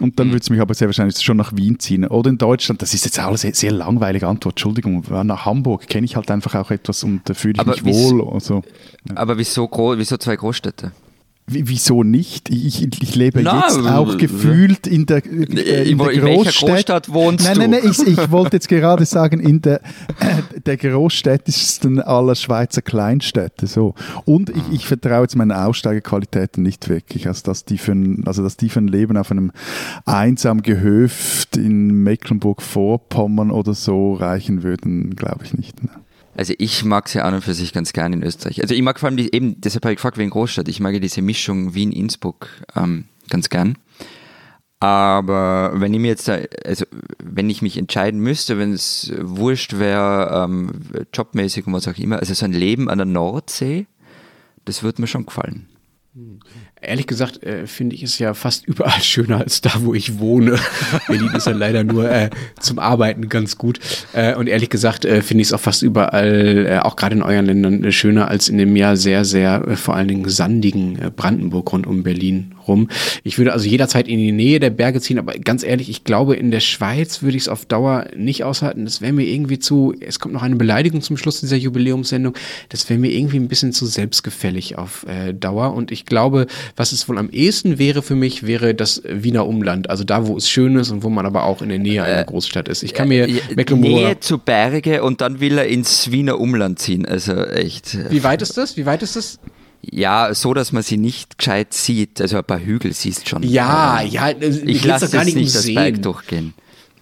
[0.00, 0.32] Und dann mhm.
[0.32, 2.06] würde es mich aber sehr wahrscheinlich schon nach Wien ziehen.
[2.06, 5.04] Oder in Deutschland, das ist jetzt auch eine sehr, sehr langweilige Antwort, Entschuldigung.
[5.24, 8.32] Nach Hamburg kenne ich halt einfach auch etwas und da fühle ich aber mich wohl.
[8.32, 8.62] Also,
[9.08, 9.16] ja.
[9.16, 10.92] Aber wieso, wieso zwei Großstädte?
[11.46, 12.48] Wieso nicht?
[12.48, 16.70] Ich, ich lebe Na, jetzt auch gefühlt in der, äh, in, in der Großstadt.
[16.70, 19.82] Großstadt wohnst nein, nein, nein, ich, ich wollte jetzt gerade sagen, in der,
[20.20, 23.66] äh, der großstädtischsten aller Schweizer Kleinstädte.
[23.66, 23.94] So.
[24.24, 27.28] Und ich, ich vertraue jetzt meinen Aussteigerqualitäten nicht wirklich.
[27.28, 29.52] Also dass, die für ein, also, dass die für ein Leben auf einem
[30.06, 35.84] einsamen Gehöft in Mecklenburg-Vorpommern oder so reichen würden, glaube ich nicht.
[35.84, 35.90] Ne?
[36.36, 38.60] Also ich mag sie an und für sich ganz gerne in Österreich.
[38.60, 40.92] Also ich mag vor allem die, eben, deshalb habe ich gefragt wegen Großstadt, ich mag
[40.92, 43.78] ja diese Mischung Wien-Innsbruck ähm, ganz gern.
[44.80, 46.84] Aber wenn ich mir jetzt, also
[47.22, 50.72] wenn ich mich entscheiden müsste, wenn es wurscht wäre, ähm,
[51.12, 53.86] jobmäßig und was auch immer, also so ein Leben an der Nordsee,
[54.64, 55.68] das würde mir schon gefallen.
[56.86, 60.58] Ehrlich gesagt äh, finde ich es ja fast überall schöner als da, wo ich wohne.
[61.08, 62.30] Berlin ist ja leider nur äh,
[62.60, 63.80] zum Arbeiten ganz gut.
[64.12, 67.22] Äh, und ehrlich gesagt äh, finde ich es auch fast überall, äh, auch gerade in
[67.22, 71.72] euren Ländern, äh, schöner als in dem ja sehr, sehr vor allen Dingen sandigen Brandenburg
[71.72, 72.88] rund um Berlin rum.
[73.22, 76.36] Ich würde also jederzeit in die Nähe der Berge ziehen, aber ganz ehrlich, ich glaube,
[76.36, 78.84] in der Schweiz würde ich es auf Dauer nicht aushalten.
[78.84, 82.34] Das wäre mir irgendwie zu, es kommt noch eine Beleidigung zum Schluss dieser Jubiläumssendung,
[82.68, 85.74] das wäre mir irgendwie ein bisschen zu selbstgefällig auf äh, Dauer.
[85.74, 86.46] Und ich glaube,
[86.76, 89.90] was es wohl am ehesten wäre für mich, wäre das Wiener Umland.
[89.90, 92.22] Also da, wo es schön ist und wo man aber auch in der Nähe einer
[92.22, 92.82] äh, Großstadt ist.
[92.82, 96.78] Ich kann mir äh, Mecklenburg Nähe zu Berge und dann will er ins Wiener Umland
[96.78, 97.06] ziehen.
[97.06, 97.96] Also echt.
[98.10, 98.76] Wie weit ist das?
[98.76, 99.38] Wie weit ist das?
[99.90, 102.20] Ja, so, dass man sie nicht gescheit sieht.
[102.20, 103.42] Also ein paar Hügel siehst schon.
[103.42, 104.30] Ja, ja.
[104.30, 106.54] Ich lasse gar nicht, nicht das Berg durchgehen.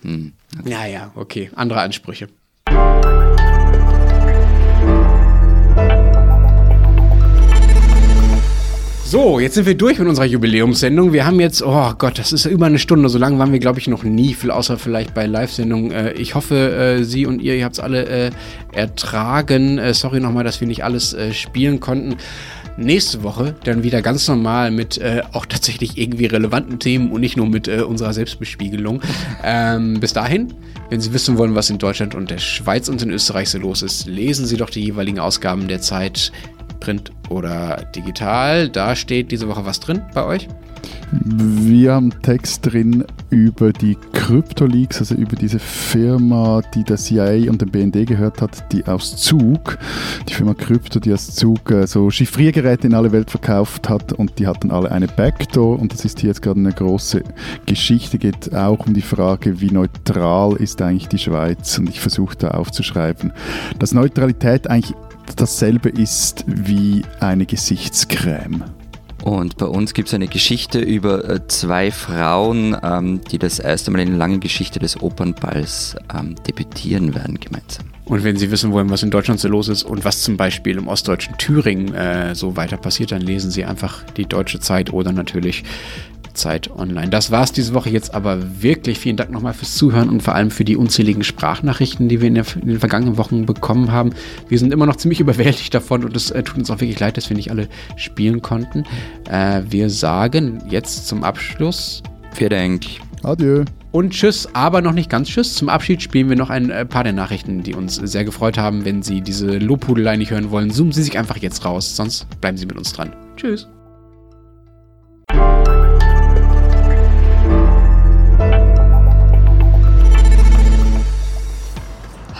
[0.02, 0.32] Hm.
[0.64, 1.50] Ja, ja, okay.
[1.54, 2.28] Andere Ansprüche.
[9.04, 11.12] So, jetzt sind wir durch mit unserer Jubiläumssendung.
[11.12, 13.10] Wir haben jetzt, oh Gott, das ist über eine Stunde.
[13.10, 15.90] So lange waren wir, glaube ich, noch nie, viel außer vielleicht bei Live-Sendungen.
[15.90, 18.30] Äh, ich hoffe, äh, Sie und ihr, ihr habt es alle äh,
[18.72, 19.76] ertragen.
[19.76, 22.16] Äh, sorry nochmal, dass wir nicht alles äh, spielen konnten.
[22.76, 27.36] Nächste Woche dann wieder ganz normal mit äh, auch tatsächlich irgendwie relevanten Themen und nicht
[27.36, 29.00] nur mit unserer Selbstbespiegelung.
[29.44, 30.54] Ähm, bis dahin,
[30.88, 33.82] wenn Sie wissen wollen, was in Deutschland und der Schweiz und in Österreich so los
[33.82, 36.30] ist, lesen Sie doch die jeweiligen Ausgaben der Zeit
[36.82, 38.68] Print oder digital.
[38.68, 40.48] Da steht diese Woche was drin bei euch?
[41.10, 47.60] Wir haben Text drin über die Crypto-Leaks, also über diese Firma, die der CIA und
[47.60, 49.78] dem BND gehört hat, die aus Zug,
[50.28, 54.38] die Firma Crypto, die aus Zug äh, so Chiffriergeräte in alle Welt verkauft hat und
[54.38, 57.22] die hatten alle eine Backdoor und das ist hier jetzt gerade eine große
[57.66, 62.36] Geschichte, geht auch um die Frage, wie neutral ist eigentlich die Schweiz und ich versuche
[62.36, 63.32] da aufzuschreiben,
[63.78, 64.96] dass Neutralität eigentlich
[65.36, 68.64] dasselbe ist wie eine Gesichtscreme.
[69.22, 73.90] Und bei uns gibt es eine Geschichte über äh, zwei Frauen, ähm, die das erste
[73.92, 77.86] Mal in der langen Geschichte des Opernballs ähm, debütieren werden gemeinsam.
[78.04, 80.76] Und wenn Sie wissen wollen, was in Deutschland so los ist und was zum Beispiel
[80.76, 85.12] im ostdeutschen Thüringen äh, so weiter passiert, dann lesen Sie einfach die Deutsche Zeit oder
[85.12, 85.62] natürlich
[86.34, 87.10] Zeit online.
[87.10, 88.98] Das war es diese Woche jetzt aber wirklich.
[88.98, 92.34] Vielen Dank nochmal fürs Zuhören und vor allem für die unzähligen Sprachnachrichten, die wir in,
[92.34, 94.12] der, in den vergangenen Wochen bekommen haben.
[94.48, 97.16] Wir sind immer noch ziemlich überwältigt davon und es äh, tut uns auch wirklich leid,
[97.16, 98.84] dass wir nicht alle spielen konnten.
[99.30, 102.02] Äh, wir sagen jetzt zum Abschluss.
[102.34, 102.86] Vielen Dank.
[103.22, 103.64] Adieu.
[103.92, 105.54] Und tschüss, aber noch nicht ganz tschüss.
[105.54, 108.84] Zum Abschied spielen wir noch ein äh, paar der Nachrichten, die uns sehr gefreut haben.
[108.86, 112.56] Wenn Sie diese Lobhudelei nicht hören wollen, zoomen Sie sich einfach jetzt raus, sonst bleiben
[112.56, 113.12] Sie mit uns dran.
[113.36, 113.68] Tschüss.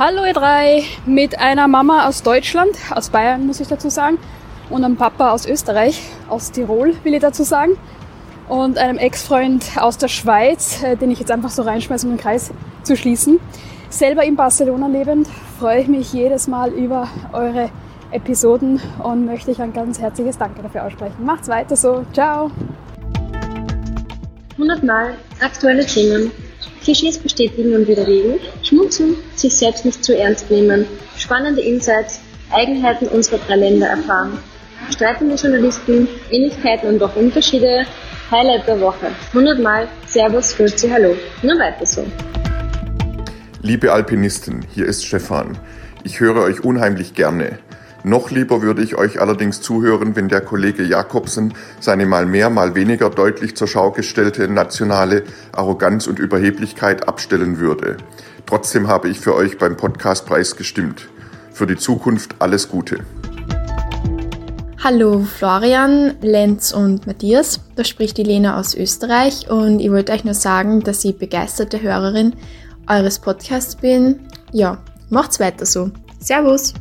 [0.04, 4.18] Hallo ihr drei, mit einer Mama aus Deutschland, aus Bayern muss ich dazu sagen,
[4.68, 7.78] und einem Papa aus Österreich, aus Tirol will ich dazu sagen,
[8.48, 12.20] und einem Ex-Freund aus der Schweiz, äh, den ich jetzt einfach so reinschmeiße, um den
[12.20, 12.50] Kreis
[12.82, 13.38] zu schließen.
[13.90, 15.28] Selber in Barcelona lebend,
[15.60, 17.70] freue ich mich jedes Mal über eure
[18.10, 21.24] Episoden und möchte ich ein ganz herzliches Danke dafür aussprechen.
[21.24, 22.50] Macht's weiter so, ciao!
[24.54, 26.32] 100 Mal aktuelle Themen
[26.82, 30.84] Klischees bestätigen und widerlegen, schmunzeln, sich selbst nicht zu ernst nehmen,
[31.16, 34.38] spannende Insights, Eigenheiten unserer drei Länder erfahren,
[34.90, 37.86] streitende Journalisten, Ähnlichkeiten und auch Unterschiede,
[38.30, 39.12] Highlight der Woche.
[39.28, 41.14] 100 Mal Servus, Grüezi, Hallo.
[41.42, 42.04] Nur weiter so.
[43.62, 45.58] Liebe Alpinisten, hier ist Stefan.
[46.02, 47.58] Ich höre euch unheimlich gerne.
[48.04, 52.74] Noch lieber würde ich euch allerdings zuhören, wenn der Kollege Jakobsen seine mal mehr, mal
[52.74, 55.22] weniger deutlich zur Schau gestellte nationale
[55.52, 57.98] Arroganz und Überheblichkeit abstellen würde.
[58.44, 61.08] Trotzdem habe ich für euch beim Podcastpreis gestimmt.
[61.52, 62.98] Für die Zukunft alles Gute.
[64.82, 67.60] Hallo Florian, Lenz und Matthias.
[67.76, 71.80] Da spricht die Lena aus Österreich und ich wollte euch nur sagen, dass ich begeisterte
[71.80, 72.34] Hörerin
[72.88, 74.18] eures Podcasts bin.
[74.50, 75.92] Ja, macht's weiter so.
[76.18, 76.74] Servus!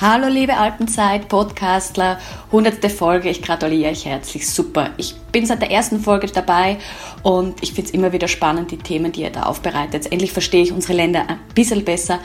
[0.00, 2.18] Hallo liebe Alpenzeit Podcastler,
[2.50, 4.90] hundertste Folge, ich gratuliere euch herzlich, super.
[4.96, 6.78] Ich bin seit der ersten Folge dabei
[7.22, 10.10] und ich finde es immer wieder spannend, die Themen, die ihr da aufbereitet.
[10.10, 12.18] Endlich verstehe ich unsere Länder ein bisschen besser.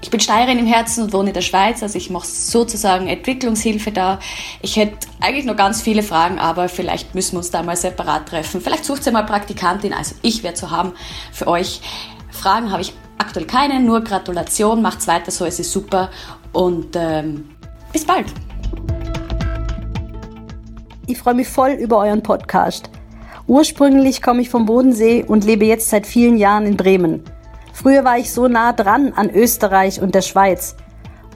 [0.00, 3.90] Ich bin Steirerin im Herzen und wohne in der Schweiz, also ich mache sozusagen Entwicklungshilfe
[3.90, 4.20] da.
[4.62, 8.28] Ich hätte eigentlich noch ganz viele Fragen, aber vielleicht müssen wir uns da mal separat
[8.28, 8.60] treffen.
[8.60, 10.92] Vielleicht sucht ihr mal Praktikantin, also ich werde zu haben
[11.32, 11.80] für euch.
[12.30, 16.10] Fragen habe ich aktuell keine, nur Gratulation, macht's weiter so, es ist super
[16.52, 17.48] und ähm,
[17.92, 18.26] bis bald.
[21.06, 22.90] Ich freue mich voll über euren Podcast.
[23.46, 27.24] Ursprünglich komme ich vom Bodensee und lebe jetzt seit vielen Jahren in Bremen.
[27.72, 30.76] Früher war ich so nah dran an Österreich und der Schweiz.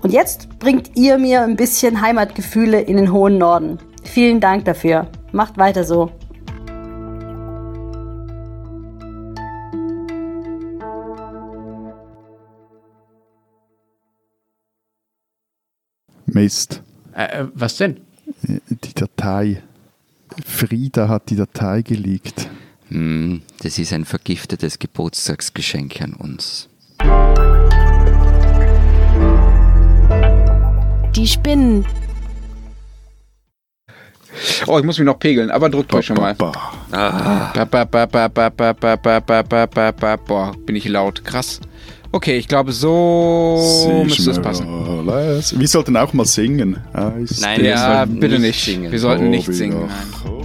[0.02, 3.78] Und jetzt bringt ihr mir ein bisschen Heimatgefühle in den hohen Norden.
[4.04, 5.08] Vielen Dank dafür.
[5.32, 6.10] Macht weiter so.
[16.34, 16.82] Mist.
[17.14, 18.00] Äh, äh was denn?
[18.42, 19.62] Die Datei.
[20.44, 22.48] Frieda hat die Datei geleakt.
[22.88, 26.68] Hm, das ist ein vergiftetes Geburtstagsgeschenk an uns.
[31.14, 31.86] Die Spinnen.
[34.66, 36.34] Oh, ich muss mich noch pegeln, aber drückt euch schon mal.
[36.34, 36.54] Boah,
[40.66, 41.24] bin ich laut.
[41.24, 41.60] Krass.
[42.14, 44.66] Okay, ich glaube, so müsste es passen.
[44.66, 46.78] Wir sollten auch mal singen.
[46.92, 48.64] Nein, ja, bitte nicht.
[48.64, 48.92] Singen.
[48.92, 49.88] Wir sollten nicht singen.
[49.88, 50.44] Nein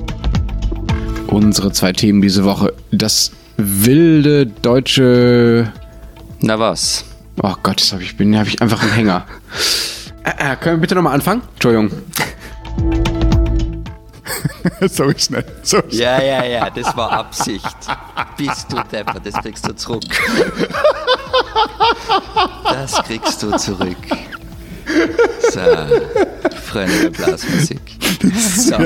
[1.30, 2.74] unsere zwei Themen diese Woche.
[2.92, 5.72] Das wilde deutsche.
[6.42, 7.06] Na was?
[7.42, 9.26] Oh Gott, das hab ich, bin, hab ich einfach einen Hänger.
[10.24, 11.42] Äh, äh, können wir bitte nochmal anfangen?
[11.56, 11.92] Entschuldigung.
[14.90, 15.46] so schnell.
[15.64, 16.00] So schnell.
[16.00, 17.66] Ja, ja, ja, das war Absicht.
[18.38, 20.04] Bist du Depper, das kriegst du zurück.
[22.64, 23.98] Das kriegst du zurück.
[25.52, 25.60] So,
[26.66, 27.82] Freunde der Blasmusik.
[28.56, 28.78] So.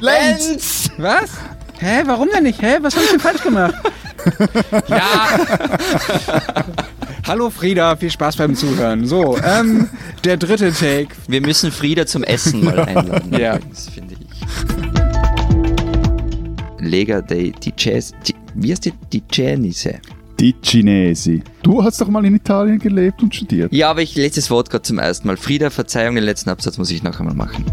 [0.00, 0.90] Lenz!
[0.98, 1.30] Was?
[1.78, 2.60] Hä, warum denn nicht?
[2.60, 3.74] Hä, was hab ich denn falsch gemacht?
[4.88, 5.28] ja.
[7.24, 9.06] Hallo Frieda, viel Spaß beim Zuhören.
[9.06, 9.88] So, ähm,
[10.24, 11.08] der dritte Take.
[11.28, 13.32] Wir müssen Frieda zum Essen mal einladen.
[13.38, 13.58] ja.
[13.94, 14.28] finde ich.
[16.80, 18.14] Lega dei Ticesi.
[18.54, 18.92] Wie heißt die?
[19.12, 20.00] Die Cenise.
[20.40, 21.42] Die Chinesi.
[21.62, 23.72] Du hast doch mal in Italien gelebt und studiert.
[23.72, 25.36] Ja, aber ich lese das Wort gerade zum ersten Mal.
[25.36, 27.64] Frieda, Verzeihung, den letzten Absatz muss ich noch einmal machen.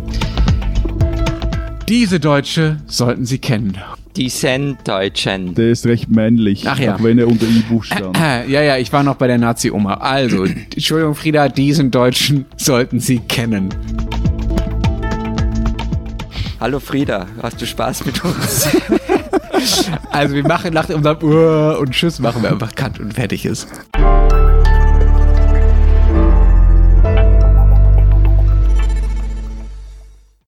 [1.90, 3.76] Diese Deutsche sollten Sie kennen.
[4.16, 5.56] Die Zen-Deutschen.
[5.56, 6.94] Der ist recht männlich, Ach ja.
[6.94, 8.16] auch wenn er unter I-Buch stand.
[8.16, 9.96] Äh, äh, ja, ja, ich war noch bei der Nazi-Oma.
[9.96, 10.44] Also,
[10.76, 13.70] Entschuldigung, Frieda, diesen Deutschen sollten Sie kennen.
[16.60, 18.68] Hallo Frieda, hast du Spaß mit uns?
[20.12, 23.68] also wir machen nach unserem Uhr und Tschüss machen wir einfach Kant und fertig ist.